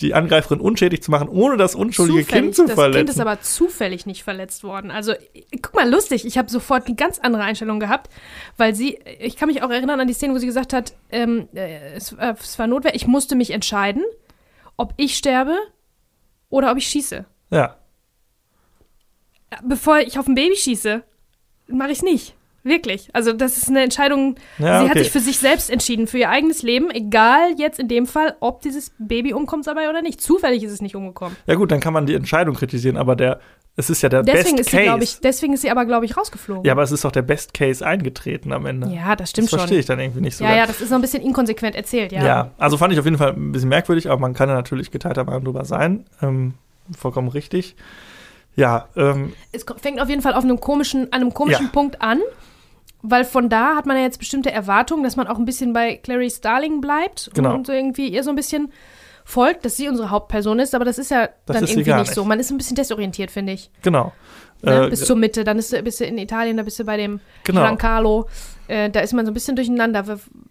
[0.00, 3.06] die Angreiferin unschädlich zu machen, ohne das unschuldige zufällig, Kind zu das verletzen.
[3.06, 4.90] Das Kind ist aber zufällig nicht verletzt worden.
[4.90, 5.14] Also,
[5.60, 6.24] guck mal, lustig.
[6.24, 8.10] Ich habe sofort eine ganz andere Einstellung gehabt,
[8.56, 11.48] weil sie, ich kann mich auch erinnern an die Szene, wo sie gesagt hat, ähm,
[11.54, 14.02] äh, es, äh, es war Notwehr, ich musste mich entscheiden,
[14.76, 15.56] ob ich sterbe
[16.48, 17.24] oder ob ich schieße.
[17.50, 17.76] Ja.
[19.62, 21.02] Bevor ich auf ein Baby schieße,
[21.68, 22.34] mache ich es nicht.
[22.64, 23.08] Wirklich.
[23.12, 24.36] Also, das ist eine Entscheidung.
[24.58, 24.90] Ja, sie okay.
[24.90, 28.36] hat sich für sich selbst entschieden, für ihr eigenes Leben, egal jetzt in dem Fall,
[28.40, 30.20] ob dieses Baby umkommt dabei oder nicht.
[30.20, 31.36] Zufällig ist es nicht umgekommen.
[31.46, 33.40] Ja, gut, dann kann man die Entscheidung kritisieren, aber der,
[33.74, 35.02] es ist ja der deswegen Best ist sie, Case.
[35.02, 36.64] Ich, deswegen ist sie aber, glaube ich, rausgeflogen.
[36.64, 38.88] Ja, aber es ist doch der Best Case eingetreten am Ende.
[38.88, 39.56] Ja, das stimmt das schon.
[39.56, 40.44] Das verstehe ich dann irgendwie nicht so.
[40.44, 42.24] Ja, ja, das ist noch ein bisschen inkonsequent erzählt, ja.
[42.24, 44.92] Ja, also fand ich auf jeden Fall ein bisschen merkwürdig, aber man kann ja natürlich
[44.92, 46.04] geteilter Meinung drüber sein.
[46.20, 46.54] Ähm,
[46.96, 47.74] vollkommen richtig.
[48.54, 51.72] Ja, ähm, Es fängt auf jeden Fall auf einem komischen, an einem komischen ja.
[51.72, 52.20] Punkt an
[53.02, 55.96] weil von da hat man ja jetzt bestimmte Erwartungen, dass man auch ein bisschen bei
[55.96, 57.54] Clarice Starling bleibt genau.
[57.54, 58.72] und so irgendwie ihr so ein bisschen
[59.24, 62.14] folgt, dass sie unsere Hauptperson ist, aber das ist ja das dann ist irgendwie nicht,
[62.14, 62.24] so.
[62.24, 63.70] Man ist ein bisschen desorientiert, finde ich.
[63.82, 64.12] Genau.
[64.62, 64.86] Ne?
[64.86, 67.20] Äh, bis zur Mitte, dann ist, bist du in Italien, da bist du bei dem
[67.44, 67.62] genau.
[67.62, 68.28] Giancarlo.
[68.68, 70.04] Äh, da ist man so ein bisschen durcheinander,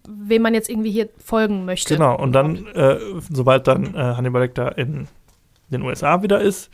[0.06, 1.94] wem man jetzt irgendwie hier folgen möchte.
[1.94, 2.98] Genau, und dann, äh,
[3.30, 5.08] sobald dann äh, Hannibal Lecter in
[5.70, 6.70] den USA wieder ist,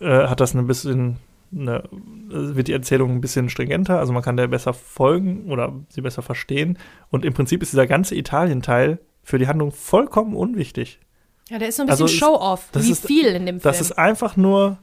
[0.00, 1.16] äh, hat das ein bisschen
[1.56, 6.00] eine, wird die Erzählung ein bisschen stringenter, also man kann der besser folgen oder sie
[6.00, 6.78] besser verstehen.
[7.10, 11.00] Und im Prinzip ist dieser ganze Italien-Teil für die Handlung vollkommen unwichtig.
[11.48, 13.62] Ja, der ist so ein bisschen also Show-off, wie ist, viel in dem Film.
[13.62, 14.78] Das ist einfach nur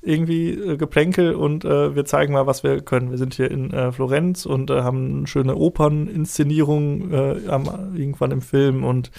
[0.00, 3.10] irgendwie äh, Geplänkel und äh, wir zeigen mal, was wir können.
[3.10, 7.32] Wir sind hier in äh, Florenz und äh, haben eine schöne Operninszenierung äh,
[7.96, 9.10] irgendwann im Film und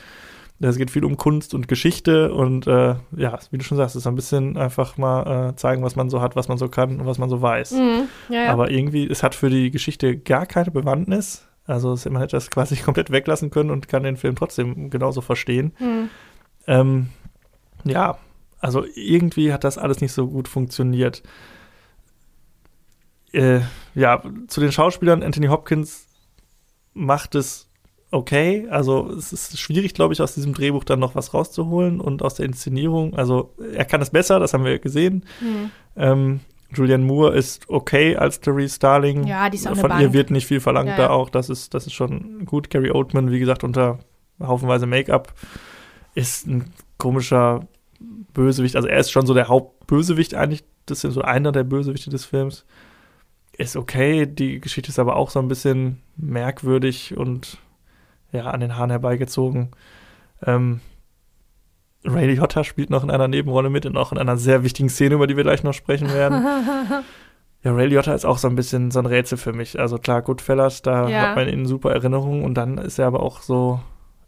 [0.68, 4.04] es geht viel um Kunst und Geschichte und äh, ja, wie du schon sagst, es
[4.04, 7.00] ist ein bisschen einfach mal äh, zeigen, was man so hat, was man so kann
[7.00, 7.72] und was man so weiß.
[7.72, 8.52] Mhm, ja, ja.
[8.52, 11.48] Aber irgendwie, es hat für die Geschichte gar keine Bewandtnis.
[11.66, 15.22] Also es, man hätte das quasi komplett weglassen können und kann den Film trotzdem genauso
[15.22, 15.74] verstehen.
[15.80, 16.10] Mhm.
[16.68, 17.10] Ähm,
[17.86, 18.18] ja,
[18.60, 21.24] also irgendwie hat das alles nicht so gut funktioniert.
[23.32, 23.62] Äh,
[23.96, 26.08] ja, zu den Schauspielern, Anthony Hopkins
[26.94, 27.69] macht es
[28.12, 28.68] okay.
[28.70, 32.36] Also es ist schwierig, glaube ich, aus diesem Drehbuch dann noch was rauszuholen und aus
[32.36, 33.16] der Inszenierung.
[33.16, 35.26] Also er kann es besser, das haben wir gesehen.
[35.42, 35.72] Mhm.
[35.96, 36.40] Ähm,
[36.72, 39.26] Julianne Moore ist okay als Therese Starling.
[39.26, 41.08] Ja, die ist auch Von eine ihr wird nicht viel verlangt ja, ja.
[41.08, 41.30] da auch.
[41.30, 42.70] Das ist, das ist schon gut.
[42.70, 44.00] Gary Oldman, wie gesagt, unter
[44.40, 45.34] haufenweise Make-up
[46.14, 46.66] ist ein
[46.98, 47.68] komischer
[48.34, 48.76] Bösewicht.
[48.76, 50.64] Also er ist schon so der Hauptbösewicht eigentlich.
[50.86, 52.66] Das ist so einer der Bösewichte des Films.
[53.58, 54.28] Ist okay.
[54.28, 57.58] Die Geschichte ist aber auch so ein bisschen merkwürdig und
[58.32, 59.72] ja, an den Haaren herbeigezogen.
[60.46, 60.82] Ähm,
[62.06, 65.16] Ray Liotta spielt noch in einer Nebenrolle mit und auch in einer sehr wichtigen Szene,
[65.16, 66.44] über die wir gleich noch sprechen werden.
[67.64, 69.80] ja, Ray Liotta ist auch so ein bisschen so ein Rätsel für mich.
[69.80, 71.22] Also klar, Goodfellas, da ja.
[71.22, 73.80] hat man ihn super Erinnerungen und dann ist er aber auch so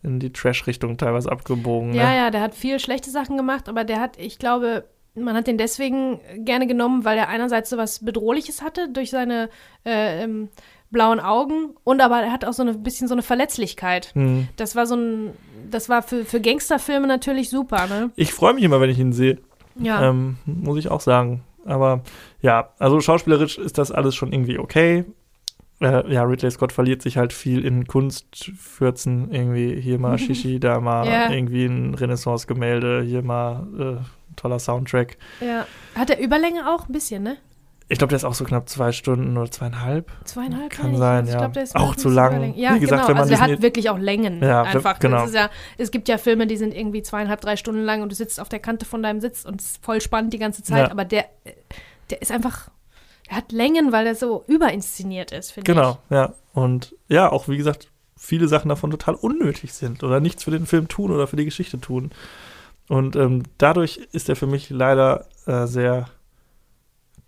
[0.03, 1.93] in die Trash-Richtung teilweise abgebogen.
[1.93, 2.17] Ja, ne?
[2.17, 4.85] ja, der hat viel schlechte Sachen gemacht, aber der hat, ich glaube,
[5.15, 9.49] man hat den deswegen gerne genommen, weil er einerseits so was Bedrohliches hatte durch seine
[9.85, 10.49] äh, ähm,
[10.91, 14.11] blauen Augen und aber er hat auch so ein bisschen so eine Verletzlichkeit.
[14.13, 14.47] Mhm.
[14.57, 15.31] Das war so ein,
[15.69, 18.11] das war für, für Gangsterfilme natürlich super, ne?
[18.15, 19.39] Ich freue mich immer, wenn ich ihn sehe.
[19.75, 20.09] Ja.
[20.09, 21.43] Ähm, muss ich auch sagen.
[21.65, 22.01] Aber
[22.41, 25.05] ja, also schauspielerisch ist das alles schon irgendwie okay.
[25.79, 29.31] Äh, ja, Ridley Scott verliert sich halt viel in Kunstfürzen.
[29.31, 31.31] Irgendwie hier mal Shishi, da mal ja.
[31.31, 35.17] irgendwie ein Renaissance-Gemälde, hier mal äh, toller Soundtrack.
[35.39, 35.65] Ja.
[35.95, 37.37] Hat er Überlänge auch ein bisschen, ne?
[37.91, 40.09] Ich glaube, der ist auch so knapp zwei Stunden oder zweieinhalb.
[40.23, 40.97] Zweieinhalb Kann ich.
[40.97, 41.39] sein, Also ja.
[41.39, 42.53] glaub, ist Auch zu lang.
[42.55, 43.07] Ja, Wie gesagt, genau.
[43.09, 44.41] wenn man also der hat wirklich auch Längen.
[44.41, 44.97] Ja, einfach.
[44.99, 45.25] genau.
[45.27, 48.39] Ja, es gibt ja Filme, die sind irgendwie zweieinhalb, drei Stunden lang und du sitzt
[48.39, 50.85] auf der Kante von deinem Sitz und es ist voll spannend die ganze Zeit.
[50.85, 50.91] Ja.
[50.91, 51.25] Aber der,
[52.09, 52.69] der ist einfach,
[53.29, 56.33] der hat Längen, weil er so überinszeniert ist, finde Genau, ja.
[56.53, 60.65] Und ja, auch wie gesagt, viele Sachen davon total unnötig sind oder nichts für den
[60.65, 62.11] Film tun oder für die Geschichte tun.
[62.87, 66.07] Und ähm, dadurch ist er für mich leider äh, sehr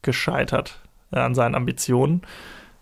[0.04, 0.80] gescheitert
[1.12, 2.22] äh, an seinen Ambitionen.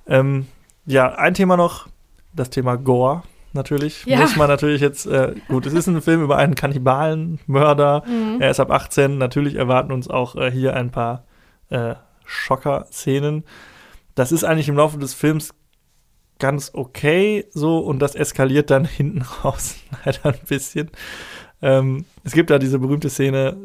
[0.08, 0.48] Ähm,
[0.86, 1.88] ja, ein Thema noch,
[2.34, 3.24] das Thema Gore.
[3.54, 4.20] Natürlich Ja.
[4.20, 8.12] muss man natürlich jetzt, äh, gut, es ist ein Film über einen Kannibalen, Mörder, ich.
[8.12, 8.42] Mhm.
[8.42, 9.18] er ist ab 18.
[9.18, 11.26] Natürlich erwarten uns auch äh, hier ein paar
[11.70, 11.96] äh,
[12.26, 13.44] Schocker-Szenen.
[14.16, 15.54] Das ist eigentlich im Laufe des Films
[16.40, 20.90] ganz okay so und das eskaliert dann hinten raus leider ein bisschen.
[21.62, 23.56] Ähm, es gibt da diese berühmte Szene,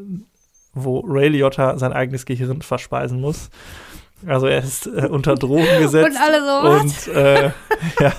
[0.76, 3.50] wo Ray Liotta sein eigenes Gehirn verspeisen muss.
[4.26, 7.08] Also er ist äh, unter Drogen gesetzt Und alle so, was?
[7.08, 7.44] und äh,
[8.00, 8.12] ja,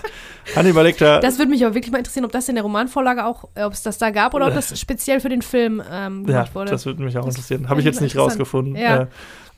[0.55, 3.45] Hannibal Lecter Das würde mich aber wirklich mal interessieren, ob das in der Romanvorlage auch,
[3.55, 6.33] äh, ob es das da gab oder ob das speziell für den Film ähm, Ja,
[6.43, 6.71] gemacht wurde.
[6.71, 7.69] das würde mich auch Das interessieren.
[7.69, 8.75] Habe ich jetzt ich nicht rausgefunden.
[8.75, 9.03] Ja.
[9.03, 9.07] Äh,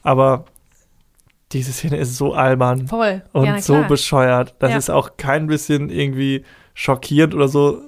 [0.04, 0.45] aber
[1.52, 3.24] diese Szene ist so albern Voll.
[3.34, 4.56] und ja, so bescheuert.
[4.60, 4.78] Das Ja.
[4.78, 6.43] ist auch kein bisschen irgendwie
[6.74, 7.82] schockierend oder so.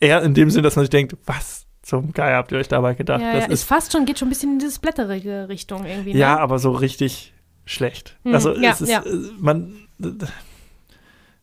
[0.00, 1.57] Eher in dem Sinn, dass man sich denkt, was
[1.88, 3.22] zum Geier habt ihr euch dabei gedacht?
[3.22, 6.12] Ja, das ja, ist fast schon, geht schon ein bisschen in diese splatterige Richtung irgendwie.
[6.12, 6.20] Ne?
[6.20, 7.32] ja, aber so richtig
[7.64, 8.18] schlecht.
[8.24, 9.00] Hm, also ja, es ist, ja.
[9.00, 9.72] äh, man,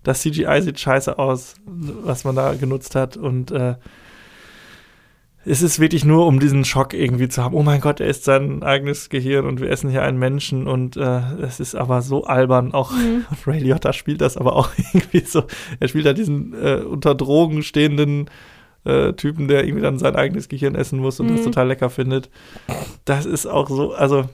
[0.03, 3.73] das CGI sieht scheiße aus, was man da genutzt hat und äh,
[5.47, 7.55] es ist wirklich nur, um diesen Schock irgendwie zu haben.
[7.55, 10.95] Oh mein Gott, er ist sein eigenes Gehirn und wir essen hier einen Menschen und
[10.95, 12.71] äh, es ist aber so albern.
[12.71, 13.25] Auch Mhm.
[13.47, 15.45] Ray Liotta spielt das aber auch irgendwie so.
[15.79, 18.29] Er spielt da diesen äh, unter Drogen stehenden
[18.85, 21.45] äh, Typen, der irgendwie dann sein eigenes Gehirn essen muss und das Mhm.
[21.45, 22.29] total lecker findet.
[23.05, 24.25] Das ist auch so, also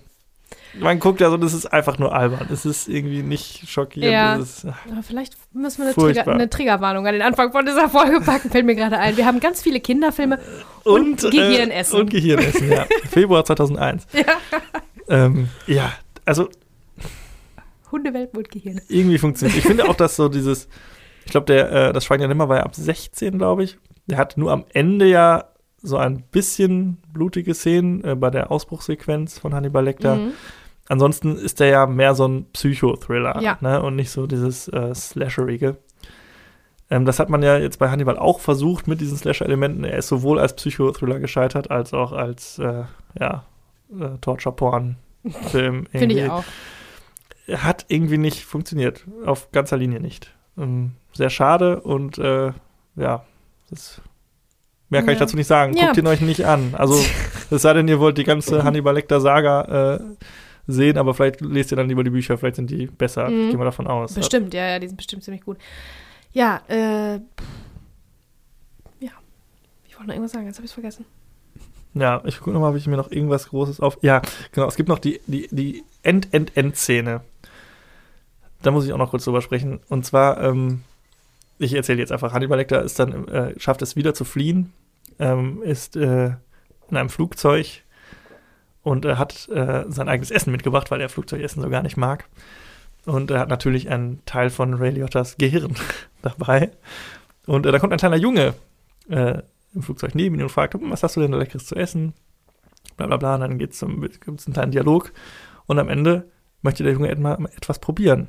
[0.79, 2.47] man guckt ja so, das ist einfach nur albern.
[2.51, 4.11] Es ist irgendwie nicht schockierend.
[4.13, 4.35] Ja.
[4.35, 6.23] Ist, Aber vielleicht müssen wir eine, Furchtbar.
[6.23, 9.17] Trigger, eine Triggerwarnung an den Anfang von dieser Folge packen, fällt mir gerade ein.
[9.17, 10.39] Wir haben ganz viele Kinderfilme.
[10.85, 11.97] Und Gehirnessen.
[11.97, 12.85] Äh, und Gehirnessen, ja.
[13.09, 14.07] Februar 2001.
[14.13, 14.23] Ja.
[15.09, 15.91] Ähm, ja,
[16.25, 16.47] also
[17.91, 18.81] Hundewelpen und Gehirne.
[18.87, 19.57] irgendwie funktioniert.
[19.57, 20.69] Ich finde auch, dass so dieses,
[21.25, 23.77] ich glaube, der, äh, das Schwein der Nimmer war ja ab 16, glaube ich.
[24.07, 25.45] Der hat nur am Ende ja
[25.81, 30.15] so ein bisschen blutige Szenen äh, bei der Ausbruchsequenz von Hannibal Lecter.
[30.15, 30.31] Mhm.
[30.89, 33.57] Ansonsten ist der ja mehr so ein Psychothriller Ja.
[33.61, 33.81] ne?
[33.81, 35.77] und nicht so dieses äh, Slasherige.
[36.89, 39.85] Ähm, das hat man ja jetzt bei Hannibal auch versucht mit diesen Slasher-Elementen.
[39.85, 42.83] Er ist sowohl als Psychothriller gescheitert, als auch als äh,
[43.19, 43.45] ja,
[43.97, 45.85] äh, Torture-Porn-Film.
[45.91, 46.43] Finde ich auch.
[47.47, 49.05] Hat irgendwie nicht funktioniert.
[49.25, 50.33] Auf ganzer Linie nicht.
[50.57, 52.51] Ähm, sehr schade und äh,
[52.97, 53.23] ja,
[53.71, 54.01] das
[54.89, 55.25] mehr kann ich Ja.
[55.25, 55.73] dazu nicht sagen.
[55.73, 56.75] Guckt ihn euch nicht an.
[56.77, 57.03] Also,
[57.49, 59.99] es sei denn, ihr wollt die ganze Hannibal Lecter-Saga äh,
[60.67, 63.29] sehen, aber vielleicht lest ihr dann lieber die Bücher, vielleicht sind die besser.
[63.29, 63.43] Mhm.
[63.45, 64.13] Ich gehe mal davon aus.
[64.13, 65.57] Bestimmt, ja, ja, die sind bestimmt ziemlich gut.
[66.33, 67.15] Ja, äh.
[68.99, 69.11] Ja.
[69.87, 71.05] Ich wollte noch irgendwas sagen, jetzt habe ich es vergessen.
[71.93, 73.97] Ja, ich gucke nochmal, ob ich mir noch irgendwas Großes auf.
[74.01, 74.21] Ja,
[74.53, 77.19] genau, es gibt noch die, die, die End-End-End-Szene.
[78.61, 79.81] Da muss ich auch noch kurz drüber sprechen.
[79.89, 80.83] Und zwar, ähm,
[81.61, 84.73] ich erzähle jetzt einfach, Hannibal Lecter ist dann, äh, schafft es wieder zu fliehen,
[85.19, 86.31] ähm, ist äh,
[86.89, 87.83] in einem Flugzeug
[88.83, 92.27] und er hat äh, sein eigenes Essen mitgebracht, weil er Flugzeugessen so gar nicht mag.
[93.05, 95.75] Und er hat natürlich einen Teil von Ray Liottas Gehirn
[96.21, 96.71] dabei.
[97.45, 98.53] Und äh, da kommt ein kleiner Junge
[99.09, 99.41] äh,
[99.73, 102.13] im Flugzeug neben ihn und fragt, "Hm, was hast du denn da leckeres zu essen?
[102.97, 103.35] Bla bla bla.
[103.35, 105.11] Und dann gibt es einen kleinen Dialog.
[105.65, 106.29] Und am Ende
[106.61, 108.27] möchte der Junge etwas probieren.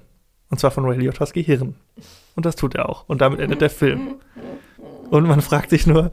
[0.50, 1.76] Und zwar von Ray Liottas Gehirn.
[2.34, 3.04] Und das tut er auch.
[3.08, 4.16] Und damit endet der Film.
[5.10, 6.10] Und man fragt sich nur,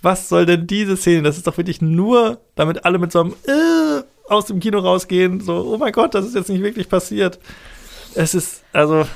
[0.00, 1.22] was soll denn diese Szene?
[1.22, 5.40] Das ist doch wirklich nur, damit alle mit so einem äh, aus dem Kino rausgehen.
[5.40, 7.38] So, oh mein Gott, das ist jetzt nicht wirklich passiert.
[8.14, 9.06] Es ist, also,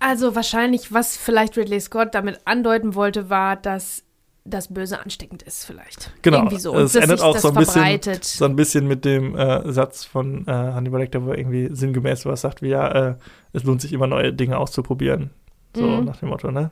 [0.00, 4.02] Also wahrscheinlich, was vielleicht Ridley Scott damit andeuten wollte, war, dass
[4.46, 6.12] das Böse ansteckend ist, vielleicht.
[6.20, 6.38] Genau.
[6.38, 6.74] Irgendwie so.
[6.76, 10.50] Es endet auch so ein bisschen- so ein bisschen mit dem äh, Satz von äh,
[10.52, 13.14] Hannibal Lecter, wo er irgendwie sinngemäß sowas sagt wie, ja, äh,
[13.54, 15.30] es lohnt sich immer neue Dinge auszuprobieren.
[15.74, 16.04] So Mhm.
[16.04, 16.70] nach dem Motto, ne?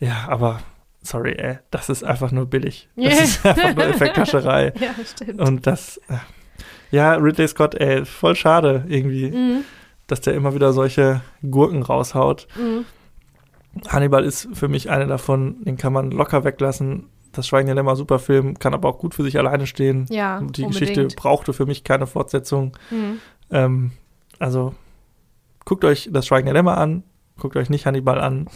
[0.00, 0.60] Ja, aber
[1.02, 2.88] sorry, ey, das ist einfach nur billig.
[2.96, 3.22] Das Yeah.
[3.24, 4.72] ist einfach nur Effekthascherei.
[4.80, 5.40] Ja, stimmt.
[5.40, 6.16] Und das, äh,
[6.90, 9.64] ja, Ridley Scott, ey, voll schade irgendwie, Mhm.
[10.06, 12.46] dass der immer wieder solche Gurken raushaut.
[12.56, 12.84] Mhm.
[13.88, 17.08] Hannibal ist für mich eine davon, den kann man locker weglassen.
[17.32, 20.06] Das Schweigen der Lämmer, super Film, kann aber auch gut für sich alleine stehen.
[20.08, 20.70] Ja, Die unbedingt.
[20.72, 22.76] Geschichte brauchte für mich keine Fortsetzung.
[22.90, 23.18] Mhm.
[23.50, 23.90] Ähm,
[24.38, 24.74] also
[25.64, 27.02] guckt euch das Schweigen der Lämmer an,
[27.38, 28.46] guckt euch nicht Hannibal an,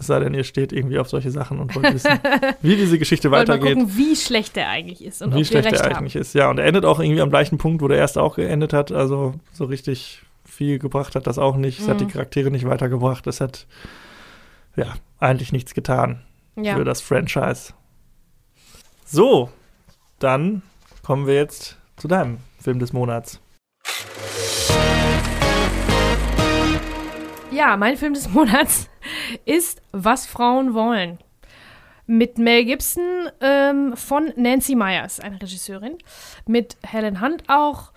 [0.00, 2.20] es sei denn, ihr steht irgendwie auf solche Sachen und wollt wissen,
[2.62, 5.72] wie diese Geschichte Wollt mal weitergeht, gucken, wie schlecht der eigentlich ist und wie schlecht
[5.72, 5.96] er haben.
[5.96, 6.34] eigentlich ist.
[6.34, 8.92] Ja, und er endet auch irgendwie am gleichen Punkt, wo der erste auch geendet hat.
[8.92, 11.80] Also so richtig viel gebracht hat das auch nicht.
[11.80, 12.10] Es hat die Mhm.
[12.10, 13.26] Charaktere nicht weitergebracht.
[13.26, 13.66] Es hat,
[14.76, 16.20] ja, eigentlich nichts getan
[16.56, 16.76] Ja.
[16.76, 17.72] für das Franchise.
[19.04, 19.50] So,
[20.20, 20.62] dann
[21.02, 23.40] kommen wir jetzt zu deinem Film des Monats.
[27.58, 28.88] Ja, mein Film des Monats
[29.44, 31.18] ist Was Frauen wollen.
[32.06, 33.02] Mit Mel Gibson
[33.40, 35.98] ähm, von Nancy Myers, eine Regisseurin.
[36.46, 37.90] Mit Helen Hunt auch.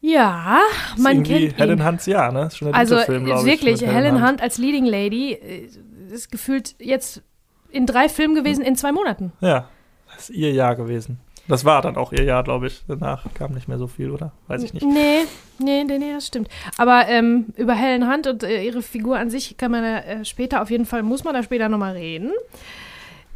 [0.00, 0.60] Ja,
[0.94, 1.84] Ist man kennt Helen ihn.
[1.86, 2.44] Hunts Jahr, ne?
[2.46, 3.44] Ist schon der Also Film, ich.
[3.44, 4.40] wirklich, mit Helen Hunt.
[4.40, 5.68] als Leading Lady äh,
[6.12, 7.22] ist gefühlt jetzt
[7.70, 9.32] in drei Filmen gewesen in zwei Monaten.
[9.40, 9.68] Ja,
[10.14, 11.18] das ist ihr Jahr gewesen.
[11.48, 12.84] Das war dann auch ihr Jahr, glaube ich.
[12.86, 14.32] Danach kam nicht mehr so viel, oder?
[14.46, 14.86] Weiß ich nicht.
[14.86, 15.24] Nee,
[15.58, 16.48] nee, nee, nee, das stimmt.
[16.76, 20.62] Aber ähm, über Helen Hunt und äh, ihre Figur an sich kann man äh, später
[20.62, 22.32] auf jeden Fall, muss man da später nochmal reden.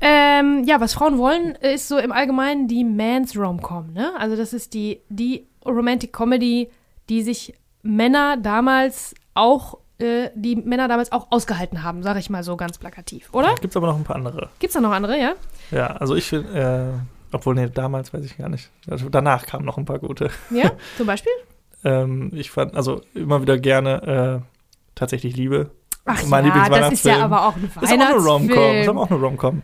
[0.00, 4.12] Ähm, ja, was Frauen wollen, ist so im Allgemeinen die Man's Rom-Com, ne?
[4.18, 6.70] Also das ist die, die Romantic Comedy,
[7.08, 12.42] die sich Männer damals auch, äh, die Männer damals auch ausgehalten haben, sage ich mal
[12.42, 13.54] so ganz plakativ, oder?
[13.60, 14.48] Gibt aber noch ein paar andere.
[14.58, 15.34] Gibt's da noch andere, ja?
[15.70, 18.70] Ja, also ich finde, äh, obwohl, nee, damals weiß ich gar nicht.
[18.90, 20.30] Also danach kamen noch ein paar gute.
[20.50, 21.32] Ja, zum Beispiel?
[21.84, 24.46] Ähm, ich fand, also immer wieder gerne äh,
[24.94, 25.70] tatsächlich Liebe.
[26.04, 28.48] Ach Mein ja, das ist ja aber auch ein Ist auch eine Rom-Com.
[28.48, 28.88] Ist Weihnachtsfilm.
[28.90, 29.62] aber auch eine Rom-Com.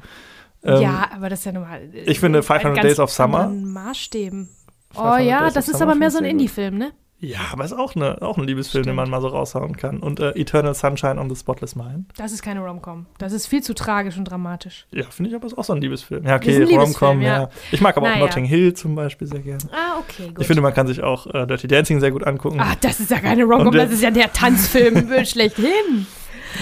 [0.65, 1.89] Ähm, ja, aber das ist ja normal.
[1.93, 4.49] ich finde 500 Days of Summer- Maßstäben.
[4.95, 6.25] Oh 500 ja, das ist aber mehr so ein.
[6.25, 6.93] Indie-Film, ne?
[7.21, 8.97] Ja, aber ist auch, eine, auch ein Liebesfilm, den Stimmt.
[8.97, 9.99] man mal so raushauen kann.
[9.99, 12.07] Und äh, Eternal Sunshine on the Spotless Mind.
[12.17, 13.07] Das ist keine Rom-Com.
[13.19, 14.87] Das ist viel zu tragisch und dramatisch.
[14.93, 16.25] Ja, finde ich aber ist auch so ein Liebesfilm.
[16.25, 17.43] Ja, okay, Rom-Com, ja.
[17.43, 17.51] ja.
[17.73, 18.25] Ich mag aber auch Naja.
[18.25, 19.65] Notting Hill zum Beispiel sehr gerne.
[19.73, 20.41] Ah, okay, gut.
[20.41, 22.61] Ich finde, man kann sich auch äh, Dirty Dancing sehr gut angucken.
[22.61, 26.07] ah, das ist ja keine Rom-Com, äh, das ist ja der Tanzfilm schlechthin.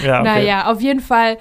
[0.03, 0.23] ja, okay.
[0.23, 1.37] Naja, auf jeden Fall,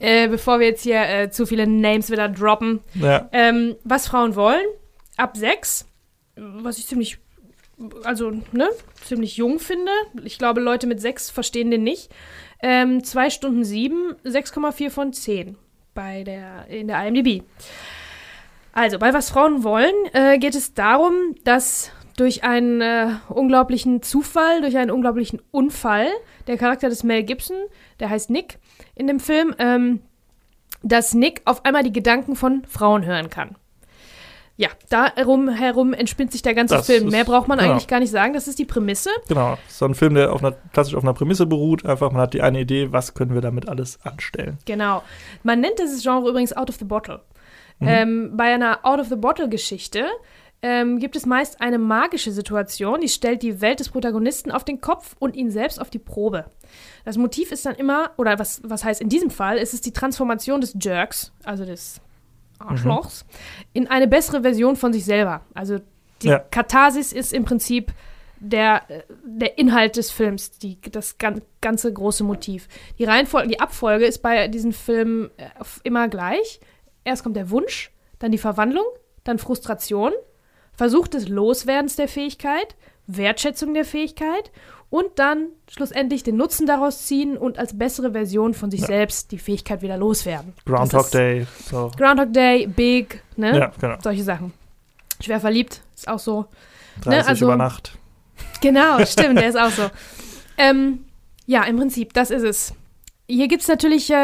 [0.00, 4.34] äh, bevor wir jetzt hier äh, zu viele Names wieder droppen, Ja, ähm, was Frauen
[4.34, 4.64] wollen,
[5.16, 5.86] ab sechs,
[6.34, 7.18] was ich ziemlich,
[8.04, 8.68] also, ne,
[9.04, 9.90] ziemlich jung finde.
[10.24, 12.10] Ich glaube, Leute mit sechs verstehen den nicht.
[12.62, 15.56] Ähm, zwei Stunden sieben, 6,4 von 10
[15.94, 17.42] bei der, in der IMDb.
[18.72, 24.62] Also, bei Was Frauen wollen äh, geht es darum, dass durch einen äh, unglaublichen Zufall,
[24.62, 26.08] durch einen unglaublichen Unfall,
[26.46, 27.56] der Charakter des Mel Gibson,
[28.00, 28.58] der heißt Nick
[28.94, 30.00] in dem Film, ähm,
[30.82, 33.56] dass Nick auf einmal die Gedanken von Frauen hören kann.
[34.58, 37.06] Ja, darum herum entspinnt sich der ganze Das Film.
[37.08, 37.72] ist- Mehr braucht man genau.
[37.72, 38.32] eigentlich gar nicht sagen.
[38.32, 39.10] Das ist die Prämisse.
[39.28, 39.58] genau.
[39.68, 41.84] So ein Film, der auf einer, klassisch auf einer Prämisse beruht.
[41.84, 44.56] Einfach, man hat die eine Idee, was können wir damit alles anstellen.
[44.64, 45.02] Genau.
[45.42, 47.20] Man nennt dieses Genre übrigens Out of the Bottle.
[47.80, 47.88] Mhm.
[47.88, 50.06] Ähm, bei einer Out of the Bottle-Geschichte
[50.62, 54.80] ähm, gibt es meist eine magische Situation, die stellt die Welt des Protagonisten auf den
[54.80, 56.46] Kopf und ihn selbst auf die Probe.
[57.04, 59.92] Das Motiv ist dann immer, oder was, was heißt in diesem Fall, ist es die
[59.92, 62.00] Transformation des Jerks, also des
[62.58, 63.24] Arschlochs,
[63.72, 65.42] in eine bessere Version von sich selber.
[65.54, 65.78] Also
[66.22, 66.38] die Ja.
[66.38, 67.92] Katharsis ist im Prinzip
[68.38, 72.68] der, äh, der Inhalt des Films, die, das gan ganze große Motiv.
[72.98, 75.48] Die Reihenfolge, die Abfolge ist bei diesen Filmen äh,
[75.84, 76.60] immer gleich.
[77.04, 78.86] Erst kommt der Wunsch, dann die Verwandlung,
[79.24, 80.12] dann Frustration,
[80.72, 82.76] Versuch des Loswerdens der Fähigkeit,
[83.06, 84.50] Wertschätzung der Fähigkeit
[84.90, 88.86] und dann schlussendlich den Nutzen daraus ziehen und als bessere Version von sich Ja.
[88.86, 90.52] selbst die Fähigkeit wieder loswerden.
[90.64, 91.46] Groundhog Day.
[91.64, 91.90] So.
[91.96, 93.58] Groundhog Day, Big, ne?
[93.58, 93.96] Ja, genau.
[94.02, 94.52] Solche Sachen.
[95.20, 96.46] Schwer verliebt, ist auch so.
[97.02, 97.98] 30 also- über Nacht.
[98.60, 99.90] Genau, stimmt, der ist auch so.
[100.58, 101.04] Ähm,
[101.46, 102.74] ja, im Prinzip, das ist es.
[103.28, 104.14] Hier gibt es natürlich äh,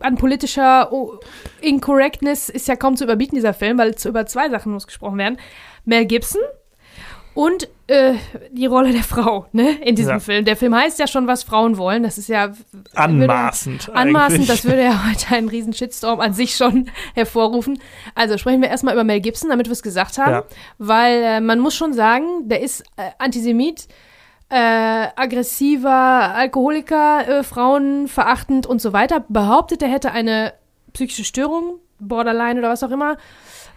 [0.00, 1.20] an politischer oh,
[1.60, 5.38] Incorrectness ist ja kaum zu überbieten, dieser Film, weil über zwei Sachen muss gesprochen werden.
[5.84, 6.40] Mel Gibson
[7.34, 8.14] und äh,
[8.50, 10.18] die Rolle der Frau, ne, in diesem Ja.
[10.20, 10.44] Film.
[10.44, 12.02] Der Film heißt ja schon, was Frauen wollen.
[12.02, 12.52] Das ist ja
[12.94, 13.90] Anmaßend.
[13.92, 14.46] Anmaßend, eigentlich.
[14.48, 17.78] das würde ja heute einen riesen Shitstorm an sich schon hervorrufen.
[18.14, 20.32] Also sprechen wir erstmal über Mel Gibson, damit wir es gesagt haben.
[20.32, 20.44] Ja.
[20.78, 23.88] Weil äh, man muss schon sagen, der ist äh, Antisemit,
[24.48, 25.90] äh, aggressiver
[26.34, 29.24] Alkoholiker, äh, Frauen verachtend und so weiter.
[29.28, 30.54] Behauptet, er hätte eine
[30.92, 33.16] psychische Störung, Borderline oder was auch immer.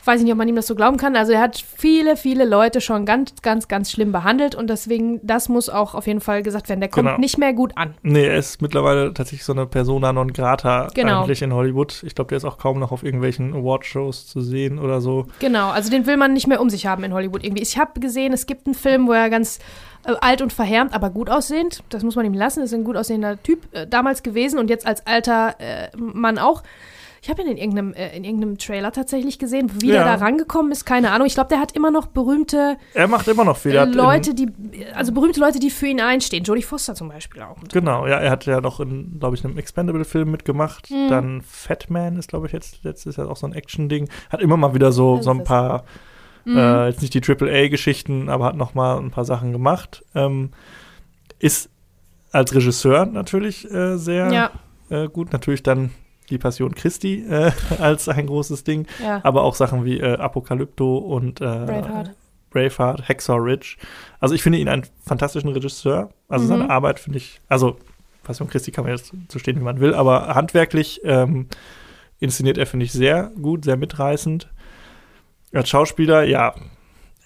[0.07, 1.17] Weiß ich nicht, ob man ihm das so glauben kann.
[1.17, 5.49] Also er hat viele, viele Leute schon ganz, ganz, ganz schlimm behandelt und deswegen, das
[5.49, 6.79] muss auch auf jeden Fall gesagt werden.
[6.79, 7.19] Der kommt Genau.
[7.19, 7.93] nicht mehr gut an.
[8.03, 11.23] Nee, er ist mittlerweile tatsächlich so eine Persona non grata Genau.
[11.23, 12.03] eigentlich in Hollywood.
[12.03, 15.25] Ich glaube, der ist auch kaum noch auf irgendwelchen Awardshows zu sehen oder so.
[15.39, 17.61] Genau, also den will man nicht mehr um sich haben in Hollywood irgendwie.
[17.63, 19.59] Ich habe gesehen, es gibt einen Film, wo er ganz
[20.05, 22.95] äh, alt und verhärmt, aber gut aussehend, das muss man ihm lassen, ist ein gut
[22.95, 26.63] aussehender Typ äh, damals gewesen und jetzt als alter äh, Mann auch.
[27.27, 29.69] Ich habe ihn in irgendeinem, äh, in irgendeinem Trailer tatsächlich gesehen.
[29.81, 30.05] Wie Ja.
[30.05, 31.27] der da rangekommen ist, keine Ahnung.
[31.27, 33.73] Ich glaube, der hat immer noch berühmte Er macht immer noch viel.
[33.73, 34.47] Er äh, hat in- Leute, die,
[34.95, 36.45] also berühmte Leute, die für ihn einstehen.
[36.45, 37.57] Jodie Foster zum Beispiel auch.
[37.73, 40.89] Genau, ja, er hat ja noch in, glaube ich, einem Expendable-Film mitgemacht.
[40.89, 41.09] Mhm.
[41.09, 44.07] Dann Fat Man ist, glaube ich, jetzt letztes Jahr auch so ein Action-Ding.
[44.29, 45.83] Hat immer mal wieder so, Das so ein paar,
[46.45, 46.55] Mhm.
[46.57, 50.05] äh, jetzt nicht die AAA-Geschichten, aber hat noch mal ein paar Sachen gemacht.
[50.15, 50.51] Ähm,
[51.39, 51.69] ist
[52.31, 54.51] als Regisseur natürlich äh, sehr Ja,
[54.89, 55.33] äh, gut.
[55.33, 55.91] Natürlich dann
[56.29, 58.87] die Passion Christi äh, als ein großes Ding.
[59.01, 59.19] ja.
[59.23, 62.11] Aber auch Sachen wie äh, Apokalypto und äh, Braveheart.
[62.49, 63.77] Braveheart, Hacksaw Ridge.
[64.19, 66.09] Also ich finde ihn einen fantastischen Regisseur.
[66.29, 66.49] Also Mhm.
[66.49, 67.77] seine Arbeit finde ich, also
[68.23, 71.47] Passion Christi kann man jetzt so stehen, wie man will, aber handwerklich ähm,
[72.19, 74.49] inszeniert er, finde ich, sehr gut, sehr mitreißend.
[75.53, 76.53] Als Schauspieler, ja,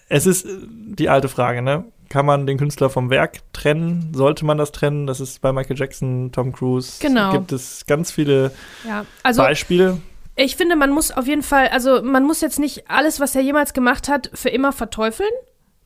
[0.08, 1.84] es ist äh, die alte Frage, ne?
[2.12, 4.12] Kann man den Künstler vom Werk trennen?
[4.14, 5.06] Sollte man das trennen?
[5.06, 6.98] Das ist bei Michael Jackson, Tom Cruise.
[7.00, 7.32] Genau.
[7.32, 8.50] Gibt es ganz viele
[8.86, 9.06] ja.
[9.22, 9.96] Also Beispiele.
[10.36, 13.40] ich finde, man muss auf jeden Fall, also man muss jetzt nicht alles, was er
[13.40, 15.30] jemals gemacht hat, für immer verteufeln,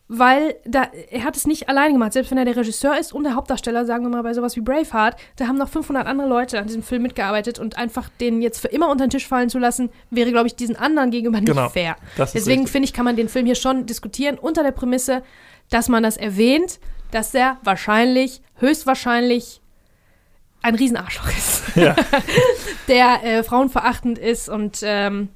[0.09, 2.13] weil da, er hat es nicht allein gemacht.
[2.13, 4.61] Selbst wenn er der Regisseur ist und der Hauptdarsteller, sagen wir mal bei sowas wie
[4.63, 8.59] Braveheart, da haben noch 500 andere Leute an diesem Film mitgearbeitet und einfach den jetzt
[8.61, 11.49] für immer unter den Tisch fallen zu lassen, wäre, glaube ich, diesen anderen gegenüber nicht
[11.53, 11.69] Genau.
[11.69, 11.95] fair.
[12.19, 15.23] Deswegen finde ich, kann man den Film hier schon diskutieren unter der Prämisse,
[15.71, 16.79] dass man das erwähnt,
[17.11, 19.61] dass er wahrscheinlich, höchstwahrscheinlich
[20.63, 21.77] ein Riesenarschloch ist.
[21.77, 21.95] Ja.
[22.89, 25.29] der äh, frauenverachtend ist und ähm,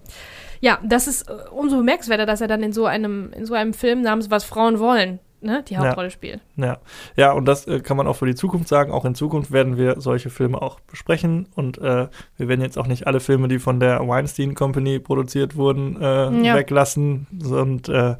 [0.61, 3.73] ja, das ist äh, umso bemerkenswerter, dass er dann in so einem, in so einem
[3.73, 5.81] Film namens Was Frauen wollen, ne, die Ja.
[5.81, 6.41] Hauptrolle spielt.
[6.57, 6.79] Ja,
[7.17, 8.93] ja und das äh, kann man auch für die Zukunft sagen.
[8.93, 11.49] Auch in Zukunft werden wir solche Filme auch besprechen.
[11.55, 15.57] Und äh, wir werden jetzt auch nicht alle Filme, die von der Weinstein Company produziert
[15.57, 16.55] wurden, äh, Ja.
[16.55, 17.27] weglassen.
[17.51, 18.17] Und äh,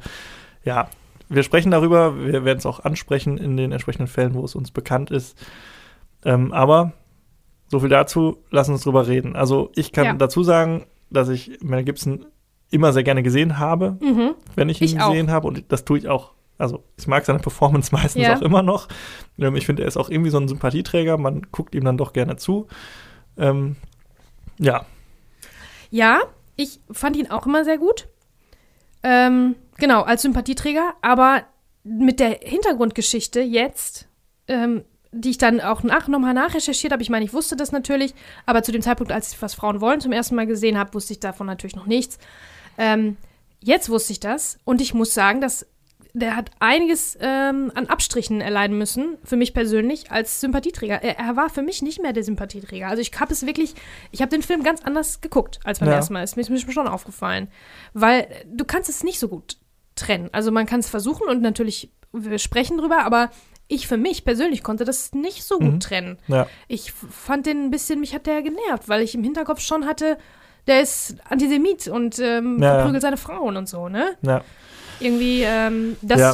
[0.63, 0.89] ja,
[1.33, 2.19] wir sprechen darüber.
[2.25, 5.37] Wir werden es auch ansprechen in den entsprechenden Fällen, wo es uns bekannt ist.
[6.25, 6.93] Ähm, aber
[7.67, 9.35] so viel dazu, lass uns drüber reden.
[9.35, 10.13] Also ich kann Ja.
[10.13, 12.25] dazu sagen, dass ich Mel Gibson
[12.69, 14.35] immer sehr gerne gesehen habe Mhm.
[14.55, 15.47] wenn ich ihn Ich gesehen habe.
[15.47, 16.31] Und das tue ich auch.
[16.57, 18.35] Also, ich mag seine Performance meistens Ja.
[18.37, 18.87] auch immer noch.
[19.39, 21.17] Ähm, ich finde, er ist auch irgendwie so ein Sympathieträger.
[21.17, 22.67] Man guckt ihm dann doch gerne zu.
[23.37, 23.77] Ähm,
[24.59, 24.85] ja,
[25.89, 26.21] Ja,
[26.55, 28.07] ich fand ihn auch immer sehr gut.
[29.03, 31.43] Ähm, genau, als Sympathieträger, aber
[31.83, 34.07] mit der Hintergrundgeschichte jetzt,
[34.47, 38.13] ähm, die ich dann auch nach, nochmal nachrecherchiert habe, ich meine, ich wusste das natürlich,
[38.45, 41.11] aber zu dem Zeitpunkt, als ich Was Frauen wollen zum ersten Mal gesehen habe, wusste
[41.11, 42.17] ich davon natürlich noch nichts.
[42.77, 43.17] Ähm,
[43.59, 45.65] jetzt wusste ich das und ich muss sagen, dass
[46.13, 51.01] der hat einiges ähm, an Abstrichen erleiden müssen, für mich persönlich, als Sympathieträger.
[51.01, 52.87] Er, er war für mich nicht mehr der Sympathieträger.
[52.87, 53.75] Also ich habe es wirklich,
[54.11, 55.95] ich habe den Film ganz anders geguckt als beim Ja.
[55.95, 56.23] ersten Mal.
[56.23, 57.47] Ist mir, ist mir schon aufgefallen.
[57.93, 59.57] Weil du kannst es nicht so gut
[60.01, 60.29] trennen.
[60.31, 63.29] Also man kann es versuchen und natürlich, wir sprechen drüber, aber
[63.67, 65.79] ich für mich persönlich konnte das nicht so gut Mhm.
[65.79, 66.17] trennen.
[66.27, 69.85] ja, Ich fand den ein bisschen, mich hat der genervt, weil ich im Hinterkopf schon
[69.85, 70.17] hatte,
[70.67, 72.73] der ist Antisemit und ähm, Ja, ja.
[72.75, 74.17] verprügelt seine Frauen und so, ne?
[74.21, 74.41] ja.
[74.99, 76.33] Irgendwie, ähm, das, Ja.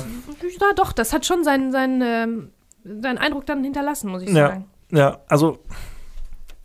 [0.59, 0.73] ja.
[0.75, 2.51] doch, das hat schon seinen, seinen, ähm,
[2.83, 4.47] seinen Eindruck dann hinterlassen, muss ich Ja.
[4.49, 4.65] sagen.
[4.91, 5.59] Ja, also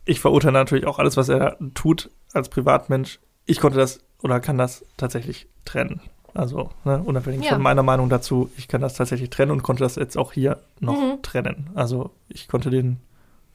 [0.05, 3.21] ich verurteile natürlich auch alles, was er tut als Privatmensch.
[3.47, 6.01] Ich konnte das oder kann das tatsächlich trennen.
[6.35, 7.53] Also, ne, unabhängig Ja.
[7.55, 10.61] von meiner Meinung dazu, ich kann das tatsächlich trennen und konnte das jetzt auch hier
[10.81, 11.23] noch Mhm.
[11.23, 11.71] trennen.
[11.75, 12.99] Also, ich konnte den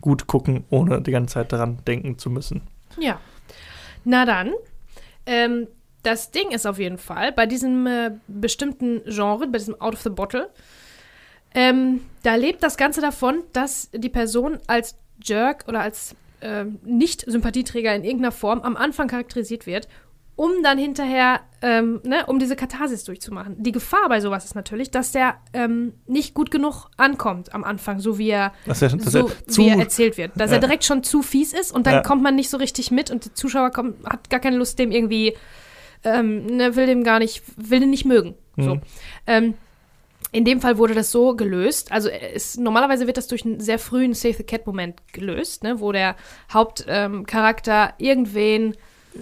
[0.01, 2.61] gut gucken, ohne die ganze Zeit daran denken zu müssen.
[2.99, 3.19] Ja.
[4.03, 4.53] Na dann,
[5.25, 5.67] ähm,
[6.03, 10.01] das Ding ist auf jeden Fall, bei diesem äh, bestimmten Genre, bei diesem Out of
[10.01, 10.49] the Bottle,
[11.55, 17.95] ähm, da lebt das Ganze davon, dass die Person als Jerk oder als ähm, Nicht-Sympathieträger
[17.95, 19.87] in irgendeiner Form am Anfang charakterisiert wird,
[20.37, 23.55] um dann hinterher, ähm, ne, um diese Katharsis durchzumachen.
[23.61, 27.99] Die Gefahr bei sowas ist natürlich, dass der ähm, nicht gut genug ankommt am Anfang,
[27.99, 30.31] so wie er Dass er, dass so er zu, wie er erzählt wird.
[30.35, 30.57] Dass Ja.
[30.57, 32.01] er direkt schon zu fies ist und dann Ja.
[32.03, 34.91] kommt man nicht so richtig mit und der Zuschauer kommt, hat gar keine Lust, dem
[34.91, 35.35] irgendwie,
[36.03, 38.35] ähm, ne, will dem gar nicht, will den nicht mögen.
[38.57, 38.75] So.
[38.75, 38.81] Mhm.
[39.25, 39.53] Ähm,
[40.33, 41.91] in dem Fall wurde das so gelöst.
[41.91, 45.91] Also es, normalerweise wird das durch einen sehr frühen Save the Cat-Moment gelöst, ne, wo
[45.91, 46.15] der
[46.53, 48.75] Hauptcharakter ähm, irgendwen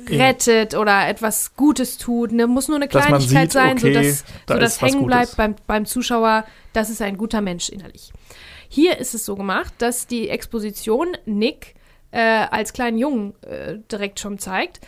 [0.10, 2.32] rettet oder etwas Gutes tut.
[2.32, 5.86] Ne, muss nur eine Kleinigkeit sieht, sein, okay, sodass, da sodass hängen bleibt beim, beim
[5.86, 8.12] Zuschauer, das ist ein guter Mensch innerlich.
[8.68, 11.76] Hier ist es so gemacht, dass die Exposition Nick
[12.12, 14.80] äh, als kleinen Jungen äh, direkt schon zeigt.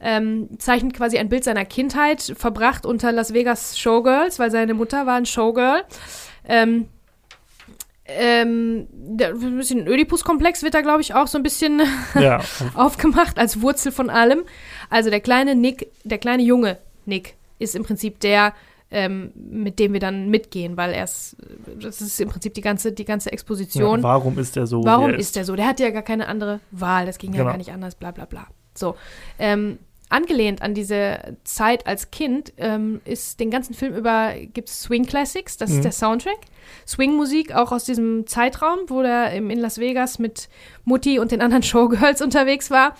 [0.00, 5.06] Ähm, zeichnet quasi ein Bild seiner Kindheit, verbracht unter Las Vegas Showgirls, weil seine Mutter
[5.06, 5.84] war ein Showgirl.
[6.46, 6.88] Ähm,
[8.06, 11.82] ähm, der, ein bisschen Ödipus-Komplex wird da, glaube ich, auch so ein bisschen
[12.14, 12.40] ja,
[12.74, 14.44] aufgemacht als Wurzel von allem.
[14.90, 18.52] Also der kleine Nick, der kleine junge Nick ist im Prinzip der,
[18.90, 21.36] ähm, mit dem wir dann mitgehen, weil er ist,
[21.80, 24.02] das ist im Prinzip die ganze, die ganze ja, Exposition.
[24.02, 24.84] warum ist er so?
[24.84, 25.56] Warum er ist der so?
[25.56, 27.50] Der hatte ja gar keine andere Wahl, das ging ja Genau.
[27.50, 28.46] gar nicht anders, bla bla bla.
[28.74, 28.96] So.
[29.38, 29.78] Ähm,
[30.14, 35.04] angelehnt an diese Zeit als Kind ähm, ist den ganzen Film über gibt es Swing
[35.04, 35.76] Classics, das Mhm.
[35.76, 36.38] ist der Soundtrack.
[36.86, 40.48] Swing-Musik auch aus diesem Zeitraum, wo im, in Las Vegas mit
[40.84, 42.96] Mutti und den anderen Showgirls unterwegs war.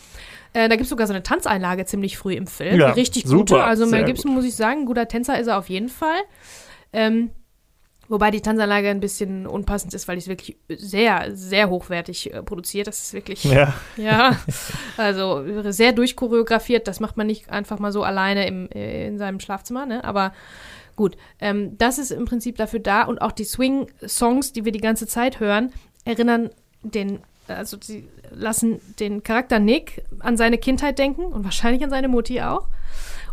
[0.52, 2.78] Äh, da gibt es sogar so eine Tanzeinlage ziemlich früh im Film.
[2.78, 3.64] Ja, richtig super, gute.
[3.64, 6.18] Also Mel Gibson, muss ich sagen, ein guter Tänzer ist er auf jeden Fall.
[6.92, 7.30] Ähm,
[8.14, 12.44] Wobei die Tanzanlage ein bisschen unpassend ist, weil die ist wirklich sehr, sehr hochwertig äh,
[12.44, 12.86] produziert.
[12.86, 13.74] Das ist wirklich, Ja.
[13.96, 14.38] ja,
[14.96, 15.42] also
[15.72, 16.86] sehr durchchoreografiert.
[16.86, 20.04] Das macht man nicht einfach mal so alleine im, äh, in seinem Schlafzimmer, ne?
[20.04, 20.32] Aber
[20.94, 23.02] gut, ähm, das ist im Prinzip dafür da.
[23.02, 25.72] Und auch die Swing-Songs, die wir die ganze Zeit hören,
[26.04, 26.50] erinnern
[26.84, 27.18] den,
[27.48, 32.40] also sie lassen den Charakter Nick an seine Kindheit denken und wahrscheinlich an seine Mutti
[32.42, 32.68] auch.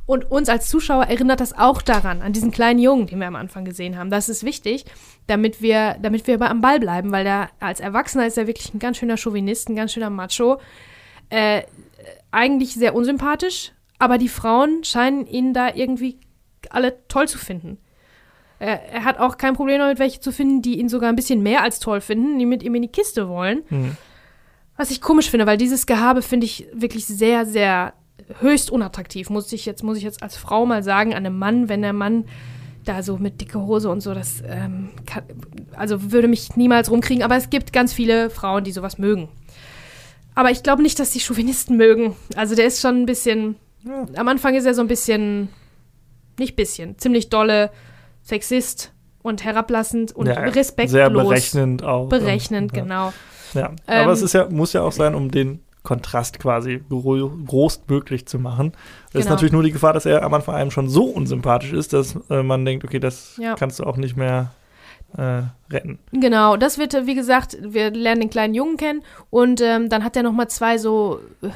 [0.06, 3.36] Und uns als Zuschauer erinnert das auch daran, an diesen kleinen Jungen, den wir am
[3.36, 4.10] Anfang gesehen haben.
[4.10, 4.86] Das ist wichtig,
[5.28, 8.74] damit wir, damit wir aber am Ball bleiben, weil der als Erwachsener ist er wirklich
[8.74, 10.60] ein ganz schöner Chauvinist, ein ganz schöner Macho.
[11.30, 11.64] Äh,
[12.32, 16.20] eigentlich sehr unsympathisch, aber die Frauen scheinen ihn da irgendwie
[16.70, 17.78] alle toll zu finden.
[18.60, 21.42] Er, er hat auch kein Problem damit, welche zu finden, die ihn sogar ein bisschen
[21.42, 23.64] mehr als toll finden, die mit ihm in die Kiste wollen.
[23.70, 23.98] Hm.
[24.78, 27.94] Was ich komisch finde, weil dieses Gehabe finde ich wirklich sehr, sehr
[28.40, 29.30] höchst unattraktiv.
[29.30, 31.94] Muss ich jetzt, muss ich jetzt als Frau mal sagen, an einem Mann, wenn der
[31.94, 32.26] Mann
[32.86, 35.24] da so mit dicke Hose und so, das ähm, kann,
[35.76, 37.24] also würde mich niemals rumkriegen.
[37.24, 39.30] Aber es gibt ganz viele Frauen, die sowas mögen.
[40.34, 42.16] Aber ich glaube nicht, dass die Chauvinisten mögen.
[42.36, 43.56] Also der ist schon ein bisschen.
[43.84, 44.06] Ja.
[44.16, 45.50] Am Anfang ist er so ein bisschen,
[46.40, 47.72] nicht bisschen, ziemlich dolle
[48.24, 50.92] Sexist und herablassend und Ja, respektlos.
[50.92, 52.10] Sehr berechnend auch.
[52.10, 52.84] Berechnend, ja.
[52.84, 53.14] genau.
[53.54, 57.32] Ja, Ähm, aber es ist ja, muss ja auch sein, um den Kontrast quasi gro
[57.48, 58.74] großmöglich zu machen.
[59.08, 59.30] Ist Genau.
[59.32, 62.44] natürlich nur die Gefahr, dass er am Anfang einem schon so unsympathisch ist, dass äh,
[62.44, 63.56] man denkt, okay, das Ja.
[63.56, 64.52] kannst du auch nicht mehr
[65.18, 66.00] äh, retten.
[66.14, 70.16] Genau, das wird, wie gesagt, wir lernen den kleinen Jungen kennen und ähm, dann hat
[70.16, 71.50] er noch mal zwei so äh,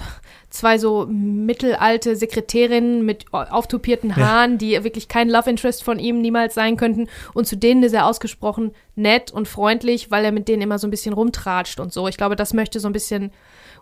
[0.50, 4.16] zwei so mittelalte Sekretärinnen mit au- auftupierten Ja.
[4.18, 7.94] Haaren, die wirklich kein Love Interest von ihm niemals sein könnten und zu denen ist
[7.94, 11.94] er ausgesprochen nett und freundlich, weil er mit denen immer so ein bisschen rumtratscht und
[11.94, 12.08] so.
[12.10, 13.32] Ich glaube, das möchte so ein bisschen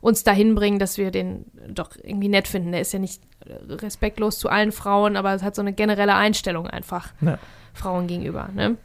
[0.04, 2.74] uns dahin bringen, dass wir den doch irgendwie nett finden.
[2.74, 3.22] Er ist ja nicht
[3.70, 7.40] respektlos zu allen Frauen, aber es hat so eine generelle Einstellung einfach Ja.
[7.74, 8.50] Frauen gegenüber.
[8.54, 8.76] Ne?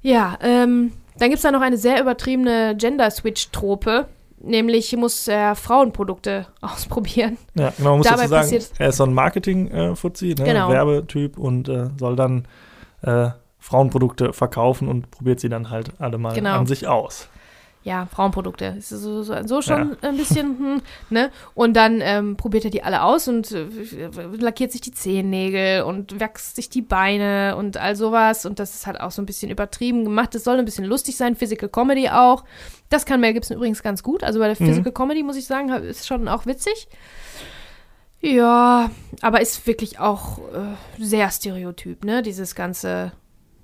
[0.00, 4.06] Ja, ähm, dann gibt es da noch eine sehr übertriebene Gender-Switch-Trope,
[4.40, 7.36] nämlich muss er Frauenprodukte ausprobieren.
[7.54, 10.70] Ja, genau, man muss Dabei dazu sagen, er ist so ein Marketing-Fuzzi, ne, Genau.
[10.70, 12.48] Werbetyp und äh, soll dann
[13.02, 13.28] äh,
[13.58, 16.56] Frauenprodukte verkaufen und probiert sie dann halt alle mal Genau.
[16.56, 17.28] an sich aus.
[17.84, 18.76] Ja, Frauenprodukte.
[18.78, 21.30] Ist so, so, so schon ein bisschen, hm, ne?
[21.54, 23.66] Und dann ähm, probiert er die alle aus und äh,
[24.38, 28.46] lackiert sich die Zehennägel und wächst sich die Beine und all sowas.
[28.46, 30.34] Und das ist halt auch so ein bisschen übertrieben gemacht.
[30.34, 32.44] Das soll ein bisschen lustig sein, Physical Comedy auch.
[32.88, 34.22] Das kann Mel Gibson übrigens ganz gut.
[34.22, 34.68] Also bei der Mhm.
[34.68, 36.86] Physical Comedy, muss ich sagen, ist schon auch witzig.
[38.20, 38.90] Ja,
[39.20, 42.22] aber ist wirklich auch äh, sehr stereotyp, ne?
[42.22, 43.10] Dieses ganze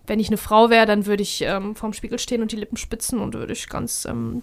[0.09, 2.77] wenn ich eine Frau wäre, dann würde ich ähm, vorm Spiegel stehen und die Lippen
[2.77, 4.43] spitzen und würde ich ganz ähm,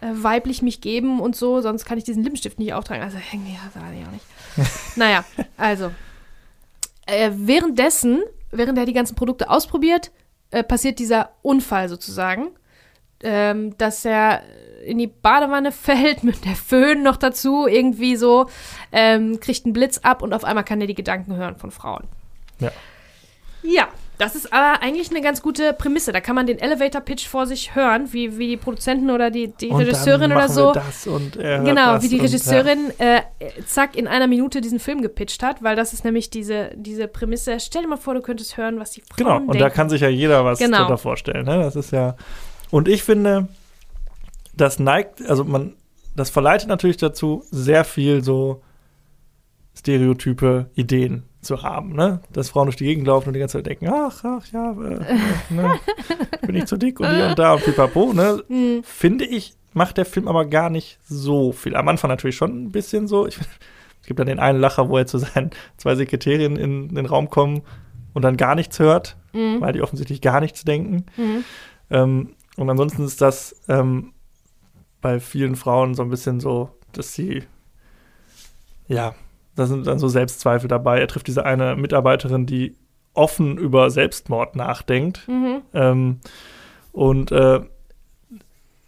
[0.00, 3.02] äh, weiblich mich geben und so, sonst kann ich diesen Lippenstift nicht auftragen.
[3.02, 4.26] Also irgendwie, ja, das weiß ich auch nicht.
[4.96, 5.24] naja,
[5.56, 5.90] also.
[7.06, 10.10] Äh, währenddessen, während er die ganzen Produkte ausprobiert,
[10.50, 12.48] äh, passiert dieser Unfall sozusagen,
[13.22, 14.42] ähm, dass er
[14.84, 18.48] in die Badewanne fällt mit der Föhn noch dazu, irgendwie so,
[18.92, 22.04] ähm, kriegt einen Blitz ab und auf einmal kann er die Gedanken hören von Frauen.
[22.60, 22.70] Ja.
[23.62, 23.88] Ja,
[24.18, 26.10] das ist aber eigentlich eine ganz gute Prämisse.
[26.12, 29.68] Da kann man den Elevator-Pitch vor sich hören, wie, wie die Produzenten oder die, die
[29.68, 30.72] Und Regisseurin oder so.
[31.06, 33.22] Und hört Genau, wie die und, Regisseurin äh,
[33.66, 37.58] zack in einer Minute diesen Film gepitcht hat, weil das ist nämlich diese, diese Prämisse.
[37.60, 39.06] Stell dir mal vor, du könntest hören, was die Ja.
[39.06, 39.60] Frauen Genau, und denken.
[39.60, 40.78] da kann sich ja jeder was Genau.
[40.78, 41.46] drunter vorstellen.
[41.46, 41.58] Ne?
[41.60, 42.16] Das ist ja.
[42.70, 43.46] Und ich finde,
[44.56, 45.74] das neigt, also man,
[46.16, 48.62] das verleitet natürlich dazu, sehr viel so
[49.76, 52.20] stereotype Ideen zu haben, ne?
[52.32, 54.94] Dass Frauen durch die Gegend laufen und die ganze Zeit denken, ach, ach, ja, äh,
[54.94, 55.78] äh, ne?
[56.46, 58.42] bin ich zu dick und hier und da und pipapo, ne?
[58.48, 61.76] Hm, Finde ich, macht der Film aber gar nicht so viel.
[61.76, 63.26] Am Anfang natürlich schon ein bisschen so.
[63.26, 63.38] Ich,
[64.00, 67.30] es gibt dann den einen Lacher, wo er zu seinen zwei Sekretärinnen in den Raum
[67.30, 67.62] kommen
[68.14, 71.06] und dann gar nichts hört, hm, weil die offensichtlich gar nichts denken.
[71.14, 71.44] hm.
[71.90, 74.12] Ähm, und ansonsten ist das ähm,
[75.00, 77.44] bei vielen Frauen so ein bisschen so, dass sie,
[78.88, 79.14] ja,
[79.58, 81.00] da sind dann so Selbstzweifel dabei.
[81.00, 82.76] Er trifft diese eine Mitarbeiterin, die
[83.14, 85.26] offen über Selbstmord nachdenkt.
[85.28, 85.62] Mhm.
[85.74, 86.20] Ähm,
[86.92, 87.60] und äh,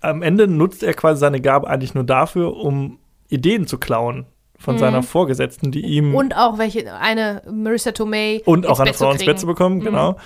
[0.00, 2.98] am Ende nutzt er quasi seine Gabe eigentlich nur dafür, um
[3.28, 4.26] Ideen zu klauen
[4.56, 4.78] von Mhm.
[4.78, 9.10] seiner Vorgesetzten, die ihm Und auch welche, eine Marissa Tomei und auch eine Bett Frau
[9.12, 9.24] ins.
[9.24, 9.84] Bett zu bekommen, Mhm.
[9.84, 10.16] genau.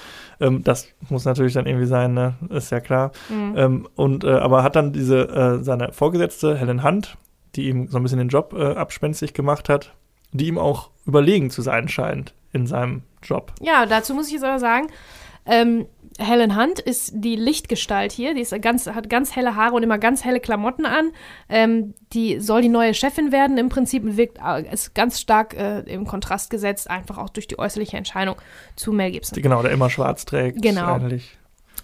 [0.40, 2.34] Ähm, das muss natürlich dann irgendwie sein, ne?
[2.50, 3.12] ist ja klar.
[3.28, 3.54] Mhm.
[3.56, 7.16] Ähm, und äh, aber hat dann diese äh, seine Vorgesetzte Helen Hunt,
[7.54, 9.94] die ihm so ein bisschen den Job äh, abspenstig gemacht hat,
[10.34, 13.52] die ihm auch überlegen zu sein scheint in seinem Job.
[13.60, 14.88] Ja, dazu muss ich jetzt aber sagen,
[15.46, 15.86] ähm,
[16.18, 18.34] Helen Hunt ist die Lichtgestalt hier.
[18.34, 21.10] Die ist ganz, hat ganz helle Haare und immer ganz helle Klamotten an.
[21.48, 23.58] Ähm, die soll die neue Chefin werden.
[23.58, 27.58] Im Prinzip wirkt, äh, ist ganz stark äh, im Kontrast gesetzt, einfach auch durch die
[27.58, 28.36] äußerliche Entscheidung
[28.76, 29.42] zu Mel Gibson.
[29.42, 30.62] Genau, der immer schwarz trägt.
[30.62, 30.94] Genau.
[30.94, 31.36] Eigentlich.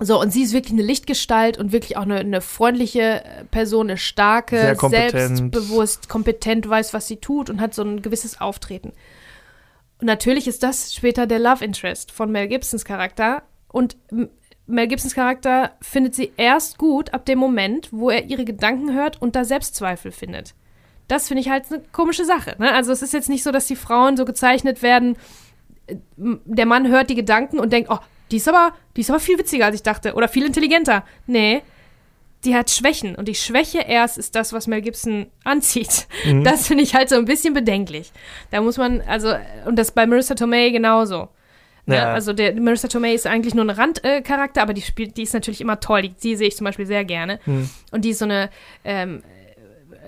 [0.02, 3.88] So, und sie ist wirklich eine Lichtgestalt und wirklich auch eine, eine freundliche äh, Person,
[3.88, 5.36] eine starke, kompetent.
[5.36, 8.92] selbstbewusst, kompetent, weiß, was sie tut und hat so ein gewisses Auftreten.
[10.00, 13.42] Und natürlich ist das später der Love Interest von Mel Gibsons Charakter.
[13.68, 13.98] Und
[14.66, 19.20] Mel Gibsons Charakter findet sie erst gut ab dem Moment, wo er ihre Gedanken hört
[19.20, 20.54] und da Selbstzweifel findet.
[21.08, 22.56] Das finde ich halt eine komische Sache.
[22.58, 22.72] Ne?
[22.72, 25.16] Also es ist jetzt nicht so, dass die Frauen so gezeichnet werden,
[25.88, 27.98] äh, der Mann hört die Gedanken und denkt, oh,
[28.30, 30.14] die ist aber, die ist aber viel witziger, als ich dachte.
[30.14, 31.04] Oder viel intelligenter.
[31.26, 31.62] Nee,
[32.44, 33.14] die hat Schwächen.
[33.14, 36.06] Und die Schwäche erst ist das, was Mel Gibson anzieht.
[36.24, 36.44] Mhm.
[36.44, 38.12] Das finde ich halt so ein bisschen bedenklich.
[38.50, 39.34] Da muss man, also,
[39.66, 41.28] und das bei Marissa Tomei genauso.
[41.86, 41.96] Ne?
[41.96, 42.12] Ja.
[42.12, 45.34] Also der Marissa Tomei ist eigentlich nur ein Randcharakter, äh, aber die spielt, die ist
[45.34, 46.02] natürlich immer toll.
[46.02, 47.40] Die, die sehe ich zum Beispiel sehr gerne.
[47.46, 47.68] Mhm.
[47.90, 48.50] Und die ist so eine
[48.84, 49.22] ähm,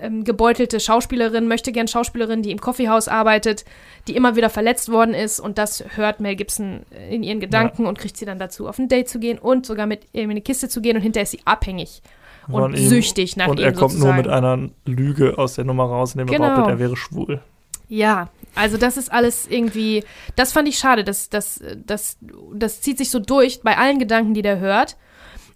[0.03, 3.65] ähm, gebeutelte Schauspielerin, möchte gern Schauspielerin, die im Coffeehaus arbeitet,
[4.07, 7.97] die immer wieder verletzt worden ist und das hört Mel Gibson in ihren Gedanken und
[7.97, 10.41] kriegt sie dann dazu, auf ein Date zu gehen und sogar mit ihm in eine
[10.41, 12.01] Kiste zu gehen und hinterher ist sie abhängig
[12.49, 12.89] und ihm.
[12.89, 14.15] süchtig nach Und ihm er kommt sozusagen.
[14.15, 16.49] nur mit einer Lüge aus der Nummer raus, indem er Genau.
[16.49, 17.41] behauptet, er wäre schwul.
[17.89, 20.03] Ja, also das ist alles irgendwie,
[20.35, 22.17] das fand ich schade, das, das, das,
[22.53, 24.97] das zieht sich so durch bei allen Gedanken, die der hört,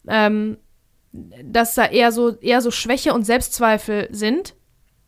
[0.08, 0.58] ähm,
[1.12, 4.54] dass da eher so, eher so Schwäche und Selbstzweifel sind,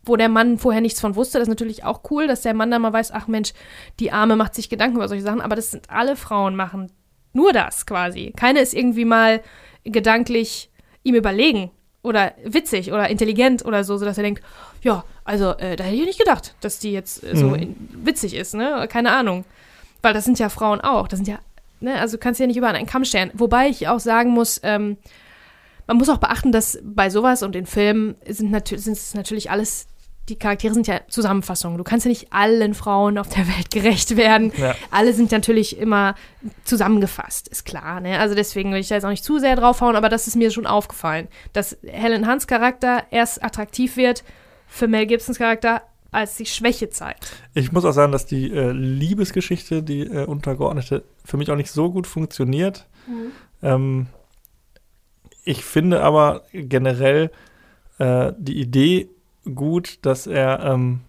[0.02, 1.38] wo der Mann vorher nichts von wusste.
[1.38, 3.52] Das ist natürlich auch cool, dass der Mann dann mal weiß, ach Mensch,
[3.98, 6.90] die Arme macht sich Gedanken über solche Sachen, aber das sind alle Frauen machen
[7.32, 8.32] nur das quasi.
[8.36, 9.40] Keine ist irgendwie mal
[9.84, 10.70] gedanklich
[11.02, 11.70] ihm überlegen
[12.02, 14.42] oder witzig oder intelligent oder so, sodass er denkt,
[14.82, 17.76] ja, also äh, da hätte ich nicht gedacht, dass die jetzt äh, so Mhm.
[18.04, 18.86] witzig ist, ne?
[18.90, 19.44] Keine Ahnung.
[20.02, 21.08] Weil das sind ja Frauen auch.
[21.08, 21.38] Das sind ja,
[21.80, 23.30] ne, also du kannst ja nicht über einen Kamm stellen.
[23.34, 24.96] Wobei ich auch sagen muss, ähm,
[25.90, 29.50] man muss auch beachten, dass bei sowas und in Filmen sind, natür sind es natürlich
[29.50, 29.88] alles,
[30.28, 31.78] die Charaktere sind ja Zusammenfassungen.
[31.78, 34.52] Du kannst ja nicht allen Frauen auf der Welt gerecht werden.
[34.56, 34.76] Ja.
[34.92, 36.14] Alle sind natürlich immer
[36.62, 38.00] zusammengefasst, ist klar.
[38.00, 38.20] Ne?
[38.20, 40.52] Also deswegen will ich da jetzt auch nicht zu sehr draufhauen, aber das ist mir
[40.52, 44.22] schon aufgefallen, dass Helen Hunts Charakter erst attraktiv wird
[44.68, 47.32] für Mel Gibsons Charakter, als sie Schwäche zeigt.
[47.54, 51.72] Ich muss auch sagen, dass die äh, Liebesgeschichte, die äh, untergeordnete, für mich auch nicht
[51.72, 52.86] so gut funktioniert.
[53.60, 54.06] Ähm,
[55.44, 57.30] ich finde aber generell
[57.98, 59.08] äh, die Idee
[59.54, 61.00] gut, dass er ähm,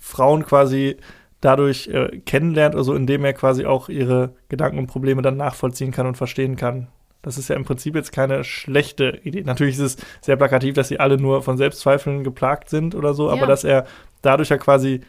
[0.00, 0.96] Frauen quasi
[1.40, 6.06] dadurch äh, kennenlernt, also indem er quasi auch ihre Gedanken und Probleme dann nachvollziehen kann
[6.06, 6.88] und verstehen kann.
[7.22, 9.42] Das ist ja im Prinzip jetzt keine schlechte Idee.
[9.42, 13.28] Natürlich ist es sehr plakativ, dass sie alle nur von Selbstzweifeln geplagt sind oder so,
[13.30, 13.46] aber Ja.
[13.46, 13.86] dass er
[14.22, 15.00] dadurch ja quasi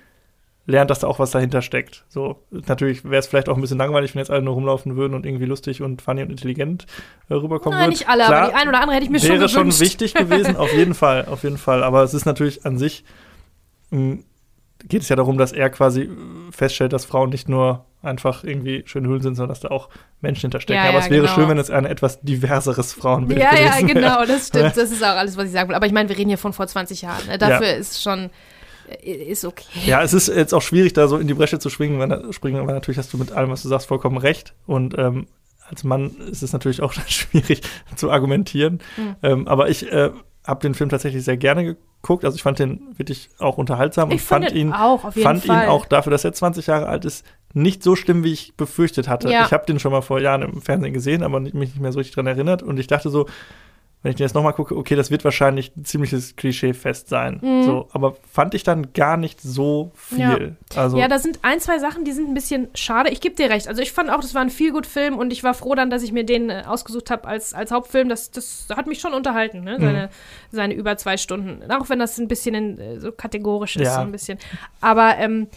[0.68, 2.04] lernt, dass da auch was dahinter steckt.
[2.10, 5.14] So, natürlich wäre es vielleicht auch ein bisschen langweilig, wenn jetzt alle nur rumlaufen würden
[5.14, 6.86] und irgendwie lustig und funny und intelligent
[7.30, 7.98] äh, rüberkommen Nein, würden.
[7.98, 9.56] nicht alle, Klar, aber die ein oder andere hätte ich mir schon wäre gewünscht.
[9.56, 11.84] schon wichtig gewesen, auf jeden Fall, auf jeden Fall.
[11.84, 13.06] Aber es ist natürlich an sich,
[13.92, 14.18] mh,
[14.90, 16.10] geht es ja darum, dass er quasi äh,
[16.52, 19.90] feststellt, dass Frauen nicht nur einfach irgendwie schön Hüllen sind, sondern dass da auch
[20.22, 20.84] Menschen hinterstecken.
[20.84, 21.34] Ja, Aber ja, es wäre genau.
[21.34, 24.00] schön, wenn es ein etwas diverseres Frauenbild Ja, ja, gewesen wäre.
[24.02, 24.66] genau, das stimmt.
[24.78, 25.76] Das ist auch alles, was ich sagen will.
[25.76, 27.26] Aber ich meine, wir reden hier von vor 20 Jahren.
[27.28, 27.38] Ne?
[27.38, 28.30] Dafür ist schon,
[29.04, 29.66] ist okay.
[29.86, 32.66] Ja, es ist jetzt auch schwierig, da so in die Bresche zu schwingen, weil, springen,
[32.68, 34.54] weil natürlich hast du mit allem, was du sagst, vollkommen recht.
[34.66, 35.28] Und ähm,
[35.70, 37.62] als Mann ist es natürlich auch schwierig
[37.96, 38.80] zu argumentieren.
[38.98, 39.16] Mhm.
[39.24, 40.12] Ähm, aber ich äh,
[40.46, 42.24] habe den Film tatsächlich sehr gerne geguckt.
[42.24, 45.66] Also ich fand den wirklich auch unterhaltsam und Ich fand fand ihn auch, fand Fall.
[45.66, 49.08] ihn auch dafür, dass er 20 Jahre alt ist, nicht so schlimm, wie ich befürchtet
[49.08, 49.30] hatte.
[49.30, 49.46] Ja.
[49.46, 52.00] Ich habe den schon mal vor Jahren im Fernsehen gesehen, aber mich nicht mehr so
[52.00, 52.64] richtig dran erinnert.
[52.64, 53.28] Und ich dachte so,
[54.04, 57.40] wenn ich jetzt nochmal gucke, okay, das wird wahrscheinlich ein ziemliches Klischeefest sein.
[57.42, 57.64] Mhm.
[57.64, 60.56] So, aber fand ich dann gar nicht so viel.
[60.76, 63.10] Also, Ja, da sind ein, zwei Sachen, die sind ein bisschen schade.
[63.10, 63.68] Ich gebe dir recht.
[63.68, 65.90] Also ich fand auch, das war ein viel gut Film und ich war froh dann,
[65.90, 68.08] dass ich mir den äh, ausgesucht habe als, als Hauptfilm.
[68.08, 69.78] Das, das hat mich schon unterhalten, ne?
[69.80, 70.10] seine,
[70.52, 71.70] seine über zwei Stunden.
[71.72, 73.96] Auch wenn das ein bisschen in, äh, so kategorisch ist, Ja.
[73.96, 74.38] so ein bisschen.
[74.80, 75.48] Aber ähm,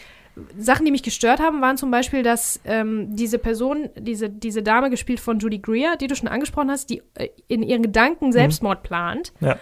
[0.59, 4.91] Sachen, die mich gestört haben, waren zum Beispiel, dass ähm, diese Person, diese, diese Dame,
[4.91, 8.83] gespielt von Judy Greer, die du schon angesprochen hast, die äh, in ihren Gedanken Selbstmord
[8.83, 9.33] plant.
[9.41, 9.59] Ja.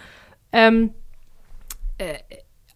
[0.52, 0.94] Ähm,
[1.98, 2.14] äh,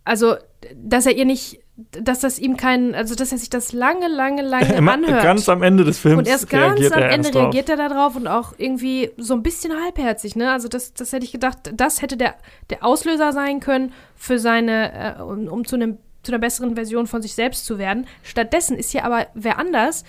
[0.05, 0.37] also,
[0.75, 4.43] dass er ihr nicht, dass das ihm kein, also dass er sich das lange, lange,
[4.43, 5.23] lange anhört.
[5.23, 7.89] ganz am Ende des Films und erst ganz reagiert am er Ende reagiert er da
[7.89, 10.51] drauf und auch irgendwie so ein bisschen halbherzig, ne?
[10.51, 12.35] Also das, das hätte ich gedacht, das hätte der,
[12.71, 17.07] der Auslöser sein können für seine, äh, um, um zu einem zu einer besseren Version
[17.07, 18.07] von sich selbst zu werden.
[18.23, 20.05] Stattdessen ist hier aber wer anders,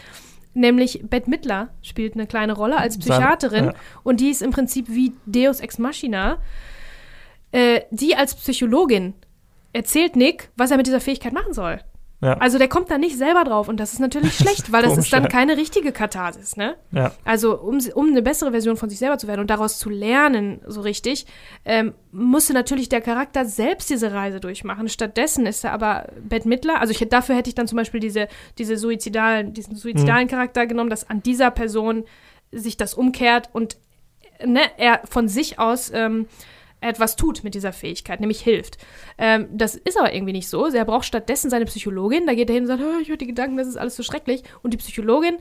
[0.53, 3.73] nämlich Bette Midler spielt eine kleine Rolle als Sein- Psychiaterin ja.
[4.03, 6.38] und die ist im Prinzip wie Deus Ex Machina.
[7.52, 9.14] Äh, die als Psychologin
[9.73, 11.80] erzählt Nick, was er mit dieser Fähigkeit machen soll.
[12.24, 12.38] Ja.
[12.38, 15.12] Also der kommt da nicht selber drauf und das ist natürlich schlecht, weil das ist
[15.12, 16.76] dann keine richtige Katharsis, ne?
[16.91, 17.12] ja.
[17.26, 20.62] Also um, um eine bessere Version von sich selber zu werden und daraus zu lernen,
[20.66, 21.26] so richtig,
[21.66, 24.88] ähm, musste natürlich der Charakter selbst diese Reise durchmachen.
[24.88, 28.30] Stattdessen ist er aber Bette Midler, also ich, dafür hätte ich dann zum Beispiel diese,
[28.58, 32.06] diese suizidalen, diesen suizidalen Charakter genommen, dass an dieser Person
[32.54, 33.76] sich das umkehrt und
[34.45, 36.28] ne, er von sich aus ähm,
[36.84, 38.78] etwas tut mit dieser Fähigkeit, nämlich hilft.
[39.18, 40.68] Ähm, das ist aber irgendwie nicht so.
[40.68, 42.28] Er braucht stattdessen seine Psychologin.
[42.28, 44.04] Da geht er hin und sagt, oh, ich habe die Gedanken, das ist alles so
[44.04, 44.44] schrecklich.
[44.62, 45.38] Und die Psychologin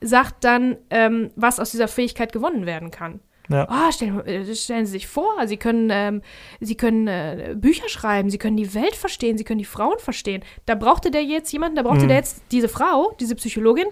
[0.00, 3.20] sagt dann, ähm, was aus dieser Fähigkeit gewonnen werden kann.
[3.48, 3.68] Ja.
[3.70, 6.22] Oh, stellen, äh, stellen Sie sich vor, Sie können, ähm,
[6.60, 10.42] Sie können äh, Bücher schreiben, Sie können die Welt verstehen, Sie können die Frauen verstehen.
[10.66, 12.08] Da brauchte der jetzt jemanden, da brauchte Mhm.
[12.08, 13.86] der jetzt diese Frau, diese Psychologin,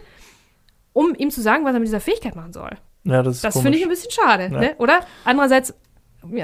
[0.92, 2.70] um ihm zu sagen, was er mit dieser Fähigkeit machen soll.
[3.04, 4.60] Ja, das Das finde ich ein bisschen schade, Ja.
[4.60, 4.74] ne?
[4.78, 5.00] oder?
[5.24, 5.74] Andererseits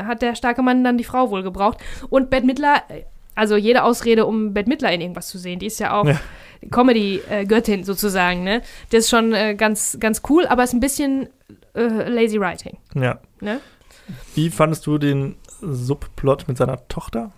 [0.04, 1.78] hat der starke Mann dann die Frau wohl gebraucht.
[2.08, 2.82] Und Bette Midler,
[3.34, 6.20] also jede Ausrede, um Bette Midler in irgendwas zu sehen, die ist ja auch Ja.
[6.70, 8.60] Comedy-Göttin sozusagen, ne?
[8.90, 11.28] Das ist schon äh, ganz, ganz cool, aber ist ein bisschen
[11.74, 13.18] äh, lazy writing, Ja.
[13.40, 13.60] ne?
[14.34, 17.32] Wie fandest du den Subplot mit seiner Tochter?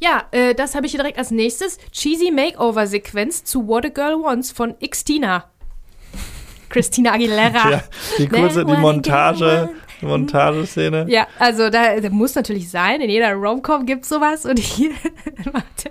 [0.00, 1.78] Ja, äh, das habe ich hier direkt als nächstes.
[1.92, 5.44] Cheesy Makeover-Sequenz zu What a Girl Wants von Xtina.
[6.68, 7.70] Christina Aguilera.
[7.70, 7.82] Ja,
[8.18, 9.70] die kurze, die Montage,
[10.02, 11.06] Montageszene.
[11.08, 14.44] Ja, also da, da muss natürlich sein, in jeder Romcom gibt es sowas.
[14.44, 14.90] Und hier
[15.44, 15.90] warte,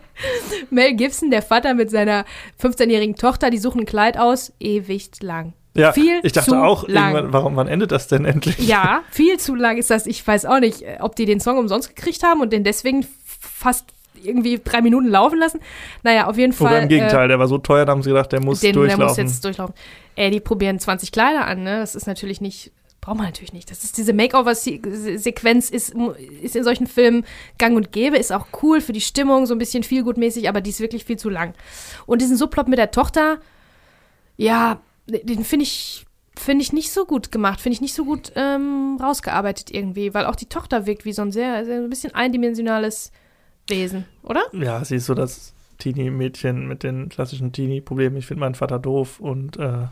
[0.70, 2.26] Mel Gibson, der Vater mit seiner
[2.62, 5.54] 15-jährigen Tochter, die suchen ein Kleid aus, ewig lang.
[5.76, 7.32] Ja, Viel ich dachte zu auch, lang.
[7.32, 8.58] warum, wann endet das denn endlich?
[8.58, 10.08] Ja, viel zu lang ist das.
[10.08, 13.06] Ich weiß auch nicht, äh, ob die den Song umsonst gekriegt haben und den deswegen
[13.40, 13.94] fast
[14.24, 15.60] irgendwie drei Minuten laufen lassen.
[16.02, 16.68] Naja, auf jeden Fall.
[16.68, 18.82] Oder im Gegenteil, der war so teuer, da haben sie gedacht, der muss den, der
[18.82, 19.06] durchlaufen.
[19.06, 19.76] muss jetzt durchlaufen.
[20.16, 21.80] Ey, die probieren 20 Kleider an, ne?
[21.80, 22.72] Das ist natürlich nicht,
[23.08, 23.72] braucht man natürlich nicht.
[23.72, 25.96] Das ist diese Makeover-Sequenz ist,
[26.42, 27.24] ist in solchen Filmen
[27.58, 30.72] gang und gäbe, ist auch cool für die Stimmung, so ein bisschen vielgutmäßig, aber die
[30.72, 31.54] ist wirklich viel zu lang.
[32.06, 33.40] Und diesen Subplot mit der Tochter,
[34.36, 36.06] ja, den finde ich,
[36.36, 40.26] finde ich nicht so gut gemacht, finde ich nicht so gut ähm, rausgearbeitet irgendwie, weil
[40.26, 43.14] auch die Tochter wirkt wie so ein sehr, sehr ein bisschen eindimensionales
[43.70, 44.44] Wesen, oder?
[44.52, 48.18] ja, sie ist so das Teenie-Mädchen mit den klassischen Teenie-Problemen.
[48.18, 49.86] Ich finde meinen Vater doof und äh,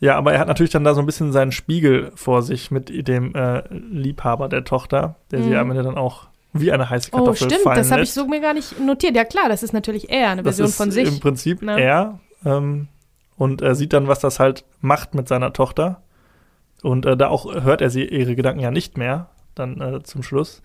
[0.00, 3.08] ja, aber er hat natürlich dann da so ein bisschen seinen Spiegel vor sich mit
[3.08, 5.56] dem äh, Liebhaber der Tochter, der sie Mhm.
[5.56, 8.26] am Ende dann auch wie eine heiße Oh, Kartoffel stimmt, fallen das habe ich so
[8.26, 9.14] mir gar nicht notiert.
[9.16, 11.06] Ja klar, das ist natürlich er, eine Das Version von sich.
[11.08, 11.78] im Prinzip Ne?
[11.80, 12.18] er.
[12.44, 12.88] Ähm,
[13.36, 16.00] und er sieht dann, was das halt macht mit seiner Tochter.
[16.82, 20.22] Und äh, da auch hört er sie ihre Gedanken ja nicht mehr, dann äh, zum
[20.22, 20.62] Schluss.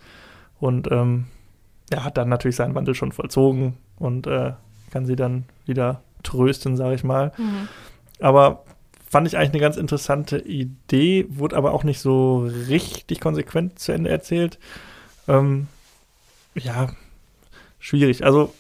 [0.59, 1.25] Und ähm,
[1.89, 4.53] er hat dann natürlich seinen Wandel schon vollzogen und äh,
[4.91, 7.31] kann sie dann wieder trösten, sage ich mal.
[7.37, 7.67] Mhm.
[8.21, 8.63] Aber
[9.11, 13.91] fand ich eigentlich eine ganz interessante Idee, wurde aber auch nicht so richtig konsequent zu
[13.91, 14.57] Ende erzählt.
[15.27, 15.67] Ähm,
[16.55, 16.87] ja,
[17.77, 18.23] schwierig.
[18.23, 18.53] Also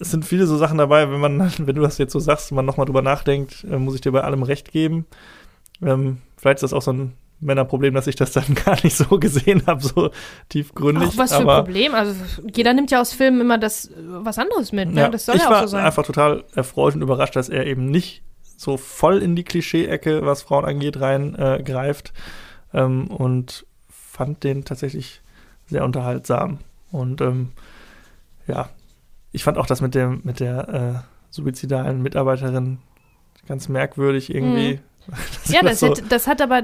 [0.00, 2.66] es sind viele so Sachen dabei, wenn man, wenn du das jetzt so sagst, man
[2.66, 5.06] nochmal drüber nachdenkt, äh, muss ich dir bei allem recht geben.
[5.80, 9.20] Ähm, vielleicht ist das auch so ein Männerproblem, dass ich das dann gar nicht so
[9.20, 10.10] gesehen habe, so
[10.48, 11.10] tiefgründig.
[11.12, 11.94] Ach, was für ein Problem.
[11.94, 12.16] Also
[12.52, 14.92] jeder nimmt ja aus Filmen immer das äh, was anderes mit.
[14.92, 15.02] Ne?
[15.02, 15.84] Ja, das soll ich ja war auch so sein.
[15.84, 18.24] einfach total erfreut und überrascht, dass er eben nicht
[18.58, 21.60] so voll in die Klischee-Ecke, was Frauen angeht, reingreift.
[21.60, 22.12] Äh, greift.
[22.74, 25.22] ähm, und fand den tatsächlich
[25.68, 26.58] sehr unterhaltsam.
[26.90, 27.52] Und ähm,
[28.48, 28.68] ja,
[29.30, 32.78] ich fand auch das mit, dem, mit der äh, suizidalen Mitarbeiterin
[33.46, 34.80] ganz merkwürdig irgendwie.
[35.06, 35.14] Mhm.
[35.52, 36.62] ja, das, so, hat, das hat aber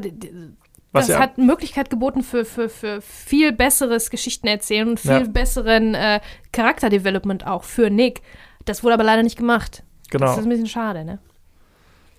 [0.92, 5.24] das ja, hat Möglichkeit geboten für, für, für viel besseres Geschichten erzählen und viel Ja.
[5.28, 8.22] besseren äh, Charakterdevelopment auch für Nick.
[8.64, 9.84] Das wurde aber leider nicht gemacht.
[10.10, 10.26] genau.
[10.26, 11.20] Das ist ein bisschen schade, ne?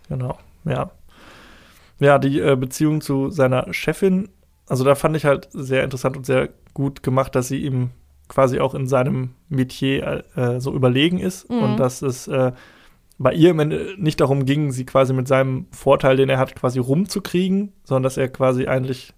[0.09, 0.91] Genau, ja.
[1.99, 4.29] Ja, die äh, Beziehung zu seiner Chefin,
[4.67, 7.91] also da fand ich halt sehr interessant und sehr gut gemacht, dass sie ihm
[8.27, 11.59] quasi auch in seinem Metier äh, so überlegen ist Mhm.
[11.59, 12.51] und dass es äh,
[13.17, 16.53] bei ihr im Ende nicht darum ging, sie quasi mit seinem Vorteil, den er hat,
[16.55, 19.13] quasi rumzukriegen, sondern dass er quasi eigentlich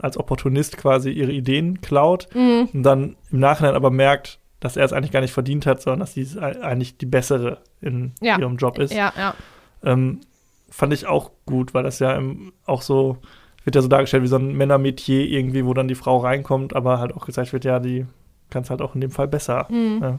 [0.00, 2.68] als Opportunist quasi ihre Ideen klaut Mhm.
[2.72, 6.00] und dann im Nachhinein aber merkt, dass er es eigentlich gar nicht verdient hat, sondern
[6.00, 8.38] dass sie eigentlich die bessere in Ja.
[8.38, 8.92] ihrem Job ist.
[8.92, 9.34] Ja, ja.
[9.82, 10.20] Ähm,
[10.68, 13.18] fand ich auch gut, weil das ja im, auch so,
[13.64, 16.98] wird ja so dargestellt wie so ein Männermetier irgendwie, wo dann die Frau reinkommt, aber
[16.98, 18.06] halt auch gezeigt wird, ja, die
[18.50, 19.66] kann es halt auch in dem Fall besser.
[19.70, 19.98] Mhm.
[20.02, 20.18] Ja.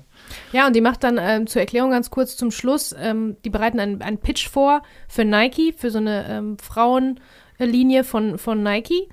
[0.51, 3.79] Ja, und die macht dann ähm, zur Erklärung ganz kurz zum Schluss, ähm, die bereiten
[3.79, 9.07] einen, einen Pitch vor für Nike, für so eine ähm, Frauenlinie von, von Nike,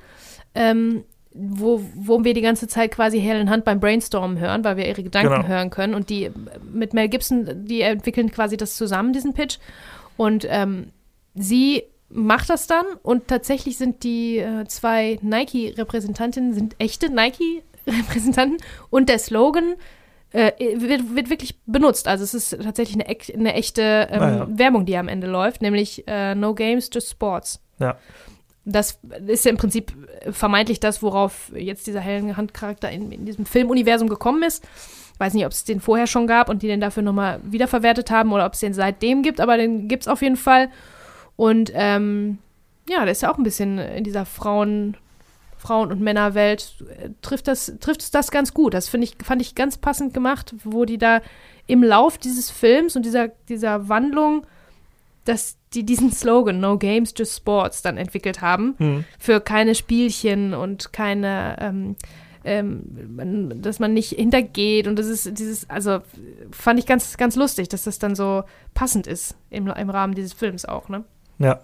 [0.55, 4.87] ähm, wo, wo wir die ganze Zeit quasi Helen Hunt beim Brainstormen hören, weil wir
[4.89, 5.47] ihre Gedanken Genau.
[5.49, 5.95] hören können.
[5.95, 6.33] Und die äh,
[6.73, 9.59] mit Mel Gibson, die entwickeln quasi das zusammen, diesen Pitch.
[10.17, 10.91] Und ähm,
[11.35, 18.59] sie macht das dann und tatsächlich sind die äh, zwei Nike-Repräsentantinnen sind echte Nike-Repräsentanten
[18.91, 19.75] und der Slogan
[20.31, 22.07] äh, wird, wird wirklich benutzt.
[22.07, 24.49] Also es ist tatsächlich eine, eine echte ähm, Ah, ja.
[24.51, 27.61] Werbung, die am Ende läuft, nämlich äh, No Games, Just Sports.
[27.79, 27.97] Ja.
[28.65, 29.93] Das ist ja im Prinzip
[30.31, 34.65] vermeintlich das, worauf jetzt dieser Helen Hunt-Charakter in, in diesem Filmuniversum gekommen ist.
[35.19, 38.33] Weiß nicht, ob es den vorher schon gab und die den dafür nochmal wiederverwertet haben
[38.33, 40.71] oder ob es den seitdem gibt, aber den gibt es auf jeden Fall.
[41.37, 42.39] Und ähm,
[42.89, 44.97] ja, der ist ja auch ein bisschen in dieser Frauen,
[45.57, 48.75] Frauen- und Männerwelt, äh, trifft das, trifft es das ganz gut.
[48.75, 51.21] Das ich, fand ich ganz passend gemacht, wo die da
[51.67, 54.47] im Lauf dieses Films und dieser, dieser Wandlung,
[55.25, 58.75] dass die diesen Slogan No Games, Just Sports dann entwickelt haben.
[58.79, 59.05] Hm.
[59.19, 61.97] Für keine Spielchen und keine, ähm,
[62.45, 66.01] ähm, dass man nicht hintergeht und das ist dieses, also
[66.51, 68.45] fand ich ganz, ganz lustig, dass das dann so
[68.75, 71.05] passend ist im, im Rahmen dieses Films auch, ne?
[71.39, 71.61] Ja.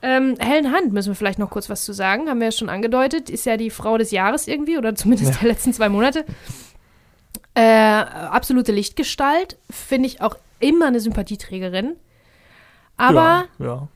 [0.00, 2.68] Ähm, Helen Hunt müssen wir vielleicht noch kurz was zu sagen, haben wir ja schon
[2.68, 5.38] angedeutet, ist ja die Frau des Jahres irgendwie oder zumindest Ja.
[5.40, 6.24] der letzten zwei Monate.
[7.54, 11.96] Äh, absolute Lichtgestalt, finde ich auch immer eine Sympathieträgerin,
[12.96, 13.88] aber ja, ja.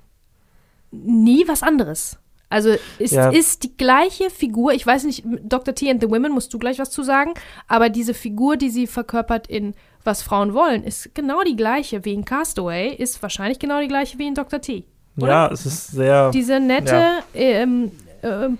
[0.90, 2.18] nie was anderes.
[2.52, 3.30] Also es Ja.
[3.30, 5.74] ist die gleiche Figur, ich weiß nicht, Dr.
[5.74, 7.34] T and the Women musst du gleich was zu sagen,
[7.66, 9.74] aber diese Figur, die sie verkörpert in
[10.04, 14.18] Was Frauen wollen, ist genau die gleiche wie in Castaway, ist wahrscheinlich genau die gleiche
[14.18, 14.60] wie in Dr.
[14.60, 14.84] T.
[15.16, 15.28] Oder?
[15.28, 16.30] ja, es ist sehr.
[16.30, 17.92] Diese nette, ähm,
[18.22, 18.58] ähm,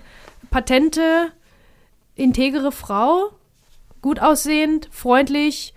[0.51, 1.31] patente,
[2.15, 3.31] integere Frau,
[4.01, 5.73] gut aussehend, freundlich,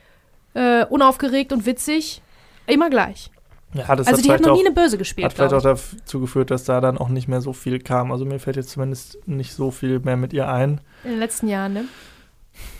[0.54, 2.22] äh, unaufgeregt und witzig,
[2.66, 3.30] immer gleich.
[3.74, 5.24] Ja, das also hat die hat noch auch, nie eine Böse gespielt.
[5.24, 8.12] hat vielleicht auch dazu geführt, dass da dann auch nicht mehr so viel kam.
[8.12, 10.80] Also mir fällt jetzt zumindest nicht so viel mehr mit ihr ein.
[11.04, 11.84] in den letzten Jahren, ne?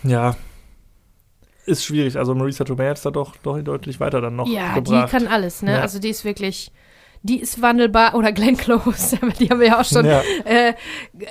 [0.03, 0.35] Ja.
[1.65, 2.17] Ist schwierig.
[2.17, 5.09] Also Marisa Tomei hat es da doch, doch deutlich weiter dann noch Ja, gebracht.
[5.09, 5.73] die kann alles, ne?
[5.73, 5.81] Ja.
[5.81, 6.71] Also die ist wirklich,
[7.23, 8.15] die ist wandelbar.
[8.15, 10.73] Oder Glenn Close, die haben wir ja auch schon ja, äh,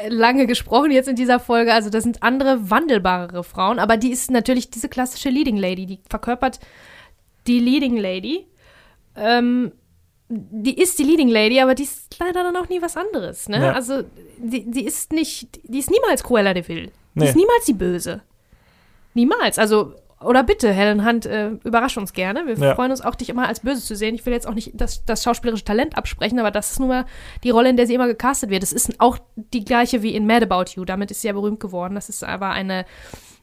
[0.09, 1.73] lange gesprochen jetzt in dieser Folge.
[1.73, 6.01] Also das sind andere wandelbarere Frauen, aber die ist natürlich diese klassische Leading Lady, die
[6.09, 6.61] verkörpert
[7.47, 8.47] die Leading Lady.
[9.17, 9.73] Ähm,
[10.29, 13.49] die ist die Leading Lady, aber die ist leider dann auch nie was anderes.
[13.49, 13.59] Ne?
[13.65, 13.73] Ja.
[13.73, 14.03] Also
[14.39, 16.87] die, die ist nicht, die ist niemals Cruella de Vil.
[17.15, 17.29] Die Nee.
[17.29, 18.23] ist niemals die Böse.
[19.15, 19.59] Niemals.
[19.59, 22.47] Also oder bitte, Helen Hunt, äh, überrasch uns gerne.
[22.47, 22.75] Wir Ja.
[22.75, 24.15] freuen uns auch, dich immer als Böse zu sehen.
[24.15, 27.05] Ich will jetzt auch nicht das, das schauspielerische Talent absprechen, aber das ist nun mal
[27.45, 28.63] die Rolle, in der sie immer gecastet wird.
[28.63, 30.85] Das ist auch die gleiche wie in Mad About You.
[30.87, 31.95] Damit ist sie ja berühmt geworden.
[31.95, 32.87] Das ist aber eine,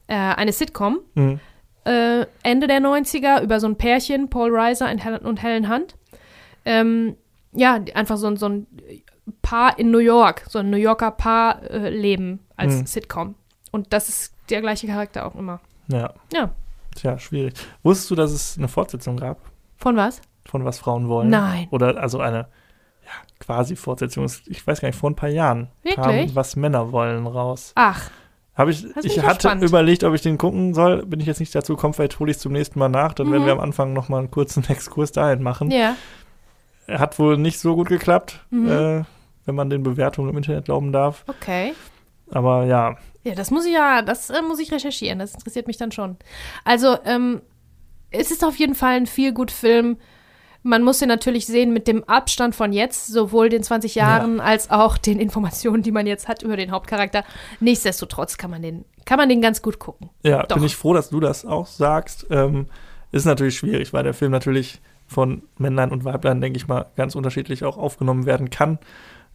[0.08, 1.00] äh, eine Sitcom.
[1.14, 1.40] Mhm.
[1.86, 5.96] Äh, Ende der 90er über so ein Pärchen, Paul Reiser und Helen, Hunt.
[6.66, 7.16] Ähm,
[7.52, 8.68] ja, einfach so, ein- so ein
[9.42, 12.86] Paar in New York, so ein New Yorker Paar-Leben äh, leben als Mhm.
[12.86, 13.36] Sitcom.
[13.72, 15.60] Und das ist der gleiche Charakter auch immer.
[15.88, 16.14] ja.
[16.34, 16.50] Ja.
[16.96, 17.54] Tja, schwierig.
[17.82, 19.40] Wusstest du, dass es eine Fortsetzung gab
[19.78, 20.22] Von was?
[20.46, 21.30] von Was Frauen wollen?
[21.30, 21.68] Nein.
[21.72, 22.48] Oder also eine
[23.04, 24.26] ja, quasi Fortsetzung.
[24.46, 25.96] Ich weiß gar nicht, vor ein paar Jahren Wirklich?
[25.96, 27.72] kam Was Männer wollen raus.
[27.76, 28.12] Ach,
[28.56, 29.64] Habe ich, ich hatte gespannt.
[29.64, 31.06] überlegt, ob ich den gucken soll.
[31.06, 33.14] Bin ich jetzt nicht dazu gekommen, vielleicht hole ich es zum nächsten Mal nach.
[33.14, 33.46] Dann werden Mhm.
[33.48, 35.72] wir am Anfang nochmal einen kurzen Exkurs dahin machen.
[35.72, 35.96] ja.
[36.88, 38.70] Hat wohl nicht so gut geklappt, Mhm.
[38.70, 39.04] äh,
[39.46, 41.24] wenn man den Bewertungen im Internet glauben darf.
[41.28, 41.74] Okay.
[42.30, 45.20] Aber ja, Ja, das muss ich ja, das äh, muss ich recherchieren.
[45.20, 46.18] Das interessiert mich dann schon.
[46.66, 47.42] Also, ähm,
[48.12, 49.98] es ist auf jeden Fall ein viel gut Film.
[50.64, 54.70] Man muss den natürlich sehen mit dem Abstand von jetzt, sowohl den 20 Jahren als
[54.72, 57.24] auch den Informationen, die man jetzt hat über den Hauptcharakter.
[57.60, 60.10] Nichtsdestotrotz kann man den, kann man den ganz gut gucken.
[60.24, 60.56] ja Doch.
[60.56, 62.28] bin ich froh, dass du das auch sagst.
[62.30, 62.68] Ähm,
[63.12, 67.16] ist natürlich schwierig, weil der Film natürlich von Männlein und Weiblein, denke ich mal, ganz
[67.16, 68.80] unterschiedlich auch aufgenommen werden kann.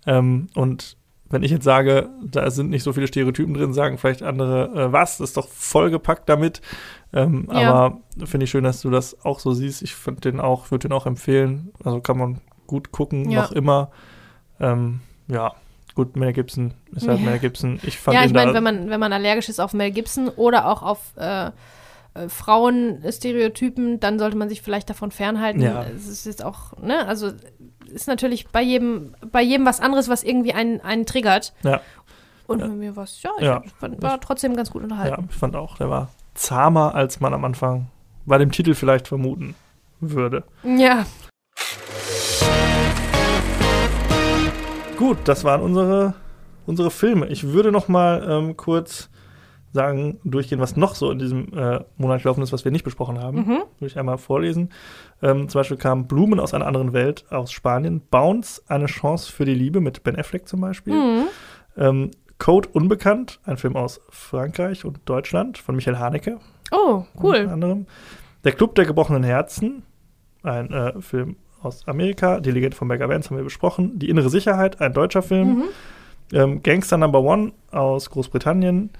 [0.07, 0.97] Ähm, und
[1.31, 4.93] wenn ich jetzt sage, da sind nicht so viele Stereotypen drin, sagen vielleicht andere, äh,
[4.93, 6.61] was, das ist doch vollgepackt damit.
[7.13, 7.73] Ähm, Ja.
[7.73, 9.83] Aber finde ich schön, dass du das auch so siehst.
[9.83, 11.71] Ich finde den auch, würde den auch empfehlen.
[11.85, 13.43] Also kann man gut gucken, Ja.
[13.43, 13.91] noch immer.
[14.61, 15.53] Ähm, ja,
[15.95, 17.27] gut, Mel Gibson ist halt Ja.
[17.31, 17.79] Mel Gibson.
[17.83, 20.67] Ich fand ja, ich meine, wenn man, wenn man allergisch ist auf Mel Gibson oder
[20.67, 21.47] auch auf äh,
[22.15, 25.61] äh, Frauenstereotypen, dann sollte man sich vielleicht davon fernhalten.
[25.61, 25.85] Ja.
[25.95, 27.33] Es ist jetzt auch, ne, also
[27.91, 31.53] ist natürlich bei jedem, bei jedem was anderes, was irgendwie einen, einen triggert.
[31.63, 31.81] Ja.
[32.47, 32.67] Und Ja.
[32.69, 33.63] bei mir was, ja, ich Ja.
[33.79, 35.29] fand, war trotzdem ganz gut Ja, unterhalten.
[35.31, 37.89] ich fand auch, der war zahmer, als man am Anfang
[38.27, 39.55] bei dem Titel vielleicht vermuten
[40.01, 40.45] würde.
[40.65, 41.05] Ja.
[44.97, 46.15] Gut, das waren unsere,
[46.67, 47.27] unsere Filme.
[47.29, 49.09] Ich würde noch mal ähm, kurz
[49.73, 53.21] sagen, durchgehen, was noch so in diesem äh, Monat gelaufen ist, was wir nicht besprochen
[53.21, 53.39] haben.
[53.39, 53.63] Mhm.
[53.79, 54.71] Würde ich einmal vorlesen.
[55.23, 58.01] Ähm, zum Beispiel kam Blumen aus einer anderen Welt aus Spanien.
[58.11, 60.95] Bounce, eine Chance für die Liebe mit Ben Affleck zum Beispiel.
[60.95, 61.25] Mhm.
[61.77, 66.39] Ähm, Code Unbekannt, ein Film aus Frankreich und Deutschland von Michael Haneke.
[66.71, 67.49] Oh, unter cool.
[67.49, 67.87] anderem.
[68.45, 69.83] Der Club der gebrochenen Herzen,
[70.43, 72.41] ein äh, Film aus Amerika.
[72.41, 73.99] Die Legende von Beggar Vance haben wir besprochen.
[73.99, 75.49] Die innere Sicherheit, ein deutscher Film.
[75.49, 75.65] Mhm.
[76.33, 78.91] Ähm, Gangster Number One aus Großbritannien.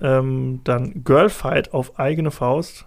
[0.00, 2.86] Ähm, dann Girlfight auf eigene Faust.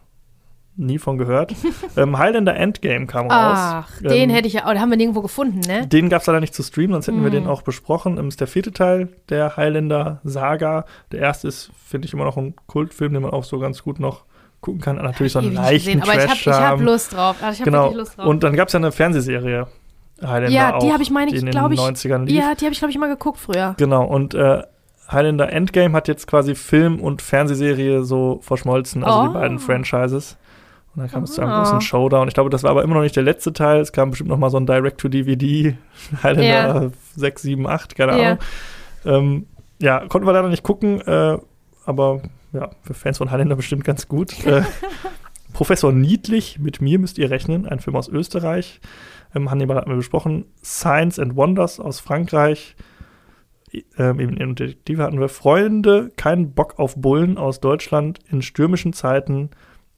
[0.75, 1.53] Nie von gehört.
[1.97, 3.57] ähm, Highlander Endgame kam raus.
[3.59, 5.85] Ach, den Ähm, hätte ich ja, oh, den haben wir nirgendwo gefunden, ne?
[5.87, 7.33] Den gab es leider nicht zu streamen, sonst hätten wir Mhm.
[7.33, 8.17] den auch besprochen.
[8.17, 10.85] Ähm, ist der vierte Teil der Highlander-Saga.
[11.11, 13.99] Der erste ist, finde ich, immer noch ein Kultfilm, den man auch so ganz gut
[13.99, 14.23] noch
[14.61, 14.95] gucken kann.
[14.97, 16.79] Natürlich so einen leichten gesehen, aber ich habe hab.
[16.81, 17.37] Lust drauf.
[17.41, 17.91] Also Genau.
[17.93, 18.25] Lust drauf.
[18.27, 19.67] Und dann gab es ja eine Fernsehserie
[20.21, 21.79] Highlander ja, die habe ich, meine ich, in den glaube ich.
[21.79, 22.37] 90ern lief.
[22.37, 23.75] Ja, die habe ich, glaube ich, mal geguckt früher.
[23.77, 24.63] Genau, und äh,
[25.11, 29.33] Highlander Endgame hat jetzt quasi Film und Fernsehserie so verschmolzen, also die Oh.
[29.33, 30.37] beiden Franchises.
[30.95, 31.59] Und dann kam es zu einem Ah.
[31.63, 32.27] großen Showdown.
[32.27, 33.79] Ich glaube, das war aber immer noch nicht der letzte Teil.
[33.79, 35.75] Es kam bestimmt noch mal so ein Direct-to-DVD,
[36.23, 38.27] Highlander 6, 7, 8, keine Ja.
[38.31, 38.39] Ahnung.
[39.05, 39.45] Ähm,
[39.79, 41.37] ja, konnten wir leider nicht gucken, äh,
[41.85, 42.21] aber
[42.53, 44.45] ja, für Fans von Highlander bestimmt ganz gut.
[44.45, 44.63] äh,
[45.53, 48.79] Professor Niedlich, mit mir müsst ihr rechnen, ein Film aus Österreich.
[49.35, 50.45] Ähm, Hannibal hatten wir besprochen.
[50.63, 52.75] Science and Wonders aus Frankreich.
[53.97, 58.93] Ähm, eben in Detektive hatten wir Freunde, kein Bock auf Bullen aus Deutschland in stürmischen
[58.93, 59.49] Zeiten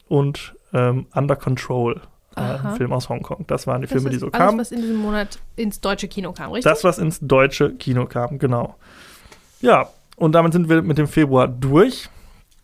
[0.07, 2.02] und ähm, Under Control,
[2.35, 2.72] äh, Aha.
[2.72, 3.45] ein Film aus Hongkong.
[3.48, 4.60] Das waren die Das Filme, die so alles, kamen.
[4.60, 6.69] was in diesem Monat ins deutsche Kino kam, richtig?
[6.72, 8.76] Das, was ins deutsche Kino kam, genau.
[9.61, 12.10] Ja, und damit sind wir mit dem Februar durch.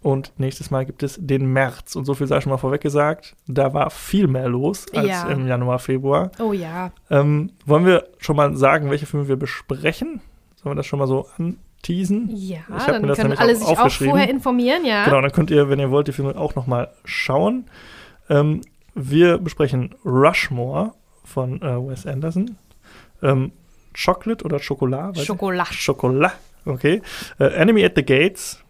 [0.04, 1.96] Und nächstes Mal gibt es den März.
[1.96, 3.36] Und so viel sei schon mal vorweg gesagt.
[3.48, 5.28] Da war viel mehr los als Ja.
[5.30, 6.32] im Januar, Februar.
[6.40, 6.92] oh ja.
[7.10, 10.22] Ähm, wollen wir schon mal sagen, welche Filme wir besprechen?
[10.68, 12.30] Sollen wir das schon mal so anteasen?
[12.36, 15.06] Ja, Ich dann mir das können alle auch sich auch vorher informieren, ja.
[15.06, 17.66] Genau, dann könnt ihr, wenn ihr wollt, die Filme auch noch mal schauen.
[18.30, 18.62] Ähm,
[18.94, 22.58] wir besprechen Rushmore von äh, Wes Anderson.
[23.22, 23.52] Ähm,
[23.96, 25.20] Chocolate oder Schokolade?
[25.24, 25.74] Schokolade.
[25.74, 26.34] Schokolade,
[26.66, 27.02] okay.
[27.40, 28.62] Äh, Enemy at the Gates,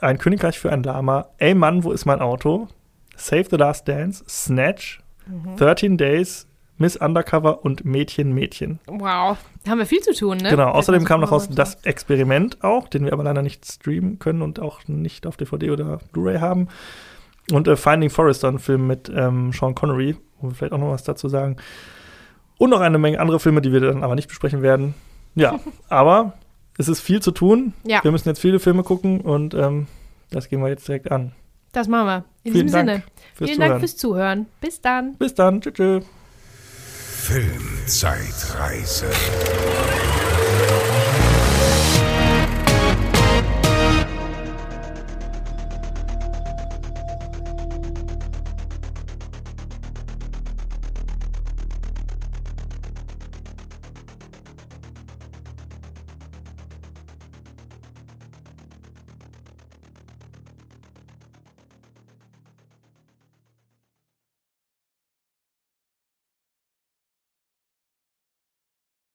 [0.00, 2.68] Ein Königreich für ein Lama, Ey Mann, wo ist mein Auto?
[3.16, 5.56] Save the Last Dance, Snatch, Mhm.
[5.56, 6.46] 13 Days,
[6.78, 8.80] Miss Undercover und Mädchen, Mädchen.
[8.86, 9.38] Wow.
[9.64, 10.50] Da haben wir viel zu tun, ne?
[10.50, 14.42] Genau, außerdem kam noch raus das Experiment auch, den wir aber leider nicht streamen können
[14.42, 16.68] und auch nicht auf DVD oder Blu-ray haben.
[17.50, 20.90] Und äh, Finding Forrester, ein Film mit ähm, Sean Connery, wo wir vielleicht auch noch
[20.90, 21.56] was dazu sagen.
[22.58, 24.94] Und noch eine Menge andere Filme, die wir dann aber nicht besprechen werden.
[25.34, 25.58] Ja,
[25.88, 26.34] aber
[26.78, 27.74] es ist viel zu tun.
[27.84, 28.02] Ja.
[28.02, 29.86] Wir müssen jetzt viele Filme gucken und ähm,
[30.30, 31.32] das gehen wir jetzt direkt an.
[31.72, 32.24] Das machen wir.
[32.44, 33.02] In Vielen diesem Dank Sinne.
[33.34, 33.70] Vielen Zuhören.
[33.70, 34.46] Dank fürs Zuhören.
[34.60, 35.14] Bis dann.
[35.14, 35.60] Bis dann.
[35.60, 35.74] Tschüss.
[35.74, 36.04] tschüss.
[37.22, 39.06] Filmzeitreise.